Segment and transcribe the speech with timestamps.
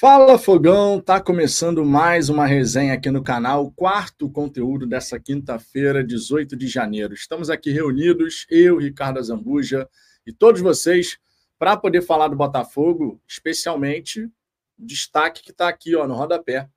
[0.00, 6.54] Fala Fogão, tá começando mais uma resenha aqui no canal, quarto conteúdo dessa quinta-feira, 18
[6.54, 7.12] de janeiro.
[7.12, 9.88] Estamos aqui reunidos, eu, Ricardo Zambuja
[10.24, 11.18] e todos vocês,
[11.58, 14.30] para poder falar do Botafogo, especialmente
[14.78, 16.70] destaque que está aqui ó, no rodapé.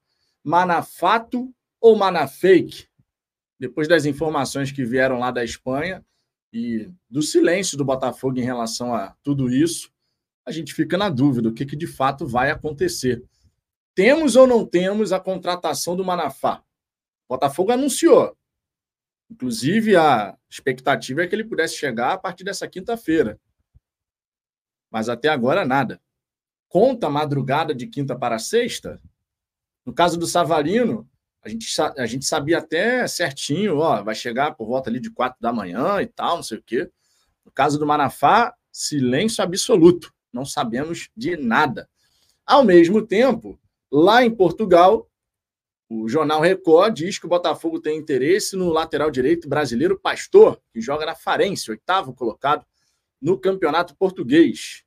[0.43, 2.88] Manafato ou Manafake?
[3.59, 6.03] Depois das informações que vieram lá da Espanha
[6.51, 9.91] e do silêncio do Botafogo em relação a tudo isso,
[10.45, 13.23] a gente fica na dúvida o que, que de fato vai acontecer.
[13.93, 16.63] Temos ou não temos a contratação do Manafá?
[17.27, 18.35] O Botafogo anunciou.
[19.30, 23.39] Inclusive, a expectativa é que ele pudesse chegar a partir dessa quinta-feira.
[24.89, 26.02] Mas até agora, nada.
[26.67, 29.02] Conta madrugada de quinta para sexta?
[29.85, 31.09] No caso do Savarino,
[31.41, 35.39] a gente, a gente sabia até certinho, ó, vai chegar por volta ali de quatro
[35.41, 36.89] da manhã e tal, não sei o quê.
[37.45, 41.90] No caso do Manafá, silêncio absoluto não sabemos de nada.
[42.45, 43.59] Ao mesmo tempo,
[43.91, 45.09] lá em Portugal,
[45.89, 50.80] o jornal Record diz que o Botafogo tem interesse no lateral direito brasileiro Pastor, que
[50.80, 52.66] joga na Farense, oitavo colocado
[53.22, 54.83] no campeonato português.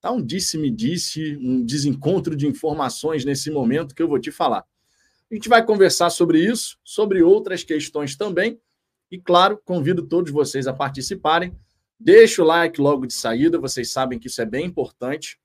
[0.00, 4.64] Tá um disse-me-disse, um desencontro de informações nesse momento que eu vou te falar.
[5.30, 8.60] A gente vai conversar sobre isso, sobre outras questões também.
[9.10, 11.56] E, claro, convido todos vocês a participarem
[11.98, 15.38] Deixa o like logo de saída, vocês sabem que isso é bem importante.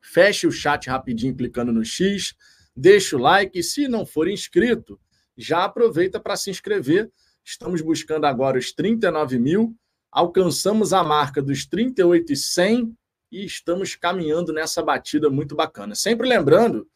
[0.00, 2.34] Feche o chat rapidinho clicando no X,
[2.76, 5.00] deixa o like e se não for inscrito,
[5.36, 7.10] já aproveita para se inscrever.
[7.44, 9.76] Estamos buscando agora os 39 mil,
[10.10, 12.96] alcançamos a marca dos 38 e 100
[13.30, 15.94] estamos caminhando nessa batida muito bacana.
[15.94, 16.86] Sempre lembrando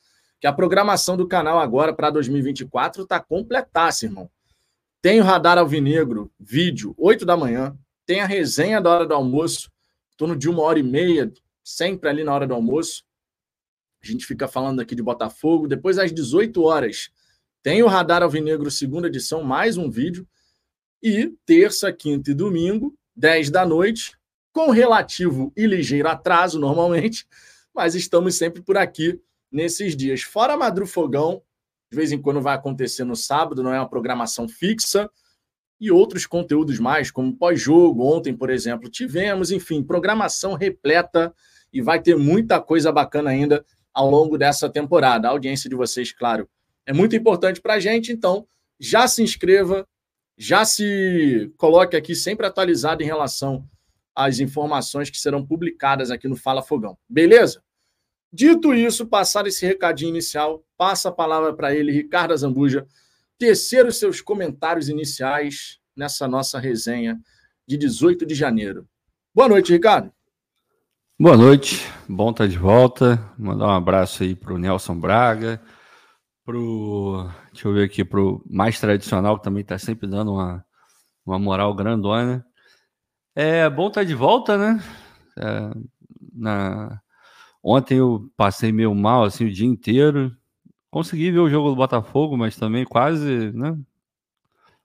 [0.40, 4.28] que a programação do canal agora para 2024 está completaça, irmão.
[5.00, 7.76] Tem o Radar Alvinegro, vídeo, 8 da manhã.
[8.06, 9.70] Tem a resenha da hora do almoço,
[10.12, 13.04] em torno de uma hora e meia, sempre ali na hora do almoço.
[14.02, 15.66] A gente fica falando aqui de Botafogo.
[15.66, 17.10] Depois, às 18 horas,
[17.62, 20.28] tem o Radar Alvinegro, segunda edição, mais um vídeo.
[21.02, 24.18] E terça, quinta e domingo, 10 da noite,
[24.52, 27.26] com relativo e ligeiro atraso, normalmente,
[27.74, 29.20] mas estamos sempre por aqui
[29.50, 30.22] nesses dias.
[30.22, 31.42] Fora Madrufogão,
[31.90, 35.10] de vez em quando vai acontecer no sábado, não é uma programação fixa
[35.80, 38.04] e outros conteúdos mais, como pós-jogo.
[38.04, 41.34] Ontem, por exemplo, tivemos, enfim, programação repleta
[41.72, 45.28] e vai ter muita coisa bacana ainda ao longo dessa temporada.
[45.28, 46.48] A audiência de vocês, claro,
[46.86, 48.46] é muito importante para a gente, então
[48.78, 49.86] já se inscreva,
[50.36, 53.66] já se coloque aqui sempre atualizado em relação
[54.14, 56.96] às informações que serão publicadas aqui no Fala Fogão.
[57.08, 57.62] Beleza?
[58.32, 62.86] Dito isso, passar esse recadinho inicial, passa a palavra para ele, Ricardo Zambuja,
[63.38, 67.20] tecer os seus comentários iniciais nessa nossa resenha
[67.66, 68.88] de 18 de janeiro.
[69.34, 70.12] Boa noite, Ricardo.
[71.18, 73.32] Boa noite, bom estar de volta.
[73.38, 75.60] Mandar um abraço aí para o Nelson Braga,
[76.44, 80.64] pro, deixa eu ver aqui, para o mais tradicional, que também está sempre dando uma,
[81.24, 82.44] uma moral grandona.
[83.34, 84.82] É bom estar de volta, né?
[85.38, 85.70] É,
[86.32, 87.00] na...
[87.62, 90.36] Ontem eu passei meio mal assim o dia inteiro,
[90.94, 93.76] Consegui ver o jogo do Botafogo, mas também quase, né?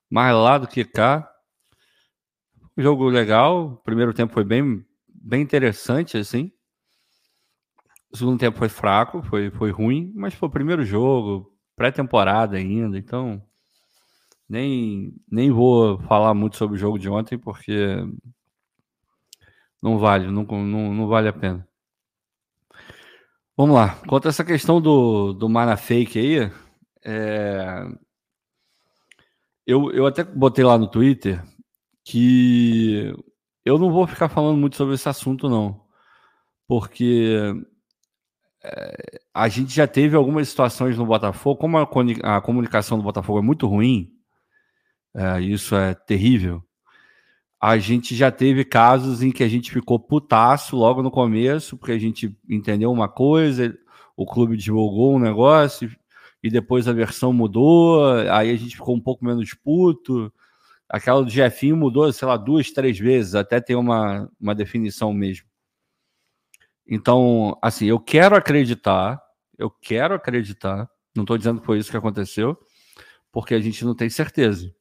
[0.09, 1.31] Mais lá do que cá.
[2.75, 3.79] Jogo legal.
[3.85, 6.51] Primeiro tempo foi bem, bem interessante, assim.
[8.11, 12.97] O segundo tempo foi fraco, foi, foi ruim, mas foi o primeiro jogo, pré-temporada ainda,
[12.97, 13.39] então
[14.49, 17.97] nem, nem vou falar muito sobre o jogo de ontem, porque
[19.79, 21.68] não vale, não, não, não vale a pena.
[23.59, 23.95] Vamos lá.
[24.07, 26.51] Quanto a essa questão do, do mana fake aí,
[27.03, 27.85] é...
[29.67, 31.43] eu, eu até botei lá no Twitter
[32.05, 33.13] que
[33.65, 35.85] eu não vou ficar falando muito sobre esse assunto, não.
[36.69, 37.53] Porque
[38.63, 43.39] é, a gente já teve algumas situações no Botafogo, como a, a comunicação do Botafogo
[43.39, 44.09] é muito ruim,
[45.13, 46.63] é, isso é terrível
[47.61, 51.91] a gente já teve casos em que a gente ficou putaço logo no começo, porque
[51.91, 53.77] a gente entendeu uma coisa,
[54.15, 55.91] o clube divulgou um negócio
[56.41, 60.31] e depois a versão mudou, aí a gente ficou um pouco menos puto.
[60.87, 65.45] Aquela do Jefinho mudou, sei lá, duas, três vezes, até ter uma, uma definição mesmo.
[66.87, 69.21] Então, assim, eu quero acreditar,
[69.57, 72.57] eu quero acreditar, não estou dizendo que foi isso que aconteceu,
[73.31, 74.73] porque a gente não tem certeza.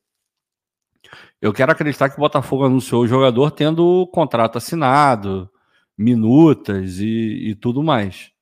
[1.41, 5.51] Eu quero acreditar que o Botafogo anunciou o jogador tendo o contrato assinado,
[5.97, 8.33] minutas e, e tudo mais.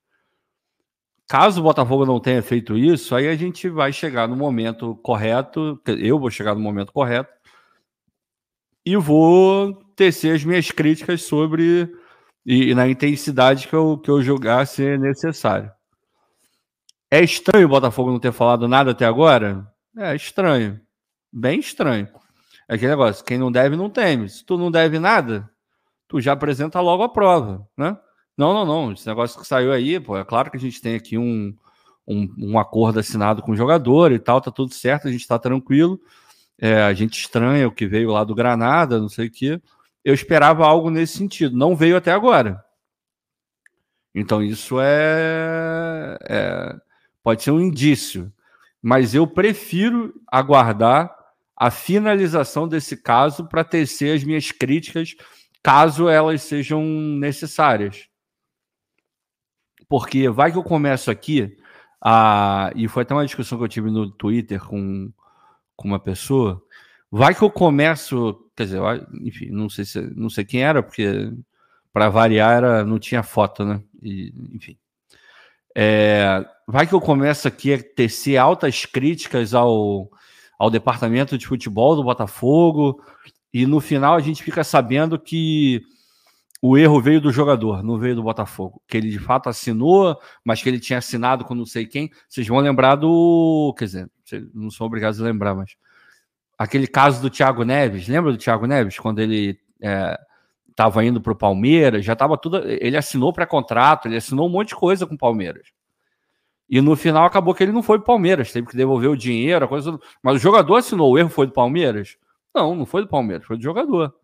[1.29, 5.81] Caso o Botafogo não tenha feito isso, aí a gente vai chegar no momento correto,
[5.87, 7.31] eu vou chegar no momento correto
[8.85, 11.91] e vou tecer as minhas críticas sobre
[12.47, 15.71] e, e na intensidade que eu, que eu julgar ser necessário.
[17.11, 19.67] É estranho o Botafogo não ter falado nada até agora?
[19.97, 20.81] É estranho.
[21.33, 22.09] Bem estranho.
[22.69, 24.29] É aquele negócio, quem não deve, não teme.
[24.29, 25.49] Se tu não deve nada,
[26.09, 27.97] tu já apresenta logo a prova, né?
[28.37, 28.93] Não, não, não.
[28.93, 31.57] Esse negócio que saiu aí, pô, é claro que a gente tem aqui um,
[32.07, 35.39] um, um acordo assinado com o jogador e tal, tá tudo certo, a gente tá
[35.39, 36.01] tranquilo.
[36.59, 39.61] É, a gente estranha o que veio lá do Granada, não sei o quê.
[40.05, 41.57] Eu esperava algo nesse sentido.
[41.57, 42.65] Não veio até agora.
[44.15, 46.77] Então isso é, é
[47.23, 48.33] pode ser um indício,
[48.81, 51.16] mas eu prefiro aguardar
[51.57, 55.15] a finalização desse caso para tecer as minhas críticas,
[55.63, 58.09] caso elas sejam necessárias.
[59.89, 61.57] Porque vai que eu começo aqui,
[62.01, 65.11] a, e foi até uma discussão que eu tive no Twitter com,
[65.75, 66.63] com uma pessoa.
[67.11, 68.81] Vai que eu começo, quer dizer,
[69.23, 71.33] enfim, não sei, se, não sei quem era, porque
[71.93, 73.83] para variar era, não tinha foto, né?
[74.03, 74.77] E, enfim.
[75.75, 80.11] É, vai que eu começo aqui a tecer altas críticas ao,
[80.59, 83.03] ao departamento de futebol do Botafogo,
[83.53, 85.83] e no final a gente fica sabendo que
[86.61, 88.83] o erro veio do jogador, não veio do Botafogo.
[88.89, 92.11] Que ele de fato assinou, mas que ele tinha assinado com não sei quem.
[92.29, 93.75] Vocês vão lembrar do.
[93.79, 94.11] Quer dizer,
[94.55, 95.77] não são obrigados a lembrar, mas.
[96.59, 98.99] Aquele caso do Thiago Neves, lembra do Thiago Neves?
[98.99, 99.59] Quando ele
[100.71, 102.59] estava é, indo para o Palmeiras, já estava tudo.
[102.67, 105.69] Ele assinou pré-contrato, ele assinou um monte de coisa com o Palmeiras.
[106.69, 109.65] E no final acabou que ele não foi do Palmeiras, teve que devolver o dinheiro,
[109.65, 109.99] a coisa.
[110.23, 112.17] Mas o jogador assinou, o erro foi do Palmeiras?
[112.55, 114.15] Não, não foi do Palmeiras, foi do jogador.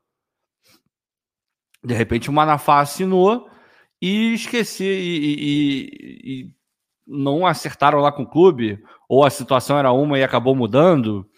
[1.84, 3.48] De repente o Manafá assinou
[4.00, 6.50] e esqueci e, e, e,
[7.06, 11.28] não acertaram lá com o clube, ou a situação era uma e acabou mudando.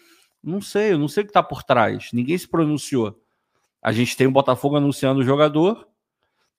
[0.43, 2.09] Não sei, eu não sei o que está por trás.
[2.13, 3.19] Ninguém se pronunciou.
[3.81, 5.87] A gente tem o Botafogo anunciando o jogador,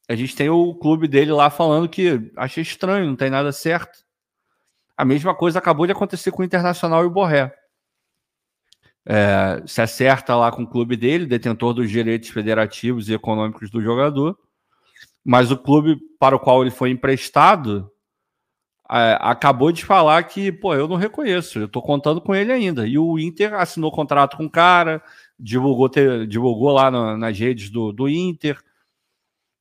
[0.08, 4.05] a gente tem o clube dele lá falando que achei estranho, não tem nada certo.
[4.96, 7.54] A mesma coisa acabou de acontecer com o Internacional e o Borré.
[9.04, 13.80] É, se acerta lá com o clube dele, detentor dos direitos federativos e econômicos do
[13.80, 14.36] jogador,
[15.24, 17.90] mas o clube para o qual ele foi emprestado
[18.90, 22.86] é, acabou de falar que, pô, eu não reconheço, eu tô contando com ele ainda.
[22.86, 25.02] E o Inter assinou contrato com o cara,
[25.38, 28.60] divulgou, ter, divulgou lá nas redes do, do Inter.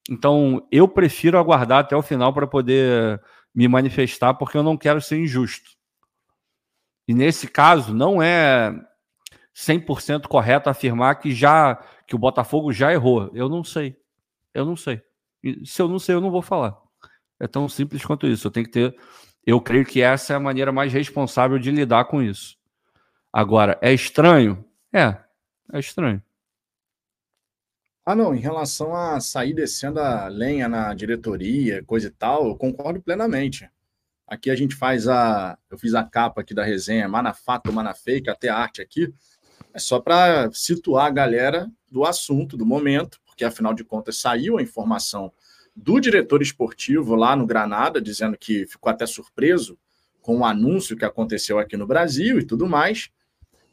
[0.10, 3.20] Então, eu prefiro aguardar até o final para poder
[3.56, 5.72] me manifestar porque eu não quero ser injusto.
[7.08, 8.76] E nesse caso, não é
[9.56, 11.76] 100% correto afirmar que já
[12.06, 13.32] que o Botafogo já errou.
[13.34, 13.96] Eu não sei.
[14.54, 15.02] Eu não sei.
[15.44, 16.76] E se eu não sei, eu não vou falar.
[17.40, 18.48] É tão simples quanto isso.
[18.48, 18.96] Eu tenho que ter.
[19.46, 22.58] Eu creio que essa é a maneira mais responsável de lidar com isso.
[23.32, 24.66] Agora, é estranho?
[24.94, 25.18] É,
[25.72, 26.22] é estranho.
[28.08, 32.56] Ah, não, em relação a sair descendo a lenha na diretoria, coisa e tal, eu
[32.56, 33.68] concordo plenamente.
[34.28, 35.58] Aqui a gente faz a.
[35.72, 39.12] Eu fiz a capa aqui da resenha, Manafato, Manafake, até arte aqui.
[39.74, 44.60] É só para situar a galera do assunto, do momento, porque afinal de contas saiu
[44.60, 45.34] a informação
[45.76, 49.80] do diretor esportivo lá no Granada, dizendo que ficou até surpreso
[50.22, 53.10] com o anúncio que aconteceu aqui no Brasil e tudo mais.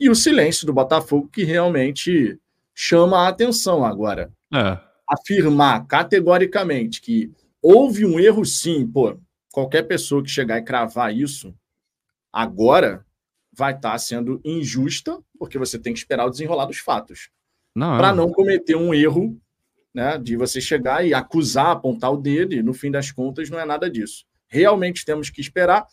[0.01, 2.41] E o silêncio do Botafogo, que realmente
[2.75, 4.33] chama a atenção agora.
[4.53, 4.79] É.
[5.09, 9.19] Afirmar categoricamente que houve um erro, sim, pô,
[9.53, 11.55] qualquer pessoa que chegar e cravar isso
[12.33, 13.05] agora
[13.53, 17.29] vai estar tá sendo injusta, porque você tem que esperar o desenrolar dos fatos.
[17.75, 18.15] Para é.
[18.15, 19.39] não cometer um erro
[19.95, 23.61] né, de você chegar e acusar, apontar o dedo, e no fim das contas não
[23.61, 24.25] é nada disso.
[24.49, 25.87] Realmente temos que esperar.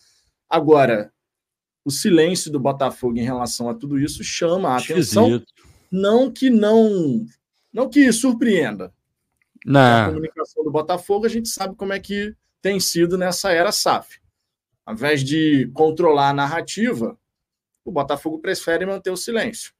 [0.49, 1.11] Agora,
[1.83, 5.41] o silêncio do Botafogo em relação a tudo isso chama a atenção.
[5.91, 7.25] Não que não,
[7.73, 8.93] não que surpreenda.
[9.65, 10.05] Não.
[10.05, 14.19] A comunicação do Botafogo, a gente sabe como é que tem sido nessa era SAF.
[14.85, 17.17] Ao invés de controlar a narrativa,
[17.85, 19.73] o Botafogo prefere manter o silêncio.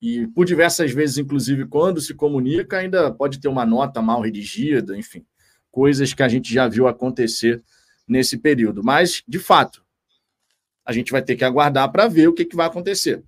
[0.00, 4.96] E por diversas vezes, inclusive, quando se comunica, ainda pode ter uma nota mal redigida,
[4.96, 5.26] enfim,
[5.70, 7.62] coisas que a gente já viu acontecer
[8.06, 8.82] nesse período.
[8.82, 9.84] Mas, de fato,
[10.84, 13.22] a gente vai ter que aguardar para ver o que, que vai acontecer.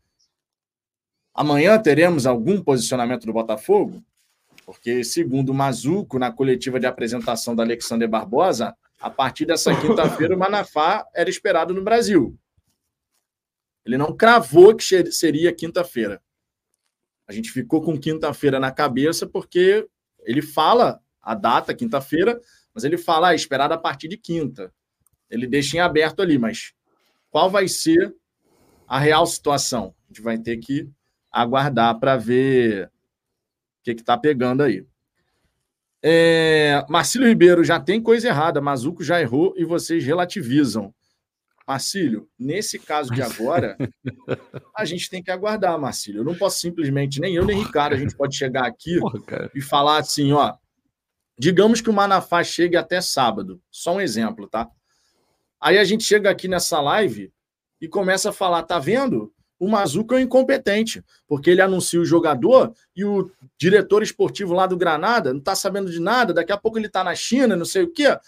[1.40, 4.04] Amanhã teremos algum posicionamento do Botafogo?
[4.66, 10.36] Porque, segundo o Mazuco, na coletiva de apresentação da Alexander Barbosa, a partir dessa quinta-feira
[10.36, 12.38] o Manafá era esperado no Brasil.
[13.86, 16.22] Ele não cravou que seria quinta-feira.
[17.26, 19.88] A gente ficou com quinta-feira na cabeça porque
[20.24, 22.38] ele fala a data, quinta-feira,
[22.74, 24.70] mas ele fala ah, esperado a partir de quinta.
[25.30, 26.74] Ele deixa em aberto ali, mas
[27.30, 28.14] qual vai ser
[28.86, 29.94] a real situação?
[30.04, 30.86] A gente vai ter que
[31.30, 34.84] aguardar para ver o que está pegando aí.
[36.02, 40.94] É, Marcílio Ribeiro já tem coisa errada, Mazuco já errou e vocês relativizam.
[41.66, 43.76] Marcílio, nesse caso de agora,
[44.76, 46.20] a gente tem que aguardar, Marcílio.
[46.20, 49.60] Eu não posso simplesmente, nem eu nem Ricardo, a gente pode chegar aqui Porra, e
[49.60, 50.54] falar assim, ó.
[51.38, 53.62] Digamos que o Manafá chegue até sábado.
[53.70, 54.68] Só um exemplo, tá?
[55.60, 57.32] Aí a gente chega aqui nessa live
[57.80, 59.32] e começa a falar, tá vendo?
[59.60, 64.66] O Mazuca é um incompetente, porque ele anuncia o jogador e o diretor esportivo lá
[64.66, 67.66] do Granada não tá sabendo de nada, daqui a pouco ele tá na China, não
[67.66, 68.18] sei o quê.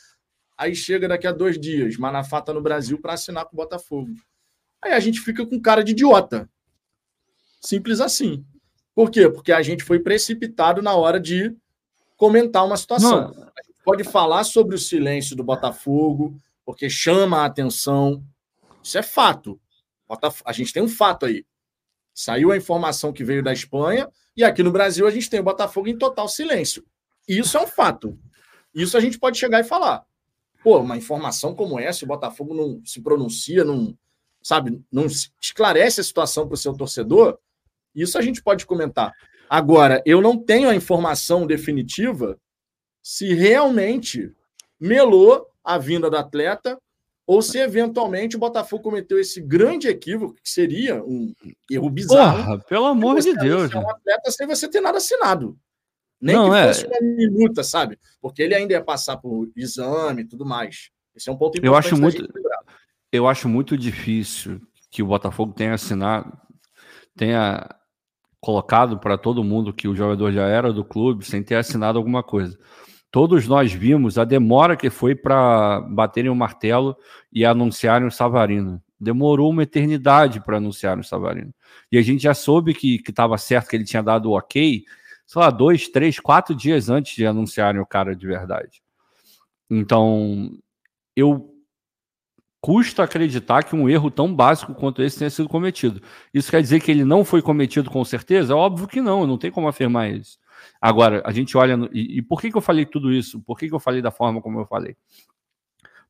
[0.59, 4.11] Aí chega daqui a dois dias, Manafá tá no Brasil para assinar com o Botafogo.
[4.83, 6.47] Aí a gente fica com cara de idiota.
[7.63, 8.45] Simples assim.
[8.95, 9.31] Por quê?
[9.31, 11.57] Porque a gente foi precipitado na hora de
[12.15, 13.23] comentar uma situação.
[13.23, 13.43] Não.
[13.57, 18.23] A gente pode falar sobre o silêncio do Botafogo, porque chama a atenção.
[18.83, 19.59] Isso é fato.
[20.45, 21.45] A gente tem um fato aí.
[22.15, 25.45] Saiu a informação que veio da Espanha e aqui no Brasil a gente tem o
[25.45, 26.85] Botafogo em total silêncio.
[27.27, 28.19] Isso é um fato.
[28.75, 30.05] Isso a gente pode chegar e falar.
[30.63, 33.97] Pô, uma informação como essa, o Botafogo não se pronuncia, não,
[34.43, 35.07] sabe, não
[35.41, 37.39] esclarece a situação para o seu torcedor,
[37.95, 39.13] isso a gente pode comentar.
[39.49, 42.39] Agora, eu não tenho a informação definitiva
[43.03, 44.33] se realmente
[44.81, 46.81] melou a vinda do atleta
[47.27, 51.33] ou se eventualmente o Botafogo cometeu esse grande equívoco, que seria um
[51.71, 52.45] erro bizarro.
[52.45, 53.73] Porra, pelo amor de Deus.
[53.75, 55.57] Um atleta sem você ter nada assinado.
[56.21, 56.69] Nem não, que é.
[56.69, 56.89] fosse é...
[56.89, 57.99] uma minuta, sabe?
[58.21, 60.91] Porque ele ainda ia passar por exame e tudo mais.
[61.15, 61.67] Esse é um ponto importante.
[61.67, 62.29] Eu acho muito,
[63.11, 64.61] eu acho muito difícil
[64.91, 66.33] que o Botafogo tenha assinado,
[67.17, 67.69] tenha
[68.41, 72.23] colocado para todo mundo que o jogador já era do clube sem ter assinado alguma
[72.23, 72.59] coisa.
[73.13, 76.97] Todos nós vimos a demora que foi para baterem o martelo
[77.33, 78.83] e anunciarem o Savarino.
[78.99, 81.55] Demorou uma eternidade para anunciar o Savarino.
[81.93, 84.83] E a gente já soube que estava certo que ele tinha dado o ok
[85.33, 88.83] sei lá, dois, três, quatro dias antes de anunciarem o cara de verdade.
[89.71, 90.51] Então,
[91.17, 91.55] eu
[92.61, 96.03] custa acreditar que um erro tão básico quanto esse tenha sido cometido.
[96.35, 98.55] Isso quer dizer que ele não foi cometido com certeza?
[98.55, 100.39] Óbvio que não, não tem como afirmar isso.
[100.81, 101.77] Agora, a gente olha.
[101.77, 103.41] No, e, e, por que, que eu falei tudo isso?
[103.41, 104.97] Por que, que eu falei da forma como eu falei?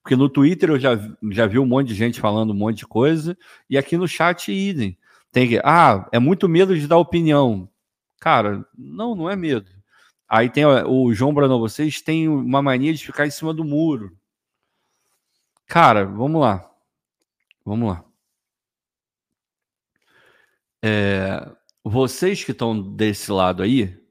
[0.03, 0.99] Porque no Twitter eu já,
[1.31, 3.37] já vi um monte de gente falando um monte de coisa,
[3.71, 4.99] e aqui no chat, idem.
[5.31, 7.69] Tem que, ah, é muito medo de dar opinião.
[8.21, 9.71] Cara, não, não é medo.
[10.29, 14.17] Aí tem o João Brano, vocês têm uma mania de ficar em cima do muro.
[15.67, 16.71] Cara, vamos lá.
[17.65, 18.05] Vamos lá.
[20.83, 21.49] É,
[21.85, 24.02] vocês que estão desse lado aí,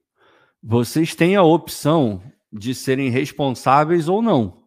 [0.62, 4.62] vocês têm a opção de serem responsáveis ou não.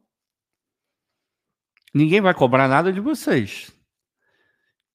[1.94, 3.72] Ninguém vai cobrar nada de vocês.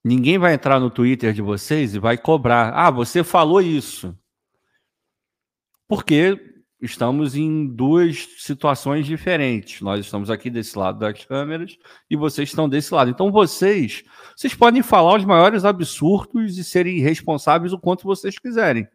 [0.03, 2.74] Ninguém vai entrar no Twitter de vocês e vai cobrar.
[2.74, 4.18] Ah, você falou isso
[5.88, 6.39] porque
[6.82, 9.82] estamos em duas situações diferentes.
[9.82, 11.77] Nós estamos aqui desse lado das câmeras
[12.10, 13.10] e vocês estão desse lado.
[13.10, 14.03] Então vocês,
[14.36, 18.88] vocês podem falar os maiores absurdos e serem responsáveis o quanto vocês quiserem.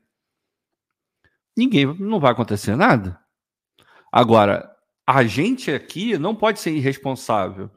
[1.56, 3.18] Ninguém não vai acontecer nada.
[4.12, 4.70] Agora,
[5.06, 7.70] a gente aqui não pode ser irresponsável.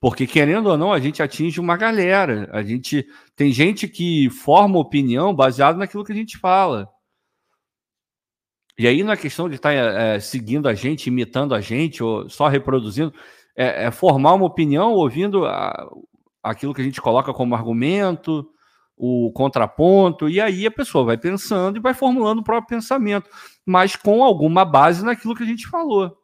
[0.00, 2.48] Porque, querendo ou não, a gente atinge uma galera.
[2.52, 6.88] A gente tem gente que forma opinião baseado naquilo que a gente fala.
[8.78, 12.28] E aí, na questão de estar tá, é, seguindo a gente, imitando a gente, ou
[12.28, 13.14] só reproduzindo,
[13.56, 15.88] é, é formar uma opinião ouvindo a,
[16.42, 18.46] aquilo que a gente coloca como argumento,
[18.96, 23.28] o contraponto, e aí a pessoa vai pensando e vai formulando o próprio pensamento,
[23.64, 26.16] mas com alguma base naquilo que a gente falou.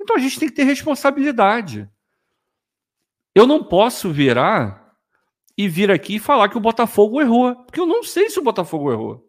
[0.00, 1.88] Então a gente tem que ter responsabilidade.
[3.34, 4.94] Eu não posso virar
[5.58, 8.42] e vir aqui e falar que o Botafogo errou, porque eu não sei se o
[8.42, 9.26] Botafogo errou.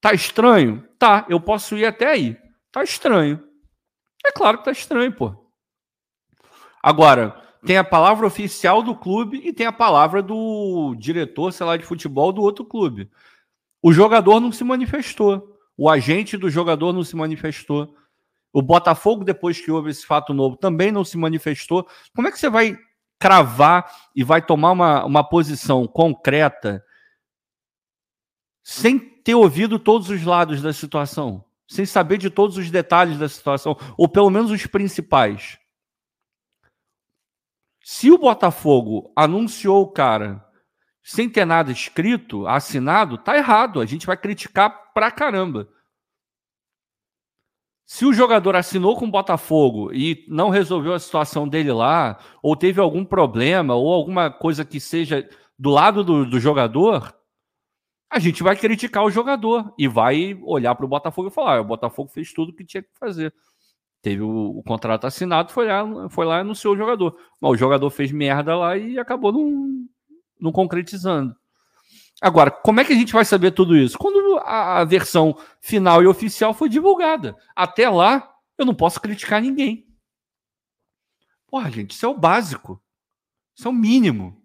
[0.00, 0.86] Tá estranho?
[0.98, 2.36] Tá, eu posso ir até aí.
[2.70, 3.42] Tá estranho.
[4.24, 5.34] É claro que tá estranho, pô.
[6.82, 11.76] Agora, tem a palavra oficial do clube e tem a palavra do diretor, sei lá,
[11.76, 13.10] de futebol do outro clube.
[13.82, 15.56] O jogador não se manifestou.
[15.76, 17.94] O agente do jogador não se manifestou.
[18.52, 21.86] O Botafogo, depois que houve esse fato novo, também não se manifestou.
[22.14, 22.76] Como é que você vai
[23.18, 26.82] cravar e vai tomar uma, uma posição concreta
[28.62, 33.28] sem ter ouvido todos os lados da situação, sem saber de todos os detalhes da
[33.28, 35.58] situação, ou pelo menos os principais.
[37.90, 40.44] Se o Botafogo anunciou o cara
[41.02, 43.80] sem ter nada escrito, assinado, tá errado.
[43.80, 45.66] A gente vai criticar pra caramba.
[47.86, 52.54] Se o jogador assinou com o Botafogo e não resolveu a situação dele lá, ou
[52.54, 55.26] teve algum problema, ou alguma coisa que seja
[55.58, 57.18] do lado do, do jogador,
[58.10, 61.60] a gente vai criticar o jogador e vai olhar para o Botafogo e falar: ah,
[61.62, 63.32] o Botafogo fez tudo o que tinha que fazer.
[64.00, 67.18] Teve o, o, contrato assinado, foi lá, foi lá e anunciou o jogador.
[67.40, 69.86] Mas o jogador fez merda lá e acabou não,
[70.40, 71.34] não concretizando.
[72.20, 73.98] Agora, como é que a gente vai saber tudo isso?
[73.98, 77.36] Quando a, a versão final e oficial foi divulgada.
[77.54, 79.86] Até lá, eu não posso criticar ninguém.
[81.46, 82.82] Porra, gente, isso é o básico.
[83.56, 84.44] Isso é o mínimo.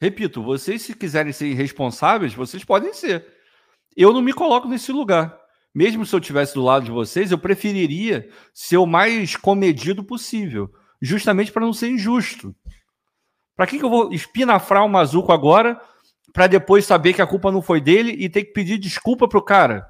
[0.00, 3.26] Repito, vocês, se quiserem ser irresponsáveis, vocês podem ser.
[3.96, 5.43] Eu não me coloco nesse lugar
[5.74, 10.72] mesmo se eu tivesse do lado de vocês, eu preferiria ser o mais comedido possível,
[11.02, 12.54] justamente para não ser injusto.
[13.56, 15.80] Para que, que eu vou espinafrar o Mazuco agora
[16.32, 19.42] para depois saber que a culpa não foi dele e ter que pedir desculpa pro
[19.42, 19.86] cara?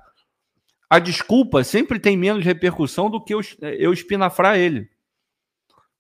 [0.89, 4.89] A desculpa sempre tem menos repercussão do que eu, eu espinafrar ele.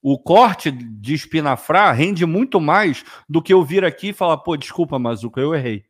[0.00, 4.56] O corte de espinafrar rende muito mais do que eu vir aqui e falar, pô,
[4.56, 5.84] desculpa, Mazuco, eu errei.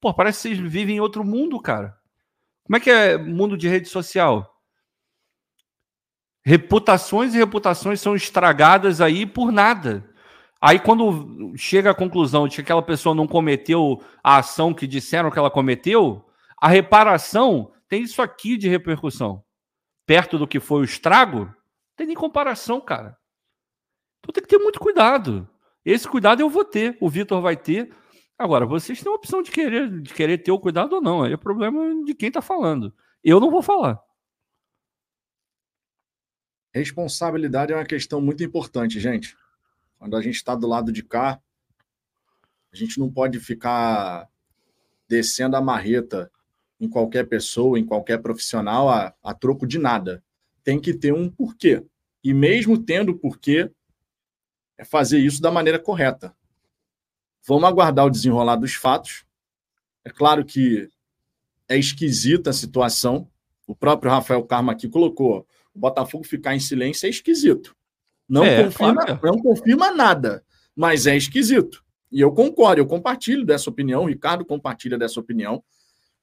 [0.00, 1.96] Pô, parece que vocês vivem em outro mundo, cara.
[2.66, 4.60] Como é que é mundo de rede social?
[6.44, 10.08] Reputações e reputações são estragadas aí por nada.
[10.60, 15.30] Aí, quando chega à conclusão de que aquela pessoa não cometeu a ação que disseram
[15.30, 16.24] que ela cometeu,
[16.60, 19.44] a reparação tem isso aqui de repercussão.
[20.04, 21.54] Perto do que foi o estrago, não
[21.96, 23.16] tem nem comparação, cara.
[24.18, 25.48] Então tem que ter muito cuidado.
[25.84, 27.94] Esse cuidado eu vou ter, o Vitor vai ter,
[28.38, 31.22] Agora, vocês têm a opção de querer, de querer ter o cuidado ou não.
[31.22, 32.94] Aí é problema de quem está falando.
[33.24, 34.00] Eu não vou falar.
[36.74, 39.34] Responsabilidade é uma questão muito importante, gente.
[39.98, 41.40] Quando a gente está do lado de cá,
[42.70, 44.28] a gente não pode ficar
[45.08, 46.30] descendo a marreta
[46.78, 50.22] em qualquer pessoa, em qualquer profissional, a, a troco de nada.
[50.62, 51.82] Tem que ter um porquê.
[52.22, 53.70] E mesmo tendo porquê,
[54.76, 56.36] é fazer isso da maneira correta.
[57.46, 59.24] Vamos aguardar o desenrolar dos fatos.
[60.04, 60.88] É claro que
[61.68, 63.30] é esquisita a situação.
[63.66, 67.74] O próprio Rafael Karma aqui colocou: o Botafogo ficar em silêncio é esquisito.
[68.28, 69.20] Não, é, confirma, claro.
[69.22, 71.84] não confirma nada, mas é esquisito.
[72.10, 75.62] E eu concordo, eu compartilho dessa opinião, o Ricardo compartilha dessa opinião.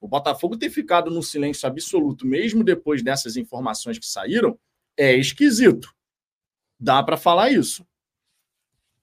[0.01, 4.59] O Botafogo ter ficado no silêncio absoluto, mesmo depois dessas informações que saíram,
[4.97, 5.93] é esquisito.
[6.77, 7.85] Dá para falar isso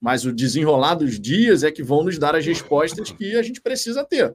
[0.01, 3.61] mas o desenrolar dos dias é que vão nos dar as respostas que a gente
[3.61, 4.35] precisa ter.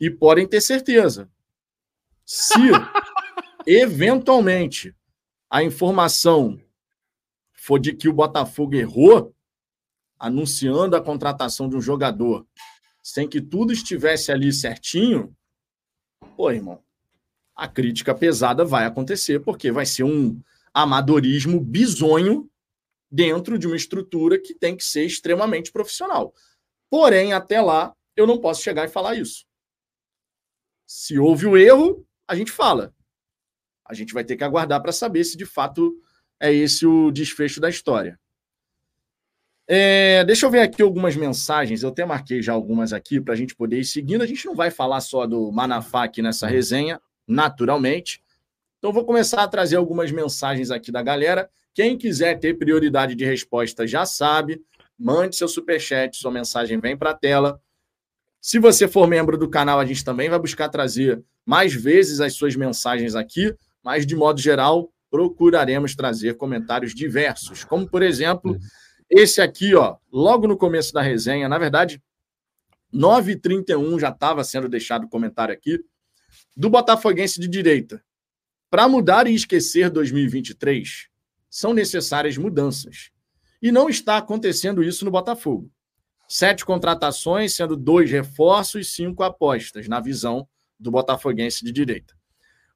[0.00, 1.30] E podem ter certeza.
[2.24, 2.58] Se
[3.66, 4.94] eventualmente
[5.48, 6.60] a informação
[7.52, 9.34] for de que o Botafogo errou
[10.18, 12.46] anunciando a contratação de um jogador
[13.02, 15.36] sem que tudo estivesse ali certinho,
[16.36, 16.82] pô, irmão,
[17.54, 20.40] a crítica pesada vai acontecer porque vai ser um
[20.72, 22.50] amadorismo bizonho
[23.14, 26.34] dentro de uma estrutura que tem que ser extremamente profissional.
[26.90, 29.46] Porém, até lá, eu não posso chegar e falar isso.
[30.84, 32.92] Se houve o erro, a gente fala.
[33.86, 35.96] A gente vai ter que aguardar para saber se de fato
[36.40, 38.18] é esse o desfecho da história.
[39.68, 41.84] É, deixa eu ver aqui algumas mensagens.
[41.84, 44.22] Eu até marquei já algumas aqui para a gente poder ir seguindo.
[44.22, 48.20] A gente não vai falar só do Manafá aqui nessa resenha, naturalmente.
[48.78, 51.48] Então, vou começar a trazer algumas mensagens aqui da galera.
[51.74, 54.62] Quem quiser ter prioridade de resposta já sabe.
[54.96, 57.60] Mande seu superchat, sua mensagem vem para a tela.
[58.40, 62.34] Se você for membro do canal, a gente também vai buscar trazer mais vezes as
[62.34, 68.58] suas mensagens aqui, mas de modo geral, procuraremos trazer comentários diversos, como por exemplo,
[69.10, 72.02] esse aqui, ó, logo no começo da resenha, na verdade,
[72.92, 75.80] 9h31 já estava sendo deixado o comentário aqui,
[76.56, 78.02] do Botafoguense de direita.
[78.70, 81.08] Para mudar e esquecer 2023,
[81.54, 83.12] são necessárias mudanças.
[83.62, 85.70] E não está acontecendo isso no Botafogo.
[86.28, 90.48] Sete contratações, sendo dois reforços e cinco apostas, na visão
[90.80, 92.12] do botafoguense de direita.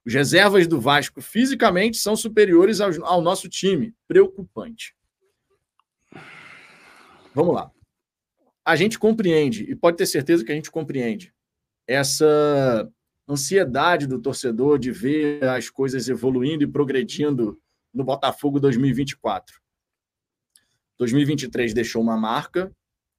[0.05, 3.93] Os reservas do Vasco fisicamente são superiores ao, ao nosso time.
[4.07, 4.95] Preocupante.
[7.35, 7.69] Vamos lá.
[8.63, 11.33] A gente compreende, e pode ter certeza que a gente compreende,
[11.85, 12.89] essa
[13.27, 17.59] ansiedade do torcedor de ver as coisas evoluindo e progredindo
[17.93, 19.61] no Botafogo 2024.
[20.97, 22.71] 2023 deixou uma marca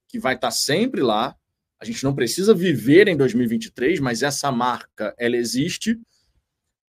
[0.09, 1.37] que vai estar sempre lá.
[1.81, 5.99] A gente não precisa viver em 2023, mas essa marca ela existe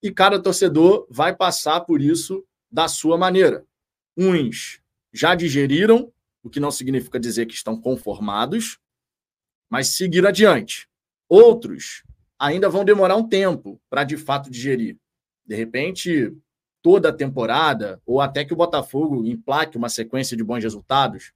[0.03, 3.67] e cada torcedor vai passar por isso da sua maneira.
[4.17, 4.81] Uns
[5.12, 6.12] já digeriram,
[6.43, 8.79] o que não significa dizer que estão conformados,
[9.69, 10.88] mas seguir adiante.
[11.29, 12.05] Outros
[12.38, 14.97] ainda vão demorar um tempo para de fato digerir.
[15.45, 16.35] De repente,
[16.83, 21.33] toda a temporada, ou até que o Botafogo emplaque uma sequência de bons resultados,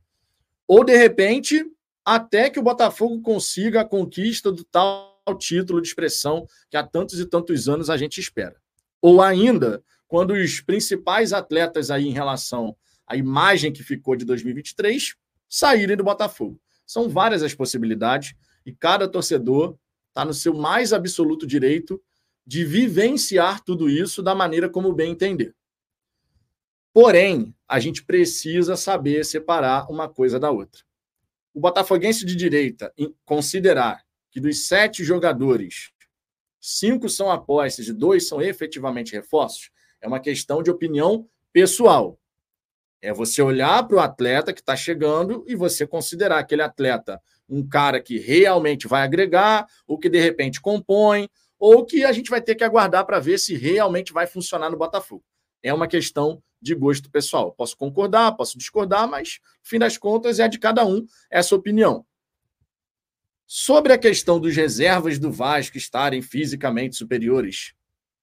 [0.67, 1.65] ou de repente,
[2.05, 7.21] até que o Botafogo consiga a conquista do tal título de expressão que há tantos
[7.21, 8.57] e tantos anos a gente espera.
[9.01, 12.77] Ou ainda, quando os principais atletas aí em relação
[13.07, 15.15] à imagem que ficou de 2023
[15.49, 16.61] saírem do Botafogo.
[16.87, 19.77] São várias as possibilidades e cada torcedor
[20.09, 22.01] está no seu mais absoluto direito
[22.47, 25.55] de vivenciar tudo isso da maneira como bem entender.
[26.93, 30.83] Porém, a gente precisa saber separar uma coisa da outra.
[31.55, 32.93] O botafoguense de direita
[33.25, 35.91] considerar que dos sete jogadores,
[36.61, 42.19] cinco são apostas e dois são efetivamente reforços, é uma questão de opinião pessoal.
[43.01, 47.67] É você olhar para o atleta que está chegando e você considerar aquele atleta um
[47.67, 51.29] cara que realmente vai agregar, ou que de repente compõe,
[51.65, 54.77] ou que a gente vai ter que aguardar para ver se realmente vai funcionar no
[54.77, 55.23] Botafogo.
[55.63, 57.53] É uma questão de gosto pessoal.
[57.53, 62.05] Posso concordar, posso discordar, mas, no fim das contas, é de cada um essa opinião.
[63.47, 67.75] Sobre a questão dos reservas do Vasco estarem fisicamente superiores,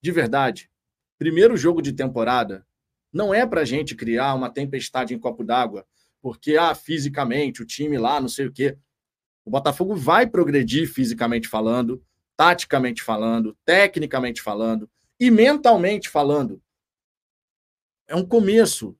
[0.02, 0.70] de verdade,
[1.18, 2.68] primeiro jogo de temporada
[3.10, 5.88] não é para a gente criar uma tempestade em copo d'água,
[6.22, 8.78] porque, ah, fisicamente, o time lá, não sei o quê.
[9.46, 12.04] O Botafogo vai progredir fisicamente falando,
[12.40, 16.62] taticamente falando, tecnicamente falando e mentalmente falando
[18.08, 18.98] é um começo.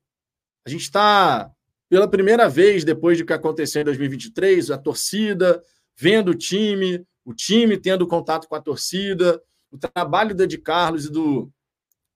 [0.62, 1.50] A gente está,
[1.88, 5.64] pela primeira vez, depois do que aconteceu em 2023, a torcida
[5.96, 11.06] vendo o time, o time tendo contato com a torcida, o trabalho do Ed Carlos
[11.06, 11.50] e do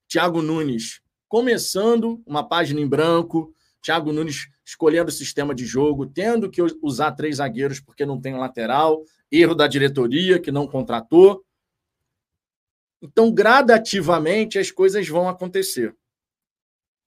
[0.07, 6.51] Thiago Nunes começando uma página em branco, Thiago Nunes escolhendo o sistema de jogo, tendo
[6.51, 9.03] que usar três zagueiros porque não tem lateral,
[9.41, 11.45] erro da diretoria que não contratou.
[13.03, 15.95] Então, gradativamente, as coisas vão acontecer.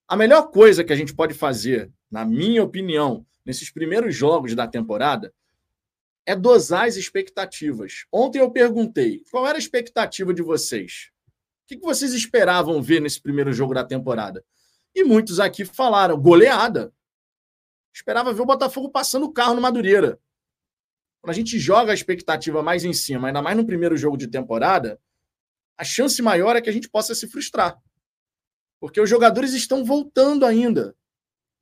[0.07, 4.67] A melhor coisa que a gente pode fazer, na minha opinião, nesses primeiros jogos da
[4.67, 5.33] temporada,
[6.25, 8.05] é dosar as expectativas.
[8.11, 11.09] Ontem eu perguntei qual era a expectativa de vocês.
[11.63, 14.43] O que vocês esperavam ver nesse primeiro jogo da temporada?
[14.93, 16.93] E muitos aqui falaram goleada.
[17.93, 20.19] Esperava ver o Botafogo passando o carro no Madureira.
[21.21, 24.27] Quando a gente joga a expectativa mais em cima, ainda mais no primeiro jogo de
[24.27, 24.99] temporada,
[25.77, 27.81] a chance maior é que a gente possa se frustrar.
[28.79, 30.95] Porque os jogadores estão voltando ainda.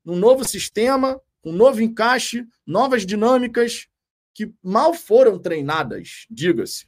[0.03, 3.87] Num novo sistema, um novo encaixe, novas dinâmicas
[4.33, 6.87] que mal foram treinadas, diga-se.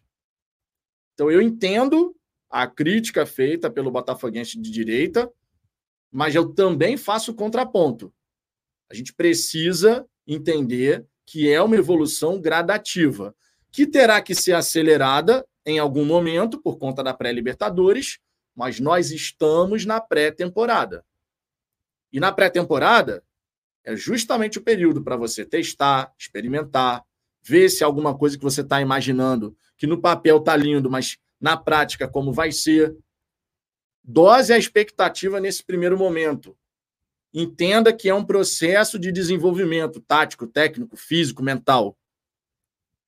[1.14, 2.16] Então eu entendo
[2.50, 5.32] a crítica feita pelo Botafoguense de direita,
[6.12, 8.14] mas eu também faço contraponto.
[8.90, 13.36] A gente precisa entender que é uma evolução gradativa,
[13.70, 18.18] que terá que ser acelerada em algum momento por conta da pré-Libertadores,
[18.56, 21.06] mas nós estamos na pré-temporada.
[22.14, 23.22] E na pré-temporada
[23.84, 27.04] é justamente o período para você testar, experimentar,
[27.44, 31.58] ver se alguma coisa que você está imaginando, que no papel está lindo, mas na
[31.58, 32.96] prática como vai ser.
[34.02, 36.58] Dose a expectativa nesse primeiro momento.
[37.34, 41.98] Entenda que é um processo de desenvolvimento tático, técnico, físico, mental.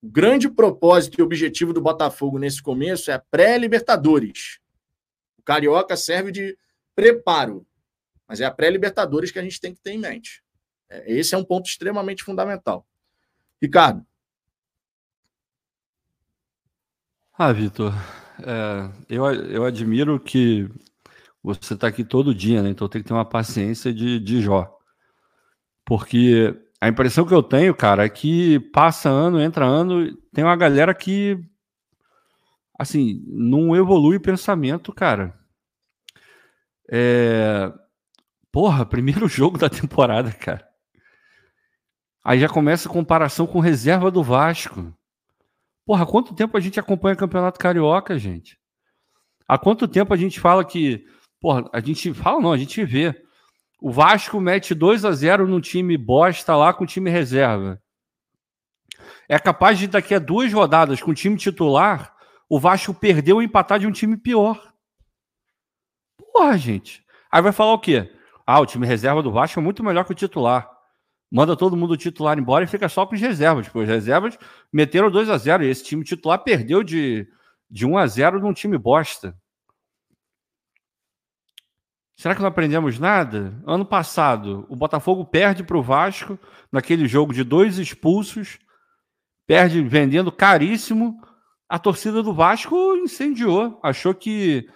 [0.02, 4.58] O grande propósito e objetivo do Botafogo nesse começo é pré-Libertadores.
[5.38, 6.56] O Carioca serve de
[6.94, 7.66] preparo,
[8.26, 10.42] mas é a pré-Libertadores que a gente tem que ter em mente.
[10.88, 12.86] É, esse é um ponto extremamente fundamental.
[13.60, 14.06] Ricardo.
[17.36, 17.92] Ah, Vitor,
[18.42, 20.68] é, eu, eu admiro que
[21.42, 22.70] você está aqui todo dia, né?
[22.70, 24.76] Então tem que ter uma paciência de, de Jó.
[25.84, 30.56] Porque a impressão que eu tenho, cara, é que passa ano, entra ano, tem uma
[30.56, 31.38] galera que
[32.80, 35.38] assim, não evolui pensamento, cara.
[36.90, 37.70] É...
[38.50, 40.66] Porra, primeiro jogo da temporada, cara.
[42.24, 44.94] Aí já começa a comparação com reserva do Vasco.
[45.84, 48.58] Porra, há quanto tempo a gente acompanha o Campeonato Carioca, gente?
[49.46, 51.04] Há quanto tempo a gente fala que.
[51.40, 53.14] Porra, a gente fala, não, a gente vê.
[53.80, 57.80] O Vasco mete 2 a 0 no time bosta lá com o time reserva.
[59.28, 62.14] É capaz de daqui a duas rodadas com o time titular
[62.50, 64.74] o Vasco perdeu ou empatar de um time pior.
[66.32, 67.06] Porra, gente.
[67.30, 68.12] Aí vai falar o quê?
[68.44, 70.68] Ah, o time reserva do Vasco é muito melhor que o titular.
[71.30, 73.66] Manda todo mundo titular embora e fica só com os reservas.
[73.66, 74.36] Porque os reservas
[74.72, 77.28] meteram 2 a 0 e esse time titular perdeu de,
[77.70, 79.38] de 1 a 0 num time bosta.
[82.20, 83.54] Será que não aprendemos nada?
[83.66, 86.38] Ano passado, o Botafogo perde para o Vasco
[86.70, 88.58] naquele jogo de dois expulsos,
[89.46, 91.18] perde vendendo caríssimo
[91.66, 94.68] a torcida do Vasco incendiou, achou que,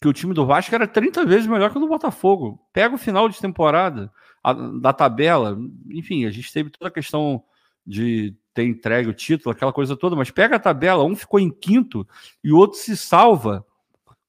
[0.00, 2.58] que o time do Vasco era 30 vezes melhor que o do Botafogo.
[2.72, 4.10] Pega o final de temporada
[4.42, 5.58] a, da tabela,
[5.90, 7.44] enfim, a gente teve toda a questão
[7.86, 11.50] de ter entregue o título, aquela coisa toda, mas pega a tabela, um ficou em
[11.50, 12.08] quinto
[12.42, 13.62] e o outro se salva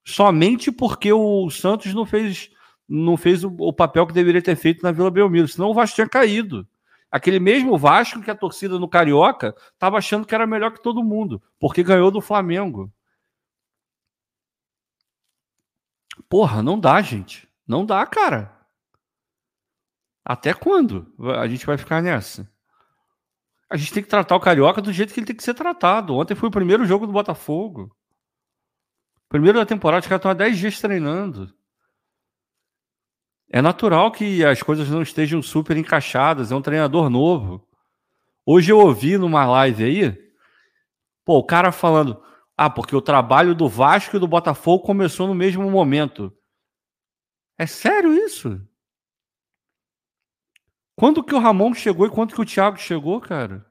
[0.04, 2.50] somente porque o Santos não fez,
[2.88, 5.96] não fez o, o papel que deveria ter feito na Vila Belmiro, senão o Vasco
[5.96, 6.66] tinha caído.
[7.10, 11.02] Aquele mesmo Vasco que a torcida no Carioca estava achando que era melhor que todo
[11.02, 12.92] mundo, porque ganhou do Flamengo.
[16.28, 17.48] Porra, não dá, gente.
[17.66, 18.56] Não dá, cara.
[20.24, 22.48] Até quando a gente vai ficar nessa?
[23.68, 26.14] A gente tem que tratar o Carioca do jeito que ele tem que ser tratado.
[26.14, 27.94] Ontem foi o primeiro jogo do Botafogo.
[29.30, 31.54] Primeiro da temporada, os caras estão há 10 dias treinando.
[33.48, 36.50] É natural que as coisas não estejam super encaixadas.
[36.50, 37.64] É um treinador novo.
[38.44, 40.34] Hoje eu ouvi numa live aí,
[41.24, 42.20] pô, o cara falando:
[42.56, 46.36] ah, porque o trabalho do Vasco e do Botafogo começou no mesmo momento.
[47.56, 48.60] É sério isso?
[50.96, 53.64] Quando que o Ramon chegou e quando que o Thiago chegou, cara?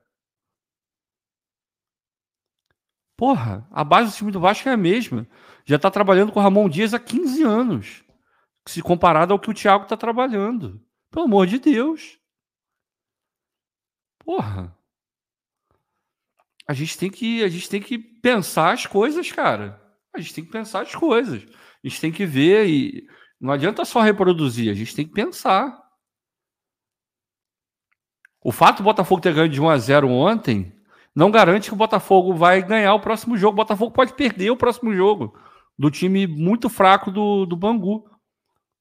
[3.19, 5.27] Porra, a base do time do Vasco é a mesma.
[5.69, 8.03] Já tá trabalhando com o Ramon Dias há 15 anos.
[8.67, 10.83] Se comparado ao que o Thiago tá trabalhando.
[11.11, 12.17] Pelo amor de Deus.
[14.17, 14.75] Porra.
[16.67, 19.79] A gente tem que, a gente tem que pensar as coisas, cara.
[20.11, 21.43] A gente tem que pensar as coisas.
[21.43, 23.07] A gente tem que ver e
[23.39, 25.79] não adianta só reproduzir, a gente tem que pensar.
[28.43, 30.75] O fato do Botafogo ter ganho de 1 a 0 ontem
[31.13, 33.53] não garante que o Botafogo vai ganhar o próximo jogo.
[33.53, 35.37] O Botafogo pode perder o próximo jogo
[35.79, 38.05] do time muito fraco do, do Bangu.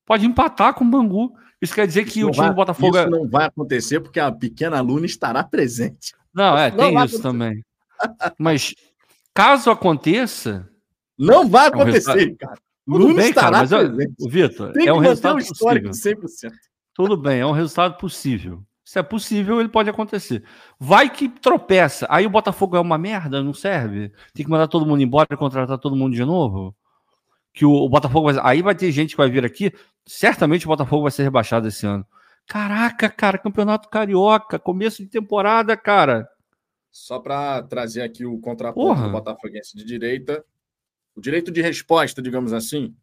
[0.05, 1.33] Pode empatar com o Bangu.
[1.63, 2.97] Isso quer dizer que o time vai, do Botafogo.
[2.97, 6.13] Isso é- não vai acontecer porque a pequena aluna estará presente.
[6.35, 7.23] Não, é, não tem isso acontecer.
[7.23, 7.65] também.
[8.37, 8.75] Mas
[9.33, 10.69] caso aconteça.
[11.17, 12.37] Não vai acontecer, é um resultado...
[12.39, 12.59] cara.
[12.85, 13.71] Tudo bem, cara, mas
[14.29, 15.91] Vitor, é um resultado possível.
[15.91, 16.53] 100%.
[16.95, 18.63] Tudo bem, é um resultado possível.
[18.85, 20.43] Se é possível, ele pode acontecer.
[20.81, 22.07] Vai que tropeça.
[22.09, 24.11] Aí o Botafogo é uma merda, não serve.
[24.33, 26.75] Tem que mandar todo mundo embora e contratar todo mundo de novo.
[27.59, 28.41] Que o, Botafogo vai.
[28.45, 29.73] Aí vai ter gente que vai vir aqui.
[30.07, 32.07] Certamente o Botafogo vai ser rebaixado esse ano.
[32.47, 36.29] Caraca, cara, campeonato carioca, começo de temporada, cara.
[36.89, 40.45] Só para trazer aqui o contraponto do Botafoguense de direita,
[41.17, 42.95] o direito de resposta, digamos assim,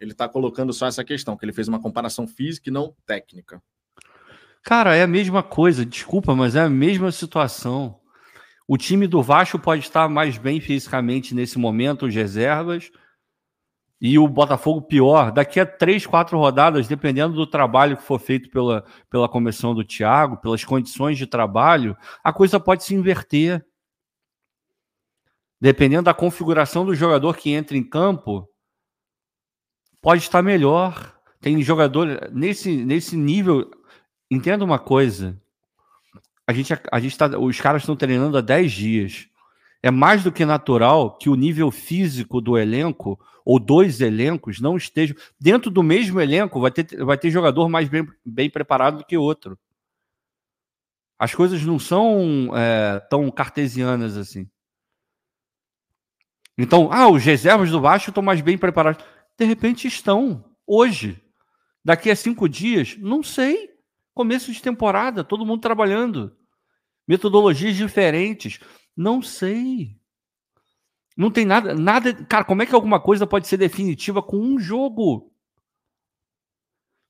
[0.00, 3.62] ele está colocando só essa questão, que ele fez uma comparação física e não técnica.
[4.62, 8.00] Cara, é a mesma coisa, desculpa, mas é a mesma situação.
[8.66, 12.90] O time do Vasco pode estar mais bem fisicamente nesse momento, os reservas,
[14.00, 15.32] e o Botafogo pior.
[15.32, 19.84] Daqui a três, quatro rodadas, dependendo do trabalho que for feito pela, pela comissão do
[19.84, 23.64] Thiago, pelas condições de trabalho, a coisa pode se inverter.
[25.60, 28.48] Dependendo da configuração do jogador que entra em campo,
[30.00, 31.16] pode estar melhor.
[31.40, 33.68] Tem jogador nesse, nesse nível.
[34.30, 35.40] Entenda uma coisa.
[36.46, 39.28] A gente, a gente tá, os caras estão treinando há 10 dias.
[39.82, 44.76] É mais do que natural que o nível físico do elenco ou dois elencos não
[44.76, 45.16] estejam.
[45.40, 49.16] Dentro do mesmo elenco, vai ter, vai ter jogador mais bem, bem preparado do que
[49.16, 49.58] outro.
[51.18, 54.48] As coisas não são é, tão cartesianas assim.
[56.56, 59.04] Então, ah, os reservas do Vasco estão mais bem preparados.
[59.38, 61.22] De repente estão, hoje.
[61.84, 63.70] Daqui a cinco dias, não sei.
[64.12, 66.36] Começo de temporada, todo mundo trabalhando.
[67.06, 68.60] Metodologias diferentes.
[68.98, 69.96] Não sei.
[71.16, 72.12] Não tem nada, nada.
[72.24, 75.32] Cara, como é que alguma coisa pode ser definitiva com um jogo?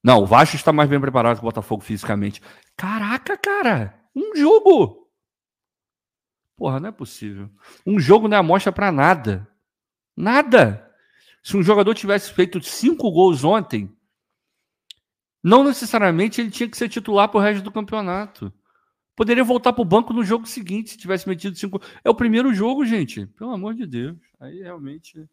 [0.05, 2.43] Não, o Vasco está mais bem preparado que o Botafogo fisicamente.
[2.77, 5.09] Caraca, cara, um jogo.
[6.59, 7.49] Porra, não é possível.
[7.87, 9.49] Um jogo não é amostra para nada.
[10.15, 10.95] Nada.
[11.43, 13.91] Se um jogador tivesse feito cinco gols ontem,
[15.43, 18.53] não necessariamente ele tinha que ser titular para o resto do campeonato.
[19.19, 21.83] Poderia voltar para o banco no jogo seguinte se tivesse metido cinco.
[22.05, 23.27] É o primeiro jogo, gente.
[23.27, 24.17] Pelo amor de Deus.
[24.39, 25.29] Aí realmente.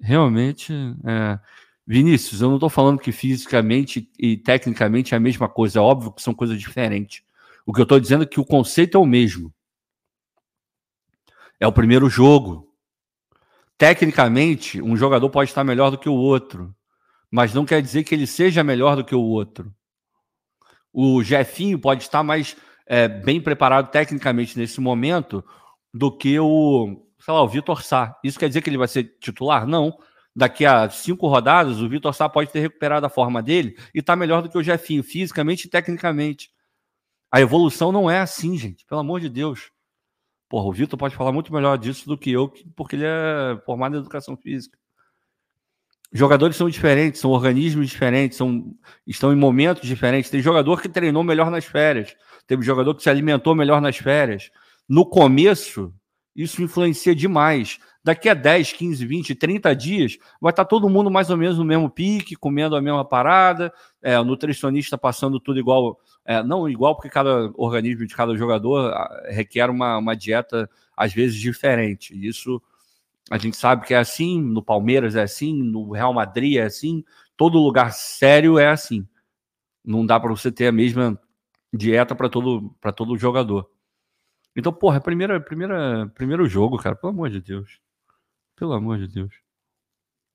[0.00, 0.72] Realmente.
[1.04, 1.38] É...
[1.86, 5.78] Vinícius, eu não estou falando que fisicamente e tecnicamente é a mesma coisa.
[5.78, 7.22] É óbvio que são coisas diferentes.
[7.66, 9.52] O que eu estou dizendo é que o conceito é o mesmo.
[11.60, 12.72] É o primeiro jogo.
[13.76, 16.74] Tecnicamente, um jogador pode estar melhor do que o outro
[17.30, 19.70] mas não quer dizer que ele seja melhor do que o outro.
[20.92, 25.44] O Jefinho pode estar mais é, bem preparado tecnicamente nesse momento
[25.92, 28.16] do que o, sei lá, o Vitor Sá.
[28.22, 29.66] Isso quer dizer que ele vai ser titular?
[29.66, 29.98] Não.
[30.34, 34.14] Daqui a cinco rodadas, o Vitor Sá pode ter recuperado a forma dele e tá
[34.14, 36.50] melhor do que o Jefinho, fisicamente e tecnicamente.
[37.32, 38.84] A evolução não é assim, gente.
[38.86, 39.70] Pelo amor de Deus.
[40.48, 43.96] Porra, o Vitor pode falar muito melhor disso do que eu, porque ele é formado
[43.96, 44.78] em educação física
[46.12, 48.74] jogadores são diferentes, são organismos diferentes, são,
[49.06, 50.30] estão em momentos diferentes.
[50.30, 52.16] Tem jogador que treinou melhor nas férias,
[52.46, 54.50] teve jogador que se alimentou melhor nas férias.
[54.88, 55.92] No começo,
[56.34, 57.78] Isso influencia demais.
[58.04, 61.64] Daqui a 10, 15, 20, 30 dias, vai estar todo mundo mais ou menos no
[61.64, 65.98] mesmo pique, comendo a mesma parada, é, o nutricionista passando tudo igual.
[66.24, 68.92] É, não igual, porque cada organismo de cada jogador
[69.28, 72.14] requer uma, uma dieta, às vezes, diferente.
[72.14, 72.60] Isso
[73.30, 77.04] a gente sabe que é assim, no Palmeiras é assim, no Real Madrid é assim,
[77.36, 79.06] todo lugar sério é assim.
[79.84, 81.20] Não dá para você ter a mesma
[81.76, 83.70] dieta para todo, todo jogador.
[84.56, 87.78] Então, porra, é primeira, primeira, primeiro jogo, cara, pelo amor de Deus.
[88.56, 89.34] Pelo amor de Deus.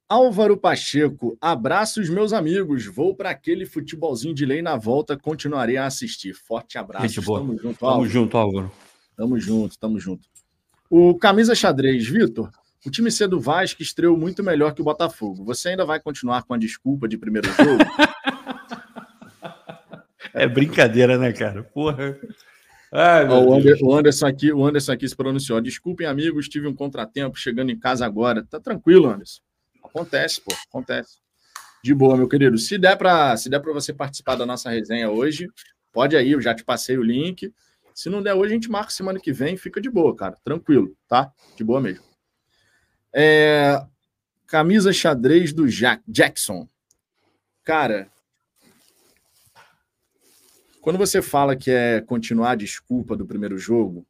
[0.07, 2.85] Álvaro Pacheco, abraços, meus amigos.
[2.85, 6.33] Vou para aquele futebolzinho de lei na volta, continuarei a assistir.
[6.33, 7.07] Forte abraço.
[7.07, 7.39] Gente, boa.
[7.39, 8.01] Tamo junto, Álvaro.
[8.01, 8.71] Tamo junto, Álvaro.
[9.15, 10.27] Tamo junto, tamo junto.
[10.89, 12.51] O Camisa Xadrez, Vitor,
[12.85, 15.45] o time C do Vasco estreou muito melhor que o Botafogo.
[15.45, 17.83] Você ainda vai continuar com a desculpa de primeiro jogo?
[20.33, 21.63] é brincadeira, né, cara?
[21.63, 22.17] Porra.
[22.91, 25.61] Ai, o, Anderson, o, Anderson, aqui, o Anderson aqui se pronunciou.
[25.61, 28.43] Desculpem, amigos, tive um contratempo chegando em casa agora.
[28.43, 29.41] Tá tranquilo, Anderson.
[29.83, 31.19] Acontece, pô, acontece.
[31.83, 32.57] De boa, meu querido.
[32.57, 35.47] Se der para, se der para você participar da nossa resenha hoje,
[35.91, 37.53] pode aí, eu já te passei o link.
[37.93, 40.35] Se não der hoje, a gente marca semana que vem, fica de boa, cara.
[40.43, 41.31] Tranquilo, tá?
[41.55, 42.03] De boa mesmo.
[43.13, 43.81] É...
[44.47, 46.67] Camisa xadrez do Jack Jackson.
[47.63, 48.09] Cara,
[50.81, 54.05] quando você fala que é continuar a desculpa do primeiro jogo,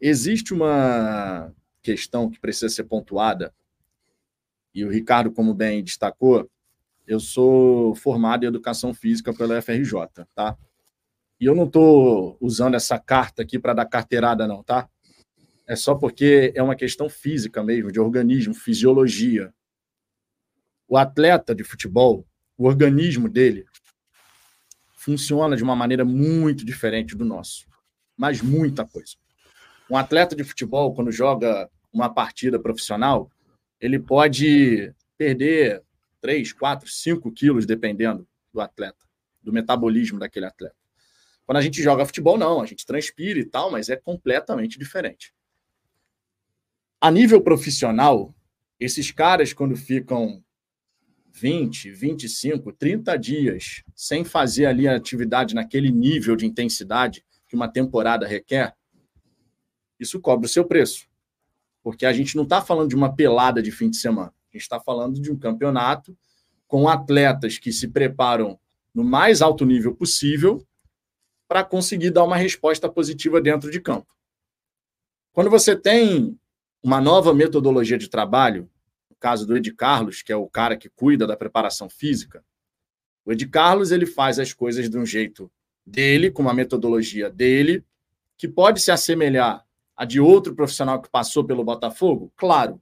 [0.00, 3.54] existe uma questão que precisa ser pontuada,
[4.74, 6.50] e o Ricardo, como bem destacou,
[7.06, 10.58] eu sou formado em educação física pela FRJ, tá?
[11.40, 14.88] E eu não estou usando essa carta aqui para dar carteirada, não, tá?
[15.66, 19.54] É só porque é uma questão física mesmo, de organismo, fisiologia.
[20.88, 22.26] O atleta de futebol,
[22.58, 23.64] o organismo dele,
[25.06, 27.64] funciona de uma maneira muito diferente do nosso.
[28.16, 29.14] Mas muita coisa.
[29.88, 33.30] Um atleta de futebol, quando joga uma partida profissional,
[33.80, 35.80] ele pode perder
[36.20, 39.06] 3, 4, 5 quilos, dependendo do atleta,
[39.40, 40.74] do metabolismo daquele atleta.
[41.46, 45.32] Quando a gente joga futebol, não, a gente transpira e tal, mas é completamente diferente.
[47.00, 48.34] A nível profissional,
[48.80, 50.42] esses caras, quando ficam
[51.38, 57.68] 20, 25, 30 dias sem fazer ali a atividade naquele nível de intensidade que uma
[57.68, 58.74] temporada requer,
[60.00, 61.06] isso cobra o seu preço.
[61.82, 64.32] Porque a gente não está falando de uma pelada de fim de semana.
[64.50, 66.16] A gente está falando de um campeonato
[66.66, 68.58] com atletas que se preparam
[68.94, 70.66] no mais alto nível possível
[71.46, 74.08] para conseguir dar uma resposta positiva dentro de campo.
[75.32, 76.36] Quando você tem
[76.82, 78.70] uma nova metodologia de trabalho,
[79.26, 82.44] caso do Ed Carlos, que é o cara que cuida da preparação física,
[83.24, 85.50] o Ed Carlos ele faz as coisas de um jeito
[85.84, 87.84] dele, com uma metodologia dele,
[88.36, 92.32] que pode se assemelhar a de outro profissional que passou pelo Botafogo?
[92.36, 92.80] Claro.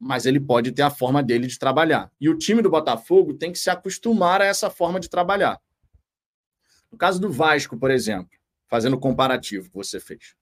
[0.00, 2.10] Mas ele pode ter a forma dele de trabalhar.
[2.18, 5.60] E o time do Botafogo tem que se acostumar a essa forma de trabalhar.
[6.90, 10.34] No caso do Vasco, por exemplo, fazendo o comparativo que você fez.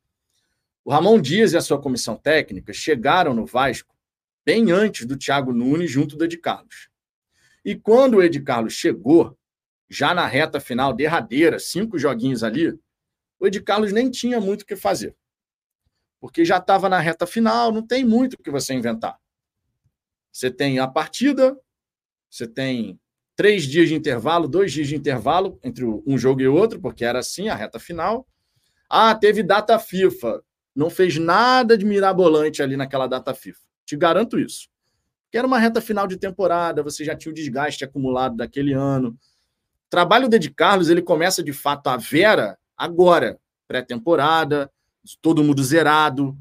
[0.85, 3.99] O Ramon Dias e a sua comissão técnica chegaram no Vasco
[4.44, 6.88] bem antes do Thiago Nunes junto do Ed Carlos.
[7.64, 9.37] E quando o Ed Carlos chegou,
[9.88, 12.79] já na reta final, derradeira, cinco joguinhos ali,
[13.38, 15.16] o Ed Carlos nem tinha muito o que fazer.
[16.20, 19.18] Porque já estava na reta final, não tem muito o que você inventar.
[20.31, 21.59] Você tem a partida,
[22.29, 23.00] você tem
[23.35, 27.18] três dias de intervalo, dois dias de intervalo entre um jogo e outro, porque era
[27.18, 28.29] assim a reta final.
[28.88, 30.42] Ah, teve data FIFA.
[30.74, 33.69] Não fez nada de mirabolante ali naquela data FIFA.
[33.90, 34.68] Te garanto isso.
[35.33, 39.09] Que era uma reta final de temporada, você já tinha o desgaste acumulado daquele ano.
[39.09, 44.70] O trabalho do Ed Carlos, ele começa de fato a vera agora, pré-temporada,
[45.20, 46.38] todo mundo zerado.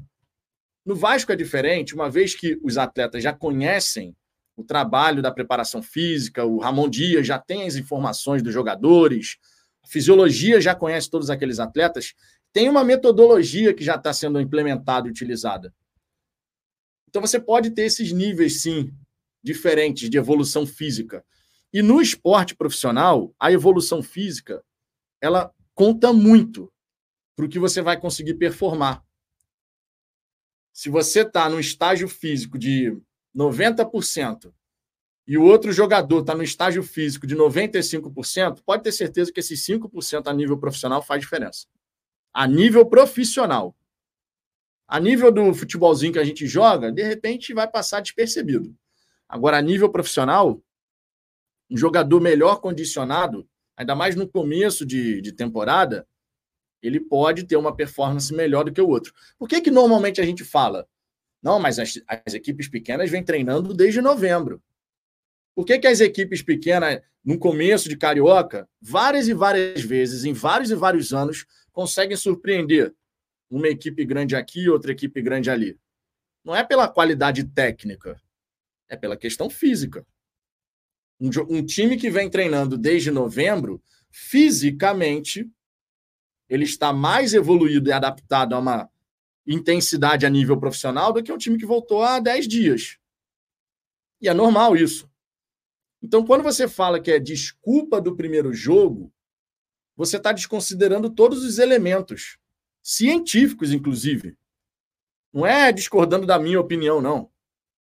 [0.86, 4.14] No Vasco é diferente, uma vez que os atletas já conhecem
[4.56, 9.38] o trabalho da preparação física, o Ramon Dias já tem as informações dos jogadores,
[9.82, 12.14] a fisiologia já conhece todos aqueles atletas,
[12.52, 15.74] tem uma metodologia que já está sendo implementada e utilizada.
[17.10, 18.94] Então você pode ter esses níveis, sim,
[19.42, 21.24] diferentes de evolução física.
[21.72, 24.64] E no esporte profissional, a evolução física
[25.20, 26.72] ela conta muito
[27.34, 29.04] para o que você vai conseguir performar.
[30.72, 32.96] Se você está no estágio físico de
[33.36, 34.52] 90%
[35.26, 39.60] e o outro jogador está no estágio físico de 95%, pode ter certeza que esses
[39.66, 41.66] 5% a nível profissional faz diferença.
[42.32, 43.76] A nível profissional.
[44.90, 48.74] A nível do futebolzinho que a gente joga, de repente vai passar despercebido.
[49.28, 50.60] Agora, a nível profissional,
[51.70, 56.08] um jogador melhor condicionado, ainda mais no começo de, de temporada,
[56.82, 59.14] Ele pode ter uma performance melhor do que o outro.
[59.38, 60.88] Por que, que normalmente a gente fala?
[61.40, 64.60] Não, mas as, as equipes pequenas vêm treinando desde novembro.
[65.54, 70.32] Por que, que as equipes pequenas, no começo de Carioca, várias e várias vezes, em
[70.32, 72.92] vários e vários anos, conseguem surpreender
[73.50, 75.78] uma equipe grande aqui, outra equipe grande ali?
[76.44, 78.20] Não é pela qualidade técnica,
[78.88, 80.06] é pela questão física.
[81.20, 85.50] Um, um time que vem treinando desde novembro, fisicamente,
[86.48, 88.90] ele está mais evoluído e adaptado a uma
[89.46, 92.98] intensidade a nível profissional do que um time que voltou há 10 dias.
[94.20, 95.10] E é normal isso.
[96.02, 99.12] Então, quando você fala que é desculpa do primeiro jogo,
[99.96, 102.38] você está desconsiderando todos os elementos,
[102.82, 104.36] científicos, inclusive.
[105.32, 107.30] Não é discordando da minha opinião, não.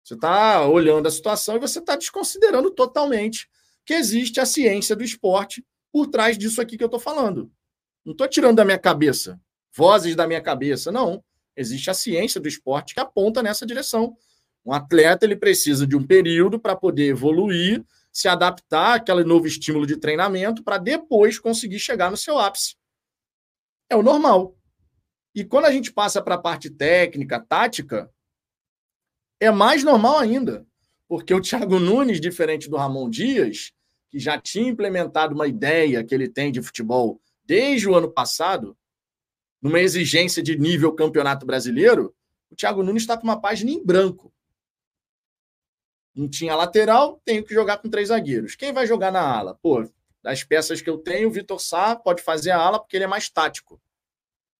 [0.03, 3.49] Você está olhando a situação e você está desconsiderando totalmente
[3.83, 7.51] que existe a ciência do esporte por trás disso aqui que eu estou falando.
[8.03, 9.39] Não estou tirando da minha cabeça,
[9.75, 11.23] vozes da minha cabeça, não.
[11.57, 14.15] Existe a ciência do esporte que aponta nessa direção.
[14.65, 19.85] Um atleta ele precisa de um período para poder evoluir, se adaptar àquele novo estímulo
[19.85, 22.75] de treinamento para depois conseguir chegar no seu ápice.
[23.89, 24.55] É o normal.
[25.35, 28.09] E quando a gente passa para a parte técnica, tática,
[29.37, 30.65] é mais normal ainda,
[31.09, 33.73] porque o Thiago Nunes, diferente do Ramon Dias,
[34.09, 38.77] que já tinha implementado uma ideia que ele tem de futebol desde o ano passado,
[39.61, 42.15] numa exigência de nível campeonato brasileiro,
[42.49, 44.33] o Thiago Nunes está com uma página em branco.
[46.15, 48.55] Não tinha lateral, tenho que jogar com três zagueiros.
[48.55, 49.59] Quem vai jogar na ala?
[49.61, 49.85] Pô,
[50.23, 53.07] das peças que eu tenho, o Vitor Sá pode fazer a ala porque ele é
[53.07, 53.81] mais tático.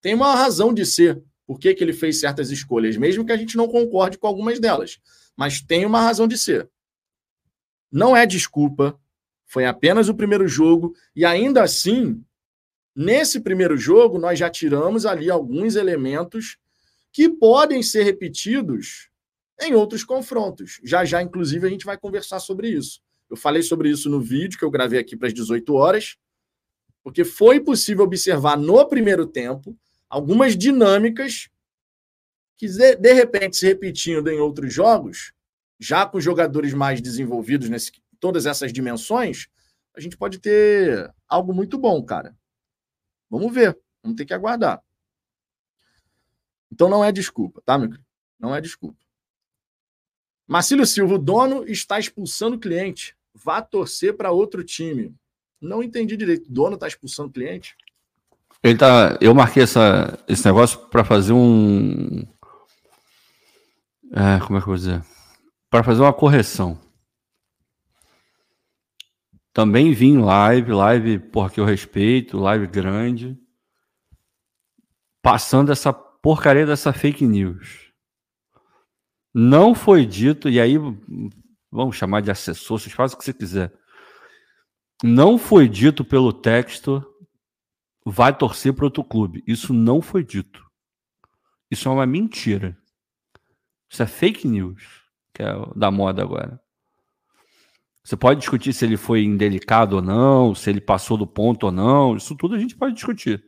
[0.06, 3.36] Tem uma razão de ser por que, que ele fez certas escolhas, mesmo que a
[3.36, 5.00] gente não concorde com algumas delas.
[5.36, 6.70] Mas tem uma razão de ser.
[7.92, 9.00] Não é desculpa,
[9.48, 12.24] foi apenas o primeiro jogo, e ainda assim,
[12.96, 16.60] nesse primeiro jogo, nós já tiramos ali alguns elementos
[17.12, 19.10] que podem ser repetidos
[19.60, 20.80] em outros confrontos.
[20.84, 23.02] Já já, inclusive, a gente vai conversar sobre isso.
[23.28, 26.16] Eu falei sobre isso no vídeo que eu gravei aqui para as 18 horas,
[27.04, 29.76] porque foi possível observar no primeiro tempo
[30.16, 31.50] algumas dinâmicas
[32.56, 35.34] que, de repente, se repetindo em outros jogos,
[35.78, 39.50] já com jogadores mais desenvolvidos nesse todas essas dimensões,
[39.94, 42.34] a gente pode ter algo muito bom, cara.
[43.30, 44.82] Vamos ver, vamos ter que aguardar.
[46.72, 47.90] Então não é desculpa, tá, meu?
[48.40, 48.98] Não é desculpa.
[50.48, 53.18] Marcílio Silva, o dono está expulsando o cliente.
[53.34, 55.14] Vá torcer para outro time.
[55.60, 56.48] Não entendi direito.
[56.48, 57.76] O dono está expulsando o cliente?
[58.66, 62.26] Ele tá, eu marquei essa, esse negócio para fazer um.
[64.12, 65.06] É, como é que eu vou dizer?
[65.70, 66.82] Para fazer uma correção.
[69.54, 73.38] Também vim live, live, porra, que eu respeito, live grande,
[75.22, 77.92] passando essa porcaria dessa fake news.
[79.32, 80.76] Não foi dito, e aí
[81.72, 83.72] vamos chamar de assessor, vocês fazem o que você quiser.
[85.04, 87.06] Não foi dito pelo texto
[88.06, 89.44] vai torcer para outro clube.
[89.48, 90.64] Isso não foi dito.
[91.72, 92.78] Isso é uma mentira.
[93.90, 94.84] Isso é fake news,
[95.34, 96.62] que é da moda agora.
[98.04, 101.72] Você pode discutir se ele foi indelicado ou não, se ele passou do ponto ou
[101.72, 103.44] não, isso tudo a gente pode discutir.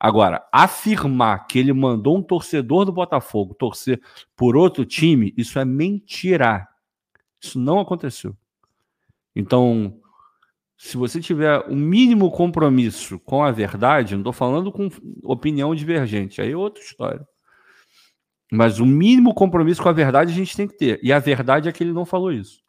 [0.00, 4.00] Agora, afirmar que ele mandou um torcedor do Botafogo torcer
[4.34, 6.66] por outro time, isso é mentira.
[7.40, 8.36] Isso não aconteceu.
[9.36, 10.01] Então,
[10.82, 14.88] se você tiver o um mínimo compromisso com a verdade, não estou falando com
[15.22, 17.24] opinião divergente, aí é outra história.
[18.50, 20.98] Mas o mínimo compromisso com a verdade a gente tem que ter.
[21.00, 22.60] E a verdade é que ele não falou isso.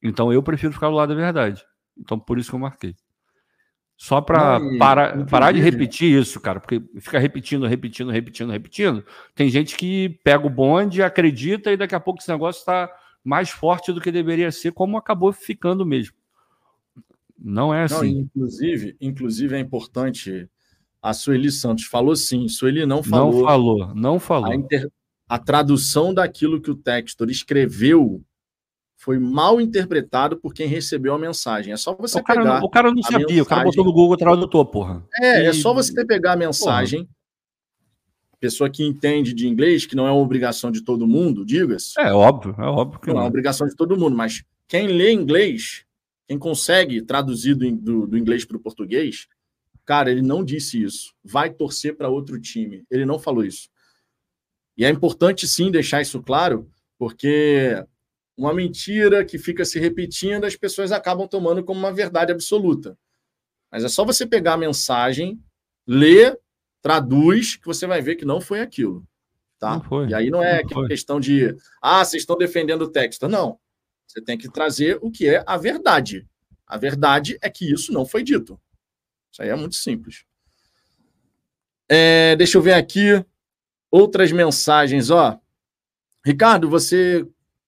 [0.00, 1.64] Então eu prefiro ficar do lado da verdade.
[1.98, 2.94] Então por isso que eu marquei.
[3.96, 9.04] Só para parar, parar de repetir isso, cara, porque fica repetindo, repetindo, repetindo, repetindo.
[9.34, 12.88] Tem gente que pega o bonde, acredita e daqui a pouco esse negócio está
[13.24, 16.19] mais forte do que deveria ser, como acabou ficando mesmo.
[17.40, 18.14] Não é assim.
[18.14, 20.48] Não, inclusive, inclusive é importante.
[21.02, 22.46] A Sueli Santos falou sim.
[22.48, 23.32] Sueli não falou.
[23.32, 24.52] Não falou, não falou.
[24.52, 24.90] A, inter...
[25.26, 28.22] a tradução daquilo que o Textor escreveu
[28.98, 31.72] foi mal interpretado por quem recebeu a mensagem.
[31.72, 32.62] É só você o cara, pegar.
[32.62, 33.40] o cara não sabia, mensagem...
[33.40, 35.02] o cara botou no Google Tradutor, porra.
[35.22, 35.46] É, e...
[35.46, 37.04] é só você pegar a mensagem.
[37.04, 37.16] Porra.
[38.38, 41.98] Pessoa que entende de inglês, que não é uma obrigação de todo mundo, diga-se.
[41.98, 43.14] É óbvio, é óbvio que não.
[43.14, 45.84] Não é uma obrigação de todo mundo, mas quem lê inglês
[46.30, 49.26] quem consegue traduzir do, do, do inglês para o português,
[49.84, 51.12] cara, ele não disse isso.
[51.24, 52.84] Vai torcer para outro time.
[52.88, 53.68] Ele não falou isso.
[54.76, 57.84] E é importante sim deixar isso claro, porque
[58.36, 62.96] uma mentira que fica se repetindo, as pessoas acabam tomando como uma verdade absoluta.
[63.68, 65.42] Mas é só você pegar a mensagem,
[65.84, 66.38] lê,
[66.80, 69.04] traduz, que você vai ver que não foi aquilo.
[69.58, 69.82] Tá?
[70.08, 73.26] E aí não é não questão de, ah, vocês estão defendendo o texto.
[73.26, 73.58] Não.
[74.10, 76.26] Você tem que trazer o que é a verdade.
[76.66, 78.60] A verdade é que isso não foi dito.
[79.30, 80.24] Isso aí é muito simples.
[81.88, 83.24] É, deixa eu ver aqui
[83.88, 85.10] outras mensagens.
[85.10, 85.38] Ó,
[86.26, 87.24] Ricardo, você,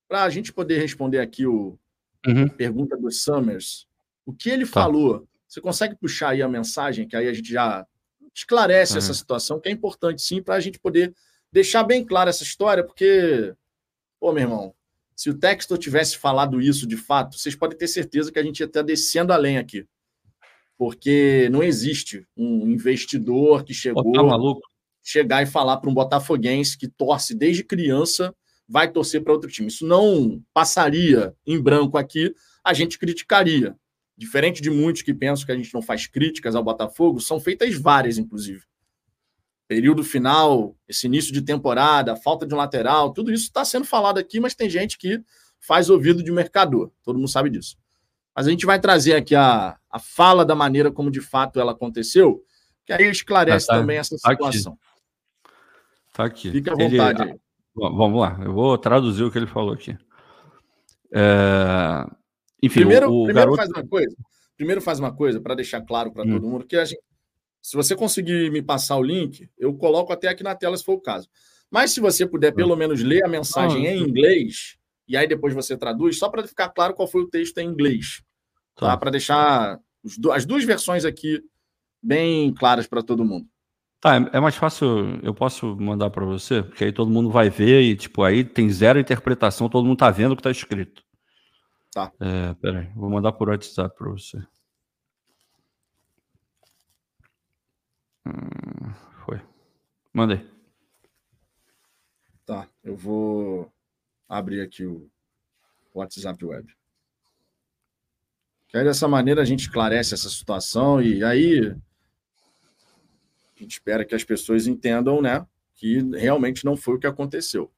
[0.09, 1.79] para a gente poder responder aqui o
[2.27, 2.49] uhum.
[2.49, 3.87] pergunta do Summers,
[4.27, 4.73] o que ele tá.
[4.73, 5.29] falou?
[5.47, 7.87] Você consegue puxar aí a mensagem que aí a gente já
[8.35, 8.99] esclarece uhum.
[8.99, 11.15] essa situação, que é importante sim para a gente poder
[11.53, 13.55] deixar bem clara essa história, porque,
[14.19, 14.75] pô, meu irmão,
[15.23, 18.59] se o Textor tivesse falado isso de fato, vocês podem ter certeza que a gente
[18.59, 19.87] ia estar descendo além aqui.
[20.77, 24.61] Porque não existe um investidor que chegou Pô, tá
[25.01, 28.35] chegar e falar para um botafoguense que torce desde criança
[28.69, 29.69] vai torcer para outro time.
[29.69, 33.77] Isso não passaria em branco aqui, a gente criticaria.
[34.19, 37.73] Diferente de muitos que pensam que a gente não faz críticas ao Botafogo, são feitas
[37.77, 38.65] várias, inclusive
[39.73, 44.19] período final, esse início de temporada, falta de um lateral, tudo isso está sendo falado
[44.19, 45.19] aqui, mas tem gente que
[45.59, 47.79] faz ouvido de mercador, todo mundo sabe disso.
[48.37, 51.73] Mas a gente vai trazer aqui a, a fala da maneira como de fato ela
[51.73, 52.45] aconteceu,
[52.85, 54.77] que aí esclarece tá, tá, também essa situação.
[56.09, 56.51] Está aqui.
[56.51, 57.39] Fique à vontade ele, aí.
[57.75, 59.97] Vamos lá, eu vou traduzir o que ele falou aqui.
[61.15, 62.05] É...
[62.63, 63.57] Enfim, primeiro, o, o primeiro garoto...
[63.57, 64.17] faz uma coisa.
[64.55, 66.33] Primeiro faz uma coisa para deixar claro para hum.
[66.35, 67.01] todo mundo que a gente,
[67.63, 70.95] se você conseguir me passar o link, eu coloco até aqui na tela se for
[70.95, 71.29] o caso.
[71.71, 75.77] Mas se você puder pelo menos ler a mensagem em inglês e aí depois você
[75.77, 78.23] traduz, só para ficar claro qual foi o texto em inglês,
[78.75, 78.89] tá?
[78.89, 78.97] tá.
[78.97, 79.79] Para deixar
[80.33, 81.41] as duas versões aqui
[82.03, 83.47] bem claras para todo mundo.
[84.01, 87.49] Tá, é, é mais fácil, eu posso mandar para você, porque aí todo mundo vai
[87.49, 91.05] ver e, tipo, aí tem zero interpretação, todo mundo tá vendo o que tá escrito.
[91.93, 92.11] Tá.
[92.19, 94.43] É, peraí, vou mandar por WhatsApp para você.
[98.27, 98.93] Hum,
[99.25, 99.41] foi.
[100.13, 100.47] Mandei.
[102.45, 103.73] Tá, eu vou
[104.29, 105.09] abrir aqui o
[105.95, 106.75] WhatsApp Web.
[108.69, 111.77] Que aí dessa maneira a gente esclarece essa situação e aí
[113.55, 117.71] a gente espera que as pessoas entendam, né, que realmente não foi o que aconteceu.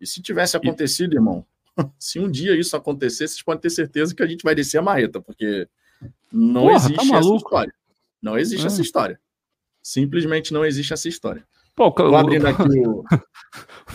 [0.00, 1.46] E se tivesse acontecido, irmão,
[1.98, 4.82] se um dia isso acontecer, vocês podem ter certeza que a gente vai descer a
[4.82, 5.68] marreta, porque
[6.32, 7.74] não Porra, tá existe tá essa história.
[8.22, 8.66] Não existe é.
[8.66, 9.20] essa história.
[9.82, 11.44] Simplesmente não existe essa história.
[11.74, 13.02] Pô, abrindo aqui o.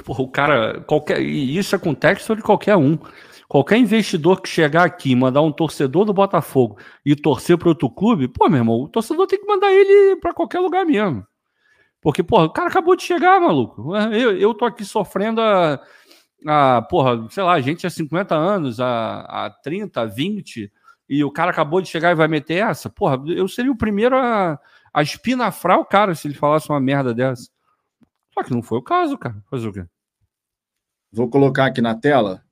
[0.04, 1.22] Pô, o cara, qualquer.
[1.22, 2.98] Isso é contexto de qualquer um.
[3.48, 7.90] Qualquer investidor que chegar aqui e mandar um torcedor do Botafogo e torcer para outro
[7.90, 11.26] clube, pô, meu irmão, o torcedor tem que mandar ele para qualquer lugar mesmo.
[12.02, 13.96] Porque, porra, o cara acabou de chegar, maluco.
[14.12, 15.80] Eu, eu tô aqui sofrendo a,
[16.48, 20.72] a porra, sei lá, a gente há 50 anos, há, há 30, 20,
[21.08, 24.16] e o cara acabou de chegar e vai meter essa, porra, eu seria o primeiro
[24.18, 24.60] a,
[24.94, 27.50] a espinafrar o cara se ele falasse uma merda dessa.
[28.34, 29.42] Só que não foi o caso, cara.
[29.50, 29.86] Fazer o quê?
[31.12, 32.44] Vou colocar aqui na tela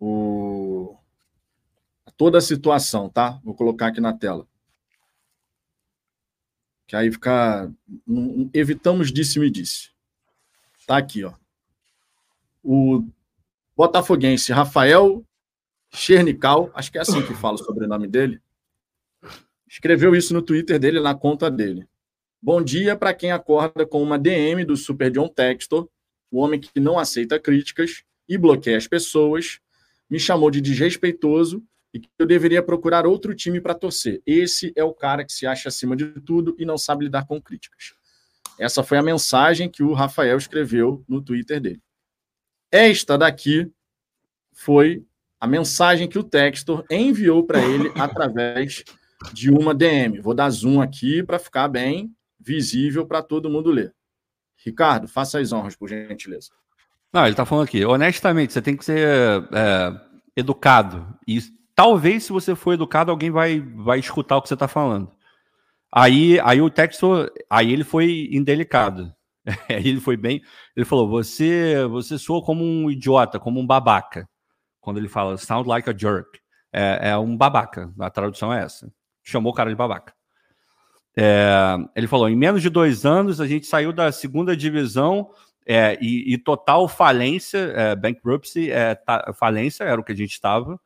[0.00, 0.96] o...
[2.16, 3.38] toda a situação, tá?
[3.44, 4.46] Vou colocar aqui na tela.
[6.86, 7.70] Que aí fica.
[8.54, 9.90] Evitamos disse-me disse.
[10.86, 11.34] Tá aqui, ó.
[12.64, 13.04] O
[13.76, 15.22] botafoguense Rafael
[15.90, 18.40] Chernical, acho que é assim que fala o sobrenome dele,
[19.66, 21.86] escreveu isso no Twitter dele, na conta dele.
[22.40, 25.88] Bom dia para quem acorda com uma DM do Super John Textor,
[26.30, 29.60] o homem que não aceita críticas e bloqueia as pessoas,
[30.08, 34.22] me chamou de desrespeitoso e que eu deveria procurar outro time para torcer.
[34.26, 37.40] Esse é o cara que se acha acima de tudo e não sabe lidar com
[37.40, 37.94] críticas.
[38.58, 41.82] Essa foi a mensagem que o Rafael escreveu no Twitter dele.
[42.70, 43.70] Esta daqui
[44.52, 45.06] foi
[45.40, 48.84] a mensagem que o Textor enviou para ele através
[49.32, 50.20] de uma DM.
[50.20, 53.94] Vou dar zoom aqui para ficar bem visível para todo mundo ler.
[54.64, 56.50] Ricardo, faça as honras, por gentileza.
[57.12, 57.84] Não, ele está falando aqui.
[57.84, 58.98] Honestamente, você tem que ser
[59.52, 60.00] é,
[60.36, 61.06] educado.
[61.26, 61.40] E
[61.74, 65.10] talvez, se você for educado, alguém vai, vai escutar o que você está falando.
[65.92, 69.12] Aí, aí o Textor, aí ele foi indelicado.
[69.70, 70.42] ele foi bem.
[70.76, 74.28] Ele falou: você, você soa como um idiota, como um babaca
[74.80, 76.40] quando ele fala sound like a jerk.
[76.72, 78.92] É, é um babaca, a tradução é essa.
[79.22, 80.12] Chamou o cara de babaca.
[81.16, 85.30] É, ele falou: em menos de dois anos, a gente saiu da segunda divisão
[85.66, 90.32] é, e, e, total falência, é, bankruptcy, é, tá, falência era o que a gente
[90.32, 90.80] estava,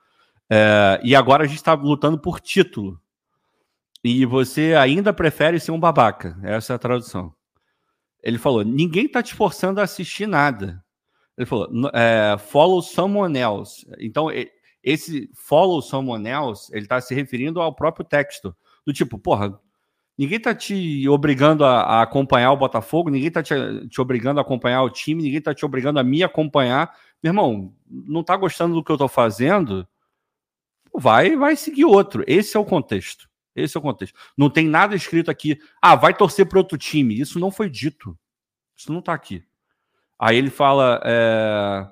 [0.51, 3.01] é, e agora a gente está lutando por título.
[4.03, 6.37] E você ainda prefere ser um babaca.
[6.43, 7.33] Essa é a tradução.
[8.23, 10.82] Ele falou: ninguém está te forçando a assistir nada.
[11.37, 13.87] Ele falou, é, follow someone else.
[13.99, 14.29] Então,
[14.83, 18.55] esse follow someone else, ele está se referindo ao próprio texto.
[18.85, 19.59] Do tipo, porra,
[20.17, 23.55] Ninguém tá te obrigando a, a acompanhar o Botafogo, ninguém tá te,
[23.89, 26.95] te, obrigando a acompanhar o time, ninguém tá te obrigando a me acompanhar.
[27.23, 29.89] Meu irmão, não tá gostando do que eu tô fazendo?
[30.95, 32.23] Vai, vai seguir outro.
[32.27, 33.29] Esse é o contexto.
[33.57, 34.19] Esse é o contexto.
[34.37, 37.19] Não tem nada escrito aqui, ah, vai torcer para outro time.
[37.19, 38.17] Isso não foi dito.
[38.77, 39.43] Isso não tá aqui.
[40.23, 41.01] Aí ele fala.
[41.05, 41.87] É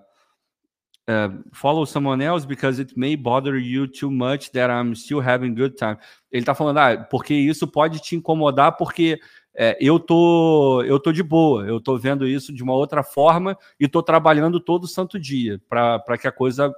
[1.11, 5.57] Uh, follow someone else because it may bother you too much that I'm still having
[5.57, 5.97] good time.
[6.31, 9.19] Ele tá falando, ah, porque isso pode te incomodar porque
[9.53, 13.59] é, eu tô eu tô de boa, eu tô vendo isso de uma outra forma
[13.79, 16.73] e tô trabalhando todo santo dia para que a coisa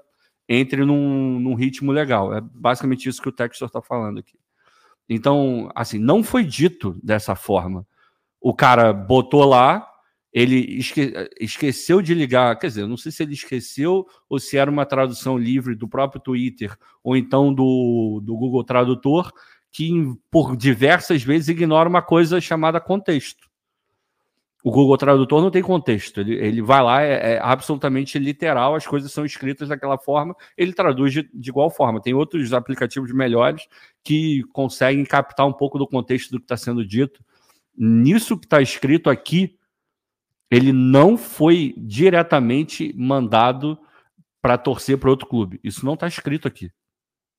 [0.48, 2.34] entre num, num, ritmo legal.
[2.34, 4.38] É basicamente isso que o Textor está falando aqui.
[5.08, 7.86] Então, assim, não foi dito dessa forma.
[8.40, 9.86] O cara botou lá,
[10.32, 14.70] ele esque esqueceu de ligar, quer dizer, não sei se ele esqueceu ou se era
[14.70, 16.74] uma tradução livre do próprio Twitter
[17.04, 19.30] ou então do, do Google Tradutor,
[19.70, 19.90] que
[20.30, 23.50] por diversas vezes ignora uma coisa chamada contexto.
[24.64, 28.86] O Google Tradutor não tem contexto, ele, ele vai lá, é, é absolutamente literal, as
[28.86, 32.00] coisas são escritas daquela forma, ele traduz de, de igual forma.
[32.00, 33.66] Tem outros aplicativos melhores
[34.04, 37.24] que conseguem captar um pouco do contexto do que está sendo dito.
[37.76, 39.58] Nisso que está escrito aqui,
[40.52, 43.78] ele não foi diretamente mandado
[44.42, 45.58] para torcer para outro clube.
[45.64, 46.70] Isso não está escrito aqui,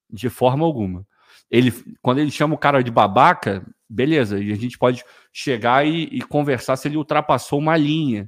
[0.09, 1.05] de forma alguma.
[1.47, 6.05] Ele, quando ele chama o cara de babaca, beleza, e a gente pode chegar e,
[6.05, 8.27] e, conversar se ele ultrapassou uma linha.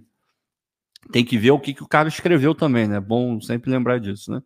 [1.12, 3.00] Tem que ver o que, que o cara escreveu também, né?
[3.00, 4.44] Bom sempre lembrar disso, né?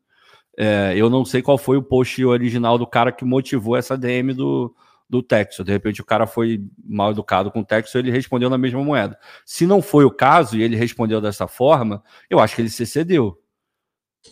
[0.58, 4.34] É, eu não sei qual foi o post original do cara que motivou essa DM
[4.34, 4.74] do,
[5.10, 5.66] do Texas.
[5.66, 9.20] De repente o cara foi mal educado com o Texas, ele respondeu na mesma moeda.
[9.46, 12.86] Se não foi o caso e ele respondeu dessa forma, eu acho que ele se
[12.86, 13.42] cedeu.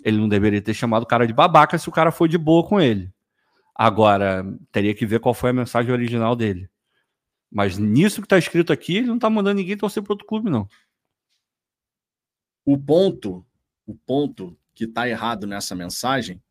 [0.04, 2.68] Ele não deveria ter chamado o cara de babaca se o cara foi de boa
[2.68, 3.12] com ele.
[3.74, 6.70] Agora, teria que ver qual foi a mensagem original dele.
[7.50, 10.50] Mas nisso que está escrito aqui, ele não está mandando ninguém torcer para outro clube,
[10.50, 10.68] não.
[12.66, 13.46] O ponto,
[13.86, 16.42] o ponto que está errado nessa mensagem,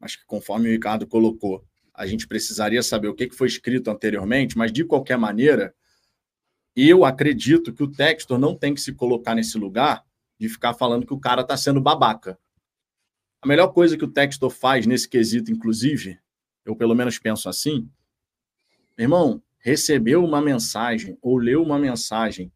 [0.00, 1.66] acho que conforme o Ricardo colocou,
[1.96, 5.74] a gente precisaria saber o que foi escrito anteriormente, mas de qualquer maneira,
[6.76, 10.04] eu acredito que o Textor não tem que se colocar nesse lugar
[10.38, 12.38] de ficar falando que o cara está sendo babaca.
[13.40, 16.18] A melhor coisa que o Textor faz nesse quesito, inclusive,
[16.66, 17.88] eu pelo menos penso assim,
[18.98, 22.52] irmão, recebeu uma mensagem ou leu uma mensagem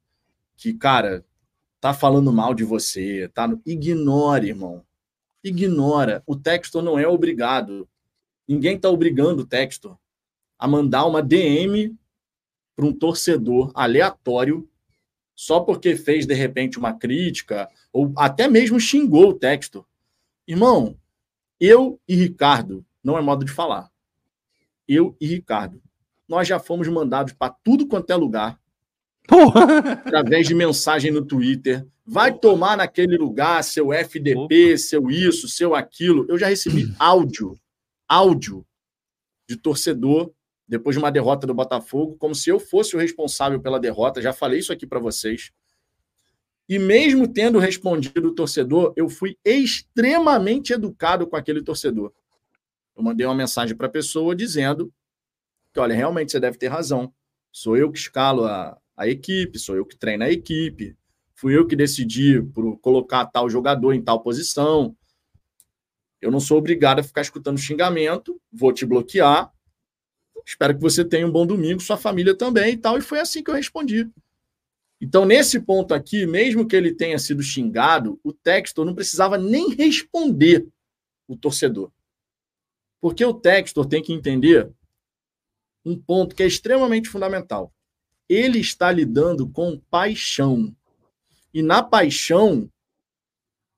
[0.55, 1.25] que, cara,
[1.81, 3.49] tá falando mal de você, tá?
[3.65, 4.85] Ignore, irmão.
[5.43, 6.23] Ignora.
[6.27, 7.89] O Textor não é obrigado
[8.51, 9.97] Ninguém está obrigando o Textor
[10.59, 11.97] a mandar uma DM
[12.75, 14.69] para um torcedor aleatório
[15.37, 19.87] só porque fez, de repente, uma crítica ou até mesmo xingou o Textor.
[20.49, 20.99] Irmão,
[21.61, 23.89] eu e Ricardo, não é modo de falar.
[24.89, 25.81] Eu e Ricardo,
[26.27, 28.61] nós já fomos mandados para tudo quanto é lugar.
[29.29, 29.93] Porra.
[29.93, 31.87] Através de mensagem no Twitter.
[32.05, 34.77] Vai tomar naquele lugar seu FDP, Opa.
[34.77, 36.27] seu isso, seu aquilo.
[36.29, 37.57] Eu já recebi áudio
[38.11, 38.67] áudio
[39.49, 40.35] de torcedor
[40.67, 44.21] depois de uma derrota do Botafogo, como se eu fosse o responsável pela derrota.
[44.21, 45.53] Já falei isso aqui para vocês.
[46.69, 52.13] E mesmo tendo respondido o torcedor, eu fui extremamente educado com aquele torcedor.
[52.97, 54.93] Eu mandei uma mensagem para a pessoa dizendo
[55.73, 57.13] que, olha, realmente você deve ter razão.
[57.51, 60.97] Sou eu que escalo a, a equipe, sou eu que treino a equipe,
[61.35, 64.97] fui eu que decidi por colocar tal jogador em tal posição.
[66.21, 69.53] Eu não sou obrigado a ficar escutando xingamento, vou te bloquear.
[70.45, 72.99] Espero que você tenha um bom domingo, sua família também e tal.
[72.99, 74.11] E foi assim que eu respondi.
[75.01, 79.71] Então, nesse ponto aqui, mesmo que ele tenha sido xingado, o Textor não precisava nem
[79.71, 80.69] responder
[81.27, 81.91] o torcedor.
[83.01, 84.71] Porque o Textor tem que entender
[85.85, 87.73] um ponto que é extremamente fundamental.
[88.29, 90.75] Ele está lidando com paixão.
[91.53, 92.71] E na paixão,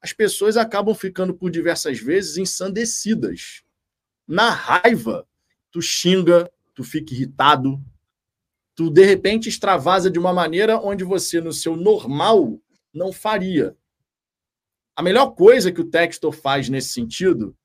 [0.02, 3.62] as pessoas acabam ficando por diversas vezes ensandecidas.
[4.26, 5.26] Na raiva,
[5.70, 7.80] tu xinga, tu fica irritado,
[8.74, 12.60] tu de repente extravasa de uma maneira onde você, no seu normal,
[12.92, 13.76] não faria.
[14.96, 17.56] A melhor coisa que o Textor faz nesse sentido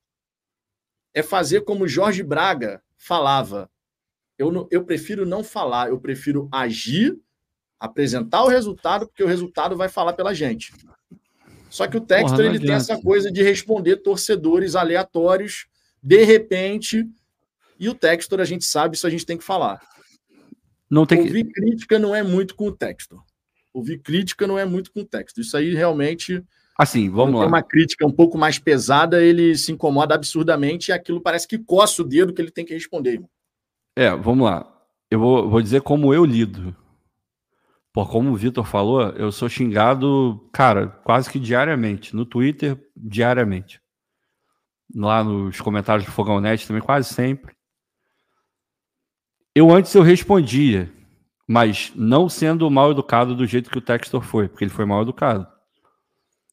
[1.14, 3.70] é fazer como Jorge Braga falava.
[4.38, 7.20] Eu, não, eu prefiro não falar, eu prefiro agir,
[7.80, 10.72] apresentar o resultado, porque o resultado vai falar pela gente.
[11.78, 15.68] Só que o Textor ele tem essa coisa de responder torcedores aleatórios
[16.02, 17.08] de repente.
[17.80, 19.80] E o Textor, a gente sabe, isso a gente tem que falar.
[20.90, 21.52] Não tem Ouvir que...
[21.52, 23.22] crítica não é muito com o Textor.
[23.72, 25.44] Ouvir crítica não é muito com o Textor.
[25.44, 26.44] Isso aí realmente.
[26.76, 27.46] Assim, vamos lá.
[27.46, 32.02] uma crítica um pouco mais pesada, ele se incomoda absurdamente e aquilo parece que coça
[32.02, 33.22] o dedo que ele tem que responder.
[33.96, 34.68] É, vamos lá.
[35.12, 36.76] Eu vou, vou dizer como eu lido.
[37.98, 42.16] Por como o Vitor falou, eu sou xingado, cara, quase que diariamente.
[42.16, 43.82] No Twitter, diariamente.
[44.94, 47.56] Lá nos comentários do Fogão Net também, quase sempre.
[49.56, 50.94] Eu antes eu respondia,
[51.48, 55.02] mas não sendo mal educado do jeito que o Textor foi, porque ele foi mal
[55.02, 55.48] educado.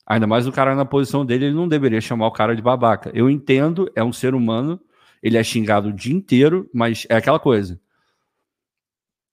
[0.07, 3.11] Ainda mais o cara na posição dele, ele não deveria chamar o cara de babaca.
[3.13, 4.81] Eu entendo, é um ser humano,
[5.23, 7.79] ele é xingado o dia inteiro, mas é aquela coisa.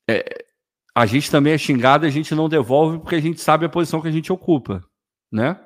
[0.10, 0.51] É,
[0.94, 4.02] a gente também é xingado a gente não devolve porque a gente sabe a posição
[4.02, 4.84] que a gente ocupa,
[5.32, 5.60] né?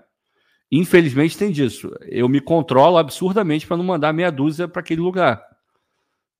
[0.71, 1.91] Infelizmente tem disso.
[2.01, 5.41] Eu me controlo absurdamente para não mandar meia dúzia para aquele lugar.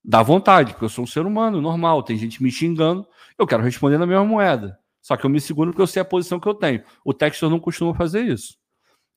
[0.04, 3.06] Dá vontade, porque eu sou um ser humano normal, tem gente me xingando,
[3.38, 4.78] eu quero responder na mesma moeda.
[5.02, 6.82] Só que eu me seguro porque eu sei a posição que eu tenho.
[7.04, 8.56] O Textor não costuma fazer isso.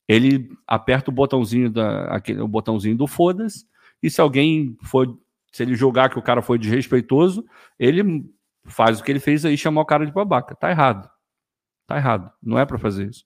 [0.08, 3.64] Ele aperta o botãozinho da aquele, o botãozinho do foda-se,
[4.02, 5.18] e se alguém for,
[5.52, 7.44] se ele julgar que o cara foi desrespeitoso,
[7.78, 8.24] ele
[8.70, 10.54] faz o que ele fez aí, chamar o cara de babaca.
[10.54, 11.08] Tá errado.
[11.86, 12.30] Tá errado.
[12.42, 13.24] Não é para fazer isso.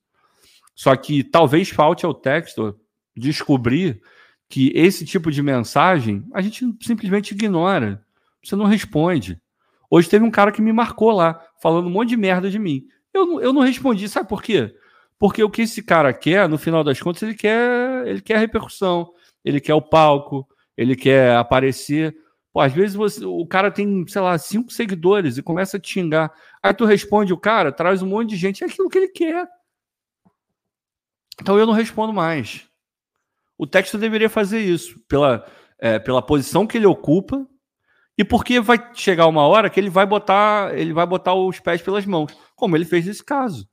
[0.74, 2.76] Só que talvez falte ao Textor
[3.16, 4.00] descobrir
[4.48, 8.04] que esse tipo de mensagem a gente simplesmente ignora.
[8.42, 9.40] Você não responde.
[9.90, 12.84] Hoje teve um cara que me marcou lá, falando um monte de merda de mim.
[13.12, 14.74] Eu, eu não respondi, sabe por quê?
[15.18, 19.12] Porque o que esse cara quer, no final das contas, ele quer, ele quer repercussão,
[19.44, 22.14] ele quer o palco, ele quer aparecer.
[22.54, 25.94] Pô, às vezes você, o cara tem, sei lá, cinco seguidores e começa a te
[25.94, 26.32] xingar.
[26.62, 29.48] Aí tu responde o cara, traz um monte de gente, é aquilo que ele quer.
[31.42, 32.64] Então eu não respondo mais.
[33.58, 35.44] O texto deveria fazer isso, pela,
[35.80, 37.44] é, pela posição que ele ocupa
[38.16, 41.82] e porque vai chegar uma hora que ele vai botar ele vai botar os pés
[41.82, 43.68] pelas mãos, como ele fez nesse caso.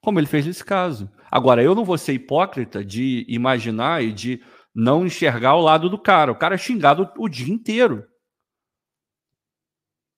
[0.00, 1.10] Como ele fez nesse caso.
[1.28, 4.40] Agora, eu não vou ser hipócrita de imaginar e de
[4.74, 6.32] não enxergar o lado do cara.
[6.32, 8.06] O cara é xingado o dia inteiro.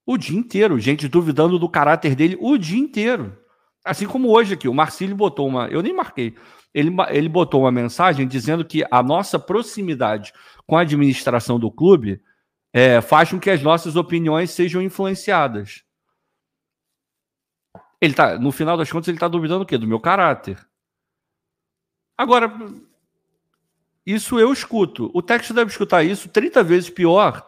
[0.05, 0.79] O dia inteiro.
[0.79, 3.37] Gente duvidando do caráter dele o dia inteiro.
[3.85, 5.67] Assim como hoje aqui, o Marcílio botou uma.
[5.67, 6.35] Eu nem marquei
[6.77, 10.31] ele, ele botou uma mensagem dizendo que a nossa proximidade
[10.67, 12.21] com a administração do clube
[12.71, 15.83] é, faz com que as nossas opiniões sejam influenciadas.
[17.99, 19.75] Ele tá, no final das contas, ele está duvidando o quê?
[19.75, 20.63] Do meu caráter.
[22.15, 22.47] Agora,
[24.07, 25.11] isso eu escuto.
[25.13, 27.45] O texto deve escutar isso 30 vezes pior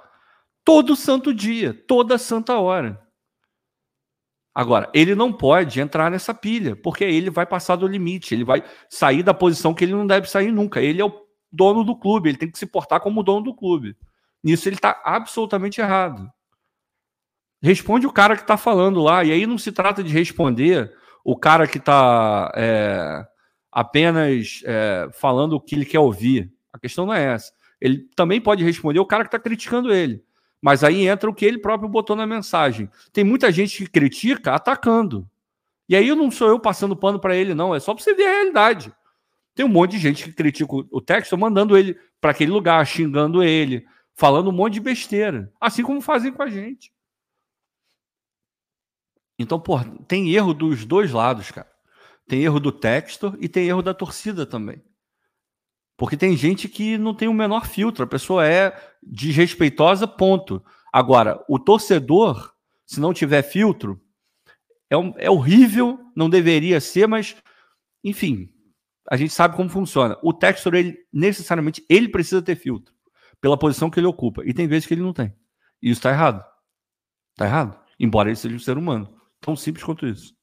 [0.66, 3.02] todo santo dia, toda santa hora.
[4.54, 8.62] Agora, ele não pode entrar nessa pilha, porque ele vai passar do limite, ele vai
[8.90, 10.82] sair da posição que ele não deve sair nunca.
[10.82, 13.96] Ele é o dono do clube, ele tem que se portar como dono do clube.
[14.44, 16.30] Nisso ele está absolutamente errado.
[17.62, 20.94] Responde o cara que está falando lá, e aí não se trata de responder
[21.24, 23.26] o cara que está é,
[23.72, 26.52] apenas é, falando o que ele quer ouvir.
[26.72, 27.52] A questão não é essa.
[27.80, 30.24] Ele também pode responder o cara que está criticando ele.
[30.62, 32.90] Mas aí entra o que ele próprio botou na mensagem.
[33.14, 35.30] Tem muita gente que critica atacando.
[35.88, 37.74] E aí não sou eu passando pano para ele, não.
[37.74, 38.94] É só para você ver a realidade.
[39.56, 43.42] Tem um monte de gente que critica o texto, mandando ele para aquele lugar, xingando
[43.42, 45.52] ele, falando um monte de besteira.
[45.60, 46.94] Assim como fazem com a gente.
[49.40, 51.70] Então, pô, tem erro dos dois lados, cara.
[52.30, 54.80] Tem erro do texto e tem erro da torcida também.
[55.98, 58.72] Porque tem gente que não tem o menor filtro, a pessoa é
[59.02, 60.64] desrespeitosa, ponto.
[60.94, 62.54] Agora, o torcedor,
[62.86, 64.00] se não tiver filtro,
[64.92, 67.36] é, um, é horrível, não deveria ser, mas,
[68.04, 68.48] enfim,
[69.10, 70.16] a gente sabe como funciona.
[70.22, 72.94] O Textor, ele, necessariamente, ele precisa ter filtro,
[73.42, 74.44] pela posição que ele ocupa.
[74.46, 75.34] E tem vezes que ele não tem.
[75.82, 76.46] E isso está errado.
[77.32, 77.80] Está errado.
[78.00, 79.20] Embora ele seja um ser humano.
[79.42, 80.39] Tão simples quanto isso.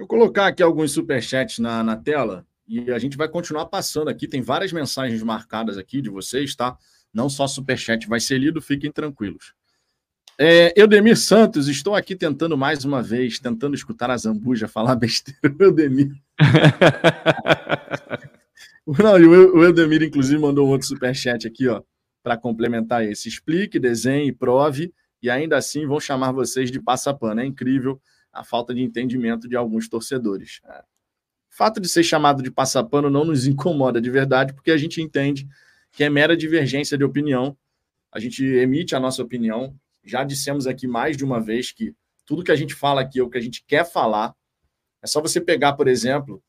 [0.00, 2.46] Eu colocar aqui alguns superchats na, na tela.
[2.66, 4.26] E a gente vai continuar passando aqui.
[4.26, 6.74] Tem várias mensagens marcadas aqui de vocês, tá?
[7.12, 9.52] Não só superchat vai ser lido, fiquem tranquilos.
[10.38, 15.54] É, Eudemir Santos, estou aqui tentando mais uma vez, tentando escutar a Zambuja falar besteira.
[15.60, 16.12] Eudemir.
[18.86, 21.82] Não, e o Eudemir, inclusive, mandou um outro superchat aqui, ó,
[22.22, 23.28] para complementar esse.
[23.28, 27.42] Explique, desenhe, prove, e ainda assim vão chamar vocês de passapano.
[27.42, 28.00] É incrível
[28.32, 30.60] a falta de entendimento de alguns torcedores.
[30.64, 30.82] É
[31.60, 35.46] fato de ser chamado de passapano não nos incomoda de verdade, porque a gente entende
[35.92, 37.54] que é mera divergência de opinião.
[38.10, 39.76] A gente emite a nossa opinião.
[40.02, 43.22] Já dissemos aqui mais de uma vez que tudo que a gente fala aqui é
[43.22, 44.34] o que a gente quer falar.
[45.02, 46.42] É só você pegar, por exemplo,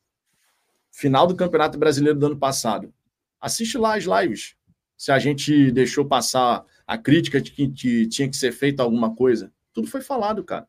[0.90, 2.90] final do Campeonato Brasileiro do ano passado.
[3.38, 4.56] Assiste lá as lives.
[4.96, 9.52] Se a gente deixou passar a crítica de que tinha que ser feita alguma coisa.
[9.74, 10.66] Tudo foi falado, cara.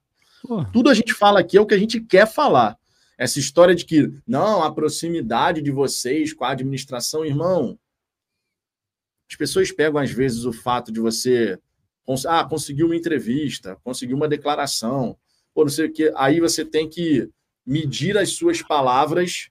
[0.72, 2.78] Tudo a gente fala aqui é o que a gente quer falar.
[3.18, 7.78] Essa história de que, não, a proximidade de vocês com a administração, irmão.
[9.30, 11.60] As pessoas pegam, às vezes, o fato de você
[12.28, 15.18] Ah, conseguiu uma entrevista, conseguiu uma declaração,
[15.56, 16.12] ou não sei o que.
[16.16, 17.30] Aí você tem que
[17.66, 19.50] medir as suas palavras.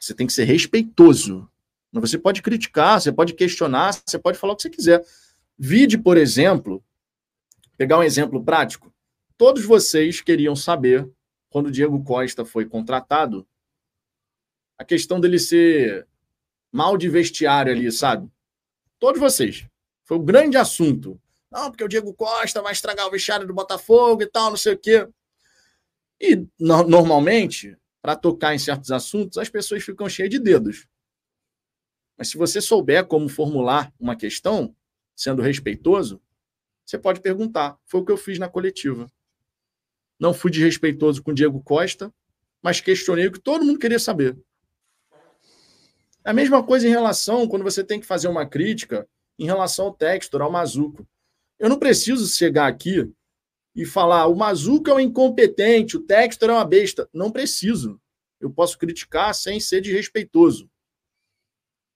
[0.00, 1.46] Você tem que ser respeitoso.
[1.92, 5.04] Você pode criticar, você pode questionar, você pode falar o que você quiser.
[5.58, 6.82] Vide, por exemplo,
[7.76, 8.89] pegar um exemplo prático.
[9.40, 11.10] Todos vocês queriam saber,
[11.48, 13.48] quando o Diego Costa foi contratado,
[14.76, 16.06] a questão dele ser
[16.70, 18.30] mal de vestiário ali, sabe?
[18.98, 19.66] Todos vocês.
[20.04, 21.18] Foi o grande assunto.
[21.50, 24.74] Não, porque o Diego Costa vai estragar o vestiário do Botafogo e tal, não sei
[24.74, 25.08] o quê.
[26.20, 30.86] E no, normalmente, para tocar em certos assuntos, as pessoas ficam cheias de dedos.
[32.14, 34.76] Mas se você souber como formular uma questão,
[35.16, 36.20] sendo respeitoso,
[36.84, 37.78] você pode perguntar.
[37.86, 39.10] Foi o que eu fiz na coletiva.
[40.20, 42.12] Não fui desrespeitoso com o Diego Costa,
[42.62, 44.36] mas questionei o que todo mundo queria saber.
[46.22, 49.08] A mesma coisa em relação quando você tem que fazer uma crítica
[49.38, 51.08] em relação ao Textor, ao Mazuco.
[51.58, 53.10] Eu não preciso chegar aqui
[53.74, 57.08] e falar o Mazuco é um incompetente, o Textor é uma besta.
[57.14, 57.98] Não preciso.
[58.38, 60.70] Eu posso criticar sem ser desrespeitoso.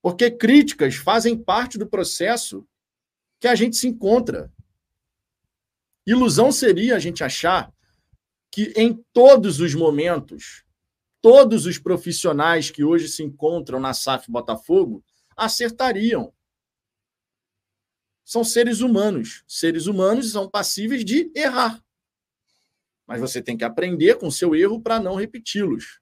[0.00, 2.66] Porque críticas fazem parte do processo
[3.38, 4.50] que a gente se encontra.
[6.06, 7.72] Ilusão seria a gente achar
[8.54, 10.62] que em todos os momentos
[11.20, 15.04] todos os profissionais que hoje se encontram na SAF Botafogo
[15.36, 16.32] acertariam.
[18.24, 19.42] São seres humanos.
[19.48, 21.82] Seres humanos são passíveis de errar.
[23.04, 25.98] Mas você tem que aprender com seu erro para não repeti-los.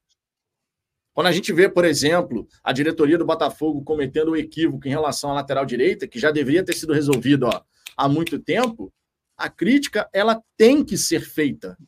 [1.15, 5.31] Quando a gente vê, por exemplo, a diretoria do Botafogo cometendo um equívoco em relação
[5.31, 7.63] à lateral direita, que já deveria ter sido resolvido ó,
[7.97, 8.93] há muito tempo,
[9.39, 11.79] a crítica ela tem que ser feita.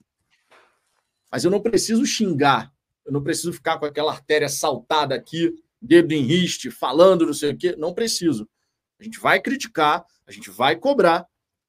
[1.35, 2.73] Mas eu não preciso xingar
[3.05, 7.53] eu não preciso ficar com aquela artéria saltada aqui, dedo em riste, falando não sei
[7.53, 7.77] o quê.
[7.77, 8.49] Não preciso.
[8.99, 11.27] A gente vai criticar, a gente vai cobrar,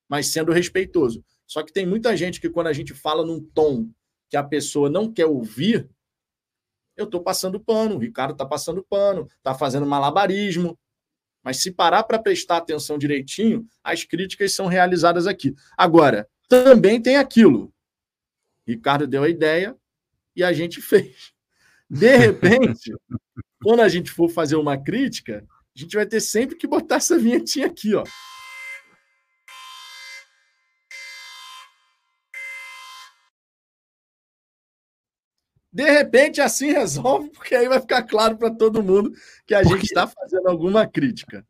[0.07, 1.23] mas sendo respeitoso.
[1.45, 3.89] Só que tem muita gente que, quando a gente fala num tom
[4.29, 5.89] que a pessoa não quer ouvir,
[6.95, 10.79] eu estou passando pano, o Ricardo está passando pano, está fazendo malabarismo.
[11.43, 15.53] Mas se parar para prestar atenção direitinho, as críticas são realizadas aqui.
[15.77, 17.74] Agora, também tem aquilo.
[18.67, 19.75] Ricardo deu a ideia,
[20.35, 21.33] e a gente fez.
[21.89, 22.91] De repente,
[23.63, 25.45] quando a gente for fazer uma crítica,
[25.75, 28.03] a gente vai ter sempre que botar essa vinhetinha aqui, ó.
[35.71, 39.11] De repente, assim resolve, porque aí vai ficar claro para todo mundo
[39.45, 41.45] que a gente está fazendo alguma crítica.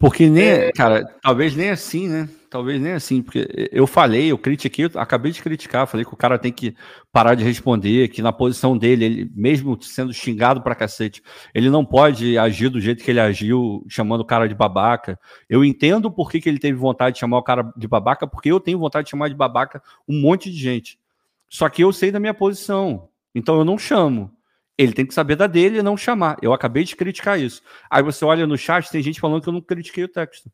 [0.00, 0.72] Porque nem, é...
[0.72, 2.26] cara, talvez nem assim, né?
[2.48, 6.16] Talvez nem assim, porque eu falei, eu critiquei, eu acabei de criticar, falei que o
[6.16, 6.74] cara tem que
[7.12, 11.22] parar de responder, que na posição dele, ele mesmo sendo xingado pra cacete,
[11.54, 15.20] ele não pode agir do jeito que ele agiu, chamando o cara de babaca.
[15.50, 18.50] Eu entendo por que, que ele teve vontade de chamar o cara de babaca, porque
[18.50, 20.98] eu tenho vontade de chamar de babaca um monte de gente.
[21.46, 24.32] Só que eu sei da minha posição, então eu não chamo.
[24.80, 26.38] Ele tem que saber da dele e não chamar.
[26.40, 27.62] Eu acabei de criticar isso.
[27.90, 30.50] Aí você olha no chat, tem gente falando que eu não critiquei o texto.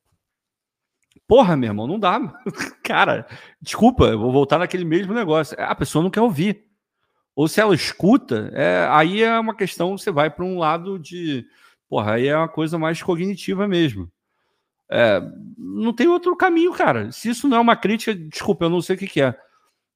[1.28, 2.18] Porra, meu irmão, não dá.
[2.82, 3.24] Cara,
[3.62, 5.56] desculpa, eu vou voltar naquele mesmo negócio.
[5.60, 6.64] A pessoa não quer ouvir.
[7.36, 11.46] Ou se ela escuta, é, aí é uma questão, você vai para um lado de.
[11.88, 14.10] Porra, aí é uma coisa mais cognitiva mesmo.
[14.90, 15.22] É,
[15.56, 17.12] não tem outro caminho, cara.
[17.12, 19.38] Se isso não é uma crítica, desculpa, eu não sei o que, que é.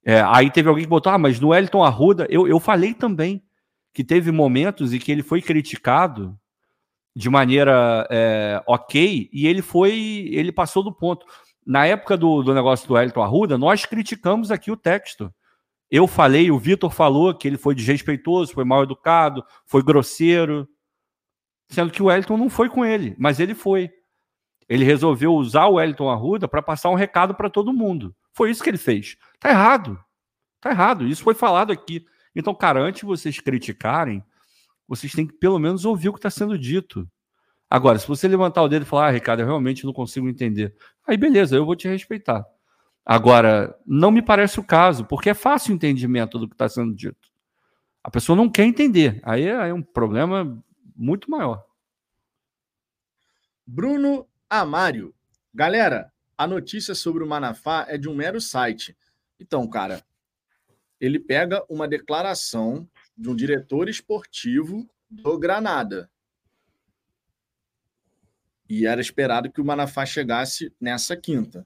[0.05, 0.21] é.
[0.21, 3.43] Aí teve alguém que botou, ah, mas no Wellington Arruda, eu, eu falei também
[3.93, 6.37] que teve momentos em que ele foi criticado
[7.15, 11.25] de maneira é, ok e ele foi, ele passou do ponto.
[11.65, 15.33] Na época do, do negócio do Elton Arruda, nós criticamos aqui o texto.
[15.89, 20.67] Eu falei, o Vitor falou que ele foi desrespeitoso, foi mal educado, foi grosseiro,
[21.69, 23.91] sendo que o Elton não foi com ele, mas ele foi.
[24.69, 28.15] Ele resolveu usar o Elton Arruda para passar um recado para todo mundo.
[28.31, 29.17] Foi isso que ele fez.
[29.37, 29.99] Tá errado.
[30.61, 31.05] Tá errado.
[31.05, 32.05] Isso foi falado aqui.
[32.35, 34.23] Então, cara, antes de vocês criticarem,
[34.87, 37.07] vocês têm que pelo menos ouvir o que está sendo dito.
[37.69, 40.75] Agora, se você levantar o dedo e falar, ah, Ricardo, eu realmente não consigo entender,
[41.07, 42.45] aí beleza, eu vou te respeitar.
[43.05, 46.93] Agora, não me parece o caso, porque é fácil o entendimento do que está sendo
[46.93, 47.31] dito.
[48.03, 49.19] A pessoa não quer entender.
[49.23, 50.61] Aí é, é um problema
[50.95, 51.63] muito maior.
[53.65, 55.13] Bruno Amário.
[55.53, 58.97] Galera, a notícia sobre o Manafá é de um mero site.
[59.39, 60.03] Então, cara,
[61.01, 62.87] ele pega uma declaração
[63.17, 66.09] de um diretor esportivo do Granada.
[68.69, 71.65] E era esperado que o Manafá chegasse nessa quinta.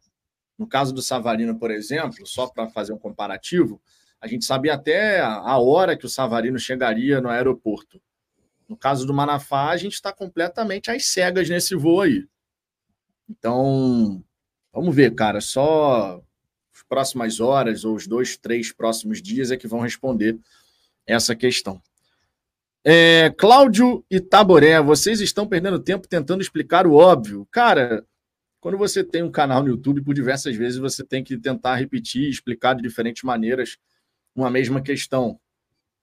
[0.58, 3.80] No caso do Savarino, por exemplo, só para fazer um comparativo,
[4.20, 8.02] a gente sabia até a hora que o Savarino chegaria no aeroporto.
[8.68, 12.28] No caso do Manafá, a gente está completamente às cegas nesse voo aí.
[13.30, 14.24] Então,
[14.76, 15.40] Vamos ver, cara.
[15.40, 16.22] Só
[16.88, 20.38] próximas horas ou os dois, três próximos dias é que vão responder
[21.06, 21.82] essa questão.
[22.84, 27.48] É, Cláudio e Taboré, vocês estão perdendo tempo tentando explicar o óbvio.
[27.52, 28.06] Cara,
[28.60, 32.30] quando você tem um canal no YouTube, por diversas vezes você tem que tentar repetir,
[32.30, 33.78] explicar de diferentes maneiras
[34.36, 35.40] uma mesma questão.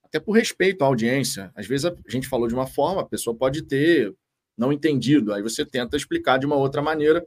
[0.03, 1.51] Até por respeito à audiência.
[1.55, 4.13] Às vezes a gente falou de uma forma, a pessoa pode ter
[4.57, 7.25] não entendido, aí você tenta explicar de uma outra maneira.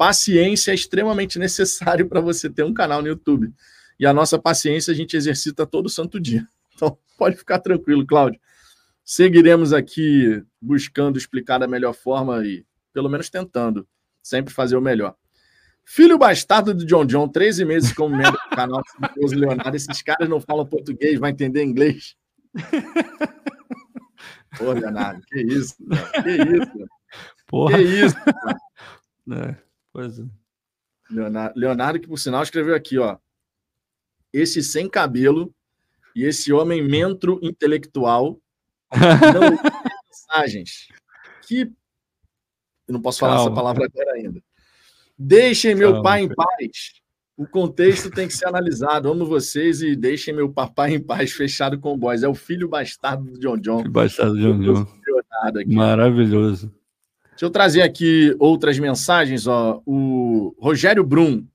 [0.00, 3.52] Paciência é extremamente necessário para você ter um canal no YouTube.
[3.98, 6.48] E a nossa paciência a gente exercita todo santo dia.
[6.74, 8.40] Então, pode ficar tranquilo, Cláudio.
[9.04, 13.86] Seguiremos aqui buscando explicar da melhor forma e, pelo menos, tentando
[14.22, 15.14] sempre fazer o melhor.
[15.84, 18.80] Filho bastardo do John John, 13 meses como membro do canal
[19.20, 19.76] do Leonardo.
[19.76, 22.16] Esses caras não falam português, vai entender inglês.
[24.56, 26.22] Pô, Leonardo, que isso, cara.
[26.22, 26.88] que isso.
[27.46, 27.76] Porra.
[27.76, 28.16] Que isso.
[29.32, 29.54] É,
[29.92, 30.24] pois é.
[31.10, 33.18] Leonardo, Leonardo, que por sinal escreveu aqui, ó.
[34.32, 35.52] Esse sem cabelo
[36.14, 38.40] e esse homem mentro intelectual
[38.92, 39.50] não
[40.08, 40.88] mensagens.
[41.42, 41.62] Que.
[42.86, 43.50] Eu não posso falar Calma.
[43.50, 44.42] essa palavra agora ainda.
[45.18, 46.02] Deixem meu Calma.
[46.02, 47.00] pai em paz.
[47.36, 49.10] O contexto tem que ser analisado.
[49.10, 52.22] Amo vocês e deixem meu papai em paz, fechado com o boys.
[52.22, 53.78] É o filho bastardo do John John.
[53.78, 54.86] Filho bastardo do John John.
[55.66, 56.72] Maravilhoso.
[57.40, 59.46] Deixa eu trazer aqui outras mensagens.
[59.46, 59.80] Ó.
[59.86, 61.48] O Rogério Brum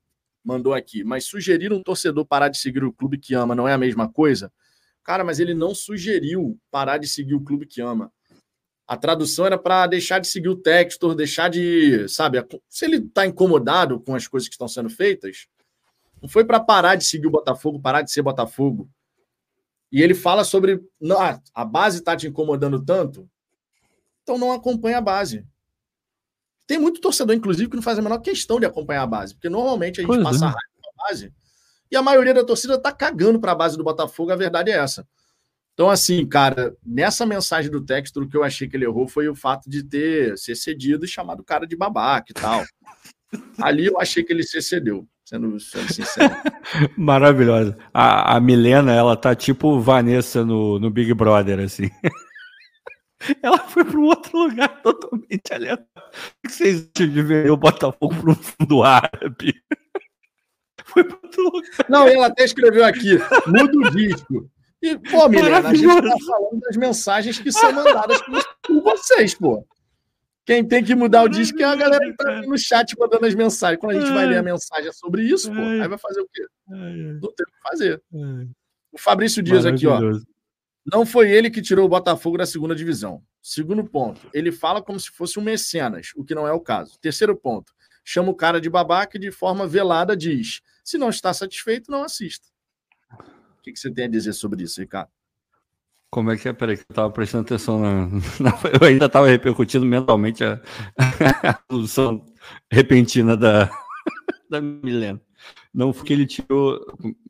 [0.43, 1.03] mandou aqui.
[1.03, 4.11] Mas sugerir um torcedor parar de seguir o clube que ama não é a mesma
[4.11, 4.51] coisa?
[5.03, 8.11] Cara, mas ele não sugeriu parar de seguir o clube que ama.
[8.87, 12.09] A tradução era para deixar de seguir o Textor, deixar de.
[12.09, 15.45] Sabe, se ele está incomodado com as coisas que estão sendo feitas,
[16.19, 18.89] não foi para parar de seguir o Botafogo, parar de ser Botafogo.
[19.91, 20.83] E ele fala sobre.
[21.15, 23.29] Ah, a base está te incomodando tanto,
[24.23, 25.45] então não acompanha a base.
[26.67, 29.49] Tem muito torcedor, inclusive, que não faz a menor questão de acompanhar a base, porque
[29.49, 30.47] normalmente a gente pois passa é.
[30.47, 31.33] raiva com a base
[31.91, 34.77] e a maioria da torcida tá cagando para a base do Botafogo, a verdade é
[34.77, 35.07] essa.
[35.73, 39.27] Então, assim, cara, nessa mensagem do texto, o que eu achei que ele errou foi
[39.27, 42.63] o fato de ter se cedido e chamado o cara de babaca e tal.
[43.61, 46.33] Ali eu achei que ele se cedeu, sendo, sendo sincero.
[46.97, 47.77] Maravilhosa.
[47.93, 51.89] A, a Milena, ela tá tipo Vanessa no, no Big Brother, assim.
[53.41, 55.89] Ela foi para um outro lugar totalmente aleatório.
[56.43, 59.53] O que vocês acham de ver o Botafogo para um fundo árabe?
[60.85, 61.85] foi para outro lugar.
[61.89, 63.17] Não, ela até escreveu aqui:
[63.47, 64.49] muda o disco.
[64.81, 68.21] E, pô, Milena, a gente está falando das mensagens que são mandadas
[68.61, 69.65] por vocês, pô.
[70.45, 73.33] Quem tem que mudar o disco é a galera que tá no chat mandando as
[73.33, 73.79] mensagens.
[73.79, 76.45] Quando a gente vai ler a mensagem sobre isso, pô, aí vai fazer o quê?
[76.67, 78.01] Não tem o que fazer.
[78.91, 79.99] O Fabrício Dias aqui, ó.
[80.85, 83.23] Não foi ele que tirou o Botafogo da segunda divisão.
[83.41, 86.99] Segundo ponto, ele fala como se fosse um mecenas, o que não é o caso.
[86.99, 87.73] Terceiro ponto,
[88.03, 92.03] chama o cara de babaca e de forma velada diz: se não está satisfeito, não
[92.03, 92.47] assista.
[93.57, 95.09] O que, você tem a dizer sobre isso, Ricardo?
[96.11, 96.53] Como é que é?
[96.53, 98.07] Peraí, que eu estava prestando atenção na,
[98.79, 100.59] Eu ainda estava repercutindo mentalmente a,
[101.69, 102.23] solução
[102.71, 103.71] repentina da,
[104.47, 105.19] da Milena.
[105.73, 106.79] Não porque ele tirou.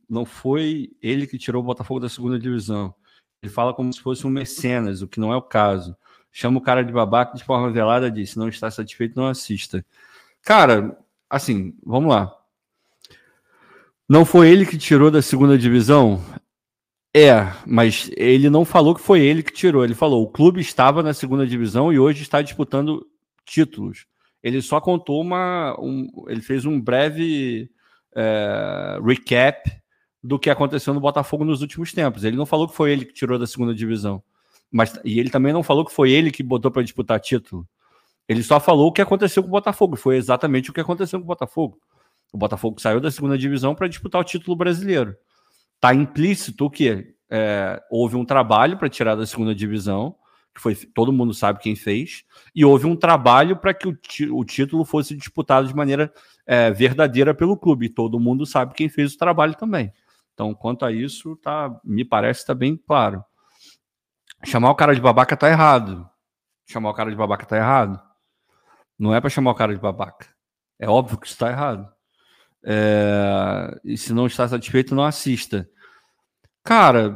[0.10, 2.94] Não foi ele que tirou o Botafogo da segunda divisão.
[3.46, 5.96] Ele fala como se fosse um mecenas, o que não é o caso.
[6.32, 9.86] Chama o cara de babaca de forma velada, diz: se não está satisfeito, não assista.
[10.42, 10.98] Cara,
[11.30, 12.36] assim, vamos lá.
[14.10, 16.24] Não foi ele que tirou da segunda divisão?
[17.16, 19.84] É, mas ele não falou que foi ele que tirou.
[19.84, 23.06] Ele falou: o clube estava na segunda divisão e hoje está disputando
[23.46, 24.08] títulos.
[24.42, 25.80] Ele só contou uma.
[25.80, 27.70] Um, ele fez um breve
[28.16, 29.70] é, recap
[30.26, 32.24] do que aconteceu no Botafogo nos últimos tempos.
[32.24, 34.24] Ele não falou que foi ele que tirou da segunda divisão.
[34.72, 37.68] Mas, e ele também não falou que foi ele que botou para disputar título.
[38.28, 39.96] Ele só falou o que aconteceu com o Botafogo.
[39.96, 41.80] Foi exatamente o que aconteceu com o Botafogo.
[42.34, 45.16] O Botafogo saiu da segunda divisão para disputar o título brasileiro.
[45.76, 50.16] Está implícito que é, houve um trabalho para tirar da segunda divisão,
[50.56, 52.24] que foi todo mundo sabe quem fez,
[52.56, 53.96] e houve um trabalho para que o,
[54.32, 56.12] o, título fosse disputado de maneira
[56.48, 57.90] é, verdadeira pelo clube.
[57.90, 59.94] Todo mundo sabe quem fez o trabalho também.
[60.36, 63.24] Então, quanto a isso, tá, me parece está bem claro.
[64.44, 66.08] Chamar o cara de babaca tá errado.
[66.68, 68.00] Chamar o cara de babaca tá errado.
[69.00, 70.28] Não é para chamar o cara de babaca.
[70.78, 71.90] É óbvio que está errado.
[72.62, 75.70] É, e se não está satisfeito, não assista.
[76.62, 77.16] Cara,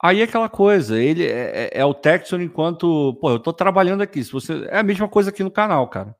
[0.00, 4.02] aí é aquela coisa, ele é, é, é o Texon enquanto, pô, eu tô trabalhando
[4.02, 4.22] aqui.
[4.22, 6.14] Se você é a mesma coisa aqui no canal, cara.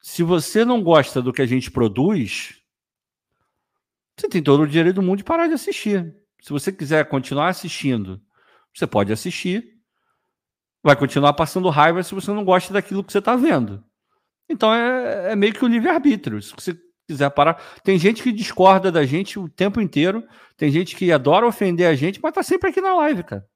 [0.00, 2.63] Se você não gosta do que a gente produz,
[4.16, 6.14] você tem todo o direito do mundo de parar de assistir.
[6.40, 8.20] Se você quiser continuar assistindo,
[8.74, 9.74] você pode assistir.
[10.82, 13.82] Vai continuar passando raiva se você não gosta daquilo que você está vendo.
[14.48, 16.42] Então é, é meio que o livre-arbítrio.
[16.42, 17.62] Se você quiser parar.
[17.82, 21.94] Tem gente que discorda da gente o tempo inteiro, tem gente que adora ofender a
[21.94, 23.46] gente, mas tá sempre aqui na live, cara.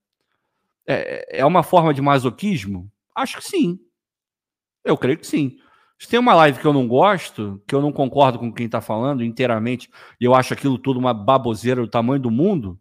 [0.86, 2.90] É, é uma forma de masoquismo?
[3.14, 3.78] Acho que sim.
[4.84, 5.58] Eu creio que sim.
[5.98, 8.80] Se tem uma live que eu não gosto, que eu não concordo com quem está
[8.80, 9.90] falando inteiramente,
[10.20, 12.80] e eu acho aquilo tudo uma baboseira do tamanho do mundo,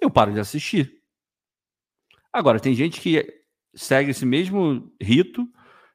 [0.00, 1.00] eu paro de assistir.
[2.32, 3.42] Agora, tem gente que
[3.74, 5.46] segue esse mesmo rito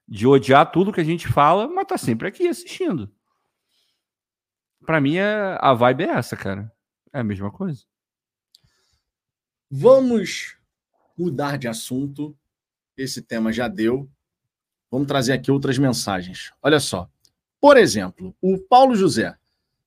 [0.07, 3.11] de odiar tudo que a gente fala, mas tá sempre aqui assistindo.
[4.85, 6.71] Para mim, é, a vibe é essa, cara.
[7.11, 7.83] É a mesma coisa.
[9.69, 10.57] Vamos
[11.17, 12.37] mudar de assunto.
[12.95, 14.09] Esse tema já deu.
[14.89, 16.51] Vamos trazer aqui outras mensagens.
[16.61, 17.09] Olha só.
[17.59, 19.35] Por exemplo, o Paulo José.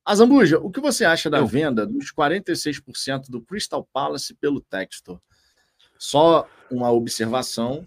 [0.04, 5.20] Azambuja, o que você acha da venda dos 46% do Crystal Palace pelo Textor?
[5.98, 7.86] Só uma observação.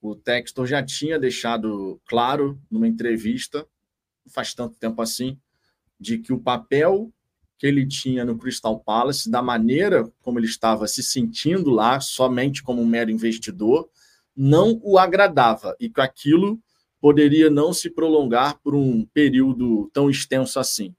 [0.00, 3.66] O Textor já tinha deixado claro numa entrevista,
[4.24, 5.38] não faz tanto tempo assim,
[5.98, 7.12] de que o papel
[7.58, 12.62] que ele tinha no Crystal Palace, da maneira como ele estava se sentindo lá, somente
[12.62, 13.90] como um mero investidor,
[14.38, 16.60] não o agradava e que aquilo
[17.00, 20.94] poderia não se prolongar por um período tão extenso assim.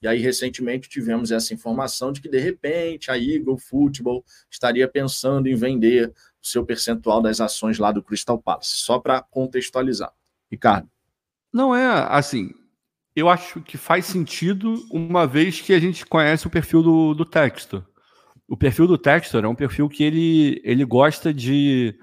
[0.00, 5.48] E aí, recentemente, tivemos essa informação de que, de repente, a Eagle Football estaria pensando
[5.48, 8.76] em vender o seu percentual das ações lá do Crystal Palace.
[8.76, 10.12] Só para contextualizar.
[10.48, 10.88] Ricardo.
[11.52, 12.50] Não é assim.
[13.16, 17.24] Eu acho que faz sentido uma vez que a gente conhece o perfil do, do
[17.24, 17.82] Textor.
[18.46, 21.98] O perfil do Textor é um perfil que ele, ele gosta de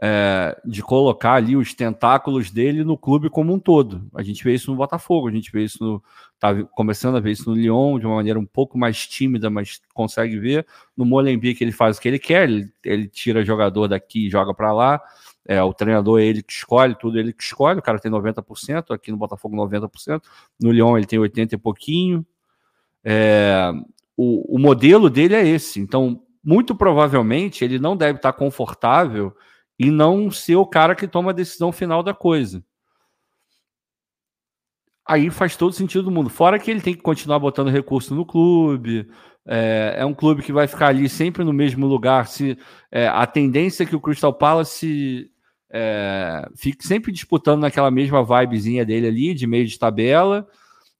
[0.00, 4.06] é, de colocar ali os tentáculos dele no clube como um todo.
[4.14, 6.02] A gente vê isso no Botafogo, a gente vê isso no.
[6.38, 9.80] Tá começando a ver isso no Lyon de uma maneira um pouco mais tímida, mas
[9.94, 10.66] consegue ver.
[10.94, 14.52] No Molenbeek ele faz o que ele quer, ele, ele tira jogador daqui e joga
[14.52, 15.00] para lá.
[15.48, 17.78] É, o treinador é ele que escolhe, tudo ele que escolhe.
[17.78, 20.20] O cara tem 90%, aqui no Botafogo 90%.
[20.60, 22.26] No Lyon ele tem 80% e pouquinho.
[23.02, 23.72] É,
[24.14, 25.80] o, o modelo dele é esse.
[25.80, 29.34] Então, muito provavelmente, ele não deve estar confortável
[29.78, 32.64] e não ser o cara que toma a decisão final da coisa.
[35.06, 36.28] Aí faz todo sentido do mundo.
[36.28, 39.08] Fora que ele tem que continuar botando recurso no clube.
[39.46, 42.26] É, é um clube que vai ficar ali sempre no mesmo lugar.
[42.26, 42.58] Se
[42.90, 45.30] é, a tendência é que o Crystal Palace
[45.70, 50.48] é, fique sempre disputando naquela mesma vibezinha dele ali, de meio de tabela.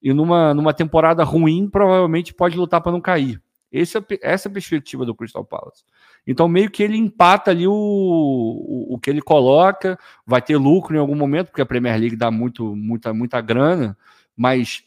[0.01, 3.43] E numa, numa temporada ruim, provavelmente pode lutar para não cair.
[3.73, 5.83] Esse, é essa é a perspectiva do Crystal Palace.
[6.27, 9.97] Então, meio que ele empata ali o, o, o, que ele coloca,
[10.27, 13.97] vai ter lucro em algum momento, porque a Premier League dá muito, muita, muita grana,
[14.37, 14.83] mas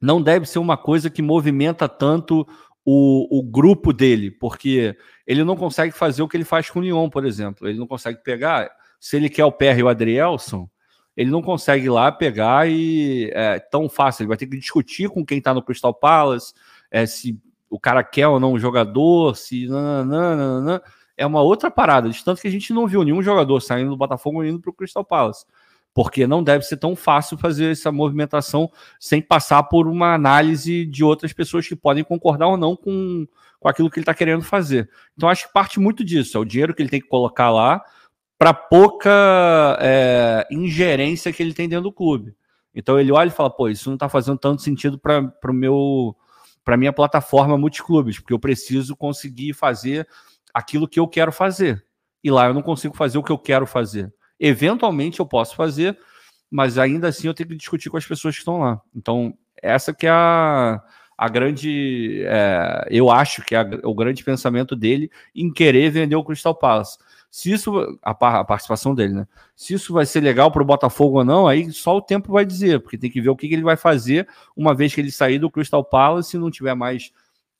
[0.00, 2.46] não deve ser uma coisa que movimenta tanto
[2.84, 4.96] o, o grupo dele, porque
[5.26, 7.68] ele não consegue fazer o que ele faz com o Lyon, por exemplo.
[7.68, 10.68] Ele não consegue pegar, se ele quer o PR e o Adrielson,
[11.16, 14.22] ele não consegue ir lá pegar e é tão fácil.
[14.22, 16.54] Ele vai ter que discutir com quem está no Crystal Palace,
[16.90, 17.38] é, se
[17.72, 20.82] o cara quer ou não o jogador, se nananana,
[21.16, 22.10] é uma outra parada.
[22.10, 24.74] De tanto que a gente não viu nenhum jogador saindo do Botafogo indo para o
[24.74, 25.46] Crystal Palace.
[25.94, 28.70] Porque não deve ser tão fácil fazer essa movimentação
[29.00, 33.26] sem passar por uma análise de outras pessoas que podem concordar ou não com,
[33.58, 34.90] com aquilo que ele está querendo fazer.
[35.16, 36.36] Então acho que parte muito disso.
[36.36, 37.82] É o dinheiro que ele tem que colocar lá
[38.38, 42.34] para pouca é, ingerência que ele tem dentro do clube.
[42.74, 46.14] Então ele olha e fala: pô, isso não está fazendo tanto sentido para o meu
[46.64, 50.06] para minha plataforma multiclubes, porque eu preciso conseguir fazer
[50.54, 51.84] aquilo que eu quero fazer.
[52.22, 54.12] E lá eu não consigo fazer o que eu quero fazer.
[54.38, 55.98] Eventualmente eu posso fazer,
[56.50, 58.80] mas ainda assim eu tenho que discutir com as pessoas que estão lá.
[58.94, 60.80] Então, essa que é a,
[61.16, 62.22] a grande.
[62.26, 66.98] É, eu acho que é o grande pensamento dele em querer vender o Crystal Palace.
[67.30, 69.26] Se isso, a, a participação dele, né?
[69.56, 72.44] Se isso vai ser legal para o Botafogo ou não, aí só o tempo vai
[72.44, 75.10] dizer, porque tem que ver o que, que ele vai fazer uma vez que ele
[75.10, 77.10] sair do Crystal Palace e não tiver mais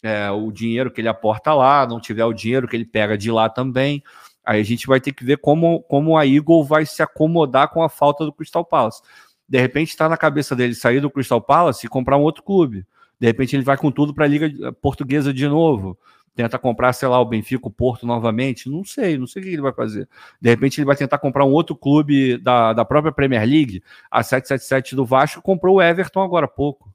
[0.02, 3.30] é, o dinheiro que ele aporta lá, não tiver o dinheiro que ele pega de
[3.30, 4.02] lá também.
[4.44, 7.82] Aí a gente vai ter que ver como, como a Eagle vai se acomodar com
[7.82, 9.00] a falta do Crystal Palace.
[9.48, 12.84] De repente está na cabeça dele sair do Crystal Palace e comprar um outro clube.
[13.22, 15.96] De repente ele vai com tudo para a Liga Portuguesa de novo
[16.34, 18.68] tenta comprar, sei lá, o Benfica, o Porto novamente.
[18.68, 20.08] Não sei, não sei o que ele vai fazer.
[20.40, 23.82] De repente ele vai tentar comprar um outro clube da, da própria Premier League.
[24.10, 26.92] A 777 do Vasco comprou o Everton agora há pouco.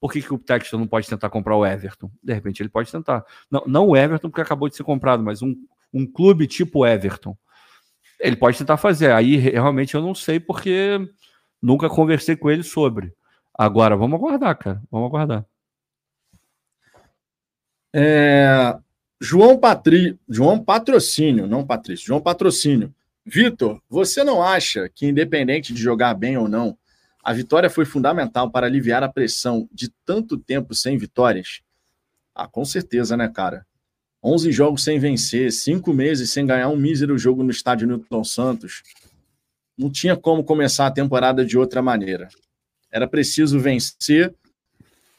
[0.00, 2.10] Por que, que o Texton não pode tentar comprar o Everton?
[2.20, 3.24] De repente ele pode tentar.
[3.48, 5.54] Não, não o Everton, porque acabou de ser comprado, mas um,
[5.92, 7.36] um clube tipo Everton.
[8.18, 9.12] Ele pode tentar fazer.
[9.12, 10.98] Aí realmente eu não sei, porque
[11.60, 13.12] nunca conversei com ele sobre.
[13.54, 14.82] Agora, vamos aguardar, cara.
[14.90, 15.51] Vamos aguardar.
[17.92, 18.76] É,
[19.20, 20.18] João, Patri...
[20.28, 22.94] João Patrocínio, não Patrício, João Patrocínio.
[23.24, 26.76] Vitor, você não acha que, independente de jogar bem ou não,
[27.22, 31.60] a vitória foi fundamental para aliviar a pressão de tanto tempo sem vitórias?
[32.34, 33.64] Ah, com certeza, né, cara?
[34.24, 38.82] 11 jogos sem vencer, 5 meses sem ganhar um mísero jogo no estádio Newton Santos.
[39.76, 42.28] Não tinha como começar a temporada de outra maneira.
[42.90, 44.34] Era preciso vencer,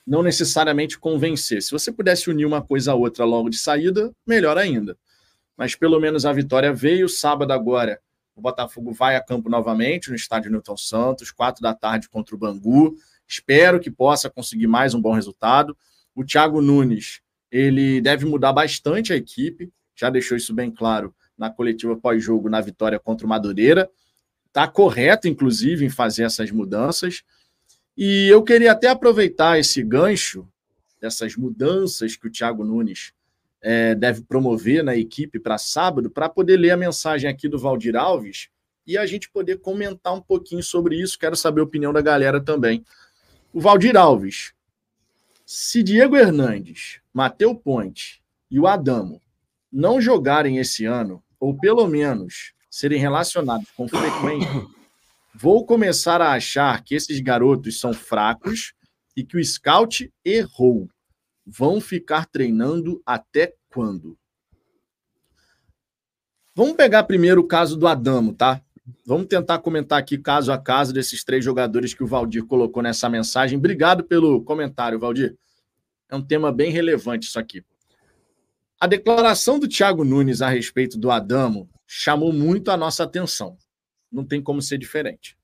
[0.06, 1.62] não necessariamente convencer.
[1.62, 4.98] Se você pudesse unir uma coisa a outra logo de saída, melhor ainda.
[5.58, 7.08] Mas pelo menos a vitória veio.
[7.08, 8.00] Sábado agora,
[8.36, 12.38] o Botafogo vai a campo novamente no estádio Newton Santos, quatro da tarde contra o
[12.38, 12.96] Bangu.
[13.28, 15.78] Espero que possa conseguir mais um bom resultado.
[16.16, 17.22] O Thiago Nunes,
[17.52, 22.62] ele deve mudar bastante a equipe, já deixou isso bem claro na coletiva pós-jogo na
[22.62, 23.90] vitória contra o Madureira.
[24.48, 27.24] Está correto, inclusive, em fazer essas mudanças.
[27.96, 30.48] E eu queria até aproveitar esse gancho
[31.00, 33.14] dessas mudanças que o Thiago Nunes
[33.62, 37.96] é, deve promover na equipe para sábado, para poder ler a mensagem aqui do Valdir
[37.96, 38.50] Alves
[38.86, 41.18] e a gente poder comentar um pouquinho sobre isso.
[41.18, 42.84] Quero saber a opinião da galera também.
[43.54, 44.54] O Valdir Alves,
[45.46, 49.22] se Diego Hernandes, Mateu Ponte e o Adamo
[49.72, 54.66] não jogarem esse ano, ou pelo menos serem relacionados com frequência,
[55.36, 58.74] vou começar a achar que esses garotos são fracos
[59.16, 60.90] e que o scout errou
[61.46, 64.18] vão ficar treinando até quando?
[66.56, 68.62] Vamos pegar primeiro o caso do Adamo, tá?
[69.06, 73.10] Vamos tentar comentar aqui caso a caso desses três jogadores que o Valdir colocou nessa
[73.10, 73.58] mensagem.
[73.58, 75.36] Obrigado pelo comentário, Valdir.
[76.10, 77.64] É um tema bem relevante isso aqui.
[78.80, 83.58] A declaração do Thiago Nunes a respeito do Adamo chamou muito a nossa atenção.
[84.14, 85.36] Não tem como ser diferente.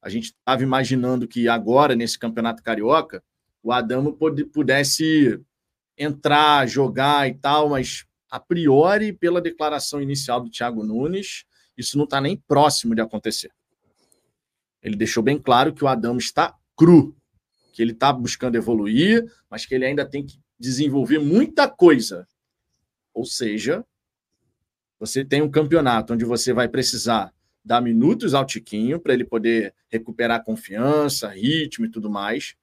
[0.00, 3.22] A gente estava imaginando que agora, nesse campeonato carioca,
[3.60, 4.16] o Adamo
[4.52, 5.40] pudesse
[5.96, 11.44] entrar, jogar e tal, mas a priori, pela declaração inicial do Thiago Nunes,
[11.76, 13.50] isso não está nem próximo de acontecer.
[14.80, 17.16] Ele deixou bem claro que o Adamo está cru,
[17.72, 22.28] que ele está buscando evoluir, mas que ele ainda tem que desenvolver muita coisa.
[23.12, 23.84] Ou seja,
[25.00, 27.32] você tem um campeonato onde você vai precisar
[27.68, 32.54] dar minutos ao Tiquinho para ele poder recuperar confiança, ritmo e tudo mais.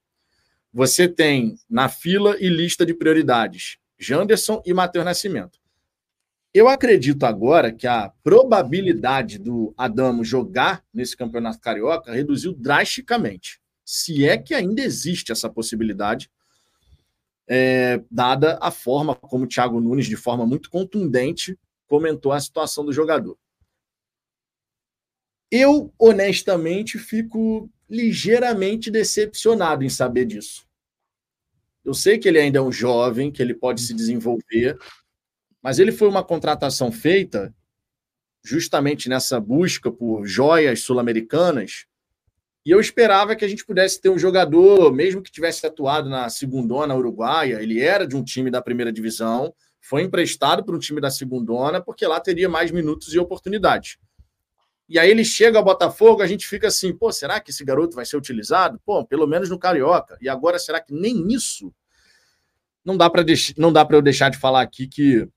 [0.72, 5.60] Você tem na fila e lista de prioridades Janderson e Matheus Nascimento.
[6.52, 13.60] Eu acredito agora que a probabilidade do Adamo jogar nesse campeonato carioca reduziu drasticamente.
[13.84, 16.28] Se é que ainda existe essa possibilidade,
[17.48, 21.56] é, dada a forma como o Thiago Nunes, de forma muito contundente,
[21.86, 23.38] comentou a situação do jogador.
[25.50, 30.66] Eu, honestamente, fico ligeiramente decepcionado em saber disso.
[31.84, 34.76] Eu sei que ele ainda é um jovem, que ele pode se desenvolver,
[35.62, 37.54] mas ele foi uma contratação feita
[38.44, 41.86] justamente nessa busca por joias sul-americanas.
[42.64, 46.28] E eu esperava que a gente pudesse ter um jogador, mesmo que tivesse atuado na
[46.28, 51.00] segundona uruguaia, ele era de um time da primeira divisão, foi emprestado para um time
[51.00, 53.98] da segundona, porque lá teria mais minutos e oportunidades.
[54.88, 57.96] E aí ele chega ao Botafogo, a gente fica assim, pô, será que esse garoto
[57.96, 58.80] vai ser utilizado?
[58.84, 60.16] Pô, pelo menos no Carioca.
[60.20, 61.74] E agora será que nem isso?
[62.84, 63.24] Não dá para
[63.56, 65.28] não dá para eu deixar de falar aqui que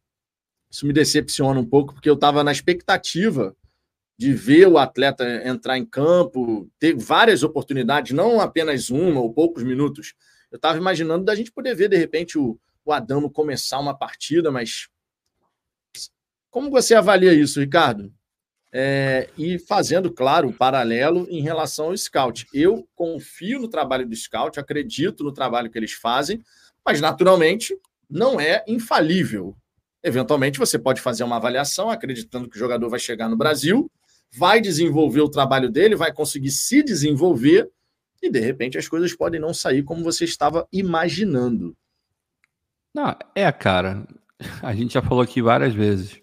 [0.69, 3.55] isso me decepciona um pouco, porque eu estava na expectativa
[4.15, 9.63] de ver o atleta entrar em campo, ter várias oportunidades, não apenas uma ou poucos
[9.63, 10.13] minutos.
[10.51, 14.51] Eu estava imaginando da gente poder ver, de repente, o, o Adamo começar uma partida,
[14.51, 14.89] mas
[16.51, 18.13] como você avalia isso, Ricardo?
[18.71, 22.45] É, e fazendo, claro, o paralelo em relação ao scout.
[22.53, 26.41] Eu confio no trabalho do scout, acredito no trabalho que eles fazem,
[26.85, 27.75] mas naturalmente
[28.09, 29.55] não é infalível.
[30.03, 33.91] Eventualmente você pode fazer uma avaliação acreditando que o jogador vai chegar no Brasil,
[34.31, 37.69] vai desenvolver o trabalho dele, vai conseguir se desenvolver
[38.21, 41.75] e de repente as coisas podem não sair como você estava imaginando.
[42.93, 44.07] Não, é, cara.
[44.61, 46.21] A gente já falou aqui várias vezes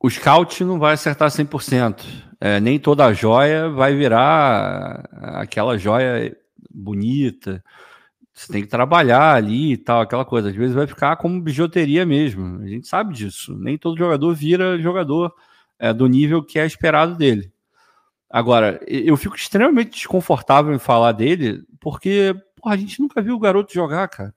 [0.00, 2.02] o scout não vai acertar 100%.
[2.40, 6.34] É, nem toda joia vai virar aquela joia
[6.70, 7.62] bonita.
[8.32, 10.48] Você tem que trabalhar ali e tal, aquela coisa.
[10.48, 12.62] Às vezes vai ficar como bijuteria mesmo.
[12.62, 13.54] A gente sabe disso.
[13.58, 15.34] Nem todo jogador vira jogador
[15.78, 17.52] é, do nível que é esperado dele.
[18.30, 23.40] Agora, eu fico extremamente desconfortável em falar dele, porque porra, a gente nunca viu o
[23.40, 24.34] garoto jogar, cara.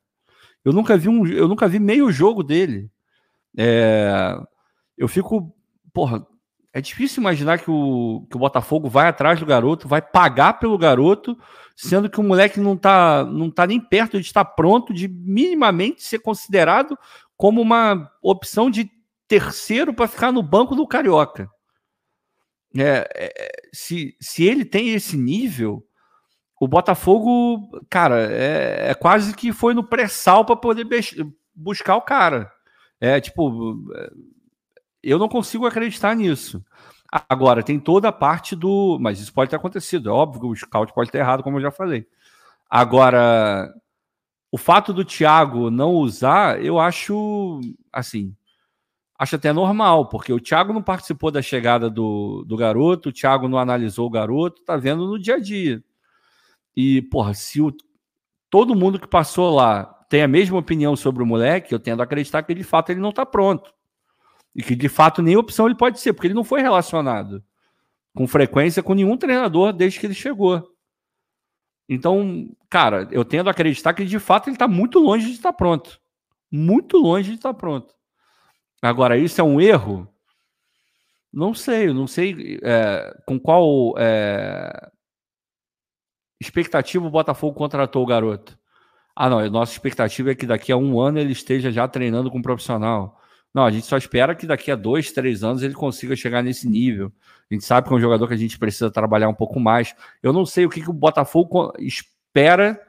[0.65, 2.89] Eu nunca vi um, eu nunca vi meio jogo dele.
[3.57, 4.35] É,
[4.97, 5.55] eu fico,
[5.93, 6.25] porra,
[6.73, 10.77] é difícil imaginar que o, que o Botafogo vai atrás do garoto, vai pagar pelo
[10.77, 11.37] garoto,
[11.75, 16.01] sendo que o moleque não tá, não tá nem perto de estar pronto de minimamente
[16.01, 16.97] ser considerado
[17.37, 18.89] como uma opção de
[19.27, 21.47] terceiro para ficar no banco do Carioca.
[22.75, 25.85] é, é, se, se ele tem esse nível,
[26.59, 30.87] o Botafogo, cara, é, é quase que foi no pré-sal para poder
[31.53, 32.51] buscar o cara.
[32.99, 34.09] É tipo, é,
[35.03, 36.63] eu não consigo acreditar nisso.
[37.29, 38.97] Agora, tem toda a parte do.
[38.99, 41.71] Mas isso pode ter acontecido, é óbvio o scout pode ter errado, como eu já
[41.71, 42.07] falei.
[42.69, 43.71] Agora,
[44.51, 47.59] o fato do Thiago não usar, eu acho
[47.91, 48.35] assim.
[49.17, 53.47] Acho até normal, porque o Thiago não participou da chegada do, do garoto, o Thiago
[53.47, 55.83] não analisou o garoto, tá vendo no dia a dia.
[56.75, 57.71] E, porra, se o,
[58.49, 62.03] todo mundo que passou lá tem a mesma opinião sobre o moleque, eu tendo a
[62.03, 63.73] acreditar que de fato ele não tá pronto.
[64.55, 67.43] E que de fato nem opção ele pode ser, porque ele não foi relacionado
[68.15, 70.71] com frequência com nenhum treinador desde que ele chegou.
[71.89, 75.53] Então, cara, eu tendo a acreditar que de fato ele está muito longe de estar
[75.53, 75.99] pronto.
[76.51, 77.93] Muito longe de estar pronto.
[78.81, 80.07] Agora, isso é um erro?
[81.31, 84.91] Não sei, eu não sei é, com qual é,
[86.39, 88.57] expectativa o Botafogo contratou o garoto.
[89.15, 92.29] Ah, não, a nossa expectativa é que daqui a um ano ele esteja já treinando
[92.29, 93.19] com um profissional.
[93.53, 96.67] Não, a gente só espera que daqui a dois, três anos ele consiga chegar nesse
[96.67, 97.11] nível.
[97.49, 99.95] A gente sabe que é um jogador que a gente precisa trabalhar um pouco mais.
[100.23, 102.81] Eu não sei o que, que o Botafogo espera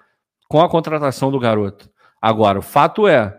[0.48, 1.90] com a contratação do garoto.
[2.20, 3.38] Agora, o fato é,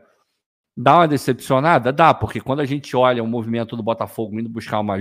[0.77, 1.91] dá uma decepcionada?
[1.91, 4.97] Dá, porque quando a gente olha o movimento do Botafogo indo buscar uma,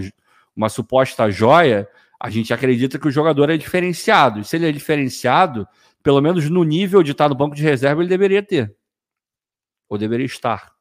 [0.57, 1.87] uma suposta joia,
[2.19, 4.41] a gente acredita que o jogador é diferenciado.
[4.41, 5.69] E se ele é diferenciado,
[6.03, 8.75] pelo menos no nível de estar no banco de reserva, ele deveria ter.
[9.91, 10.74] Ou deveria estar.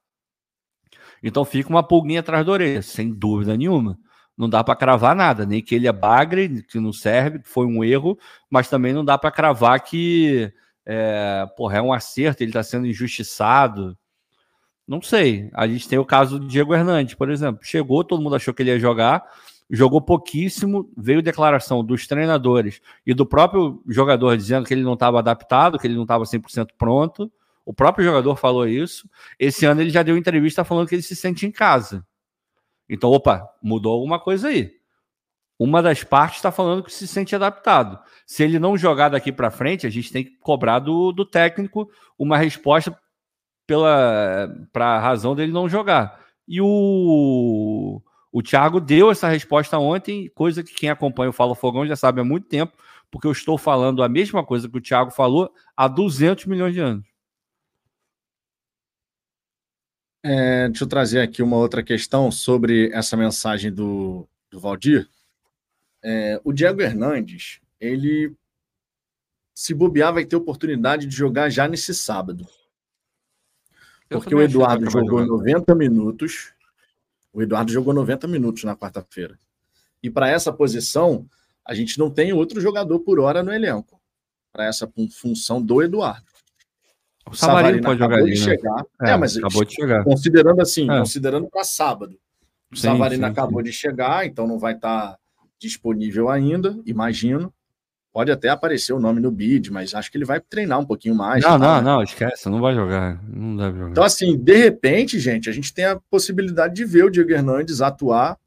[1.24, 3.98] Então fica uma pulguinha atrás da orelha, sem dúvida nenhuma.
[4.38, 7.84] Não dá para cravar nada, nem que ele é bagre, que não serve, foi um
[7.84, 8.18] erro,
[8.50, 10.52] mas também não dá para cravar que
[10.86, 13.98] é, porra, é um acerto, ele está sendo injustiçado.
[14.88, 15.50] Não sei.
[15.54, 17.64] A gente tem o caso do Diego Hernandes, por exemplo.
[17.64, 19.24] Chegou, todo mundo achou que ele ia jogar,
[19.70, 25.20] jogou pouquíssimo, veio declaração dos treinadores e do próprio jogador dizendo que ele não estava
[25.20, 27.32] adaptado, que ele não estava 100% pronto.
[27.66, 29.10] O próprio jogador falou isso.
[29.40, 32.06] Esse ano ele já deu entrevista falando que ele se sente em casa.
[32.90, 34.74] Então, opa, mudou alguma coisa aí.
[35.58, 38.00] Uma das partes está falando que se sente adaptado.
[38.26, 41.90] Se ele não jogar daqui para frente, a gente tem que cobrar do, do técnico
[42.18, 42.98] uma resposta
[43.66, 46.20] pela para a razão dele não jogar.
[46.48, 51.86] E o o Thiago deu essa resposta ontem, coisa que quem acompanha o Fala Fogão
[51.86, 52.74] já sabe há muito tempo,
[53.12, 56.80] porque eu estou falando a mesma coisa que o Thiago falou há 200 milhões de
[56.80, 57.13] anos.
[60.24, 65.10] É, deixa eu trazer aqui uma outra questão sobre essa mensagem do, do Valdir.
[66.02, 68.34] É, o Diego Hernandes, ele
[69.54, 72.48] se bobear, vai ter oportunidade de jogar já nesse sábado.
[74.10, 76.54] Porque o Eduardo jogou 90 minutos.
[77.32, 79.38] O Eduardo jogou 90 minutos na quarta-feira.
[80.02, 81.28] E para essa posição,
[81.66, 84.00] a gente não tem outro jogador por hora no elenco.
[84.52, 86.33] Para essa função do Eduardo.
[87.30, 88.46] O Savarino, pode jogar ali, de né?
[88.46, 88.86] chegar.
[89.02, 90.04] É, é, mas acabou de chegar.
[90.04, 91.00] Considerando assim, é.
[91.00, 92.18] considerando para sábado.
[92.72, 93.66] O sim, Savarino sim, acabou sim.
[93.66, 95.18] de chegar, então não vai estar tá
[95.60, 97.54] disponível ainda, imagino.
[98.12, 101.16] Pode até aparecer o nome no bid, mas acho que ele vai treinar um pouquinho
[101.16, 101.44] mais.
[101.44, 101.82] Não, tá, não, né?
[101.82, 103.20] não, esquece, não vai jogar.
[103.28, 103.92] Não deve jogar.
[103.92, 107.82] Então, assim, de repente, gente, a gente tem a possibilidade de ver o Diego Hernandes
[107.82, 108.38] atuar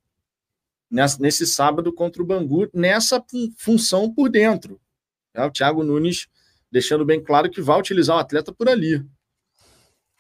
[0.89, 3.21] nessa, nesse sábado contra o Bangu, nessa
[3.57, 4.81] função por dentro.
[5.35, 6.29] É, o Thiago Nunes
[6.77, 9.03] deixando bem claro que vai utilizar o atleta por ali.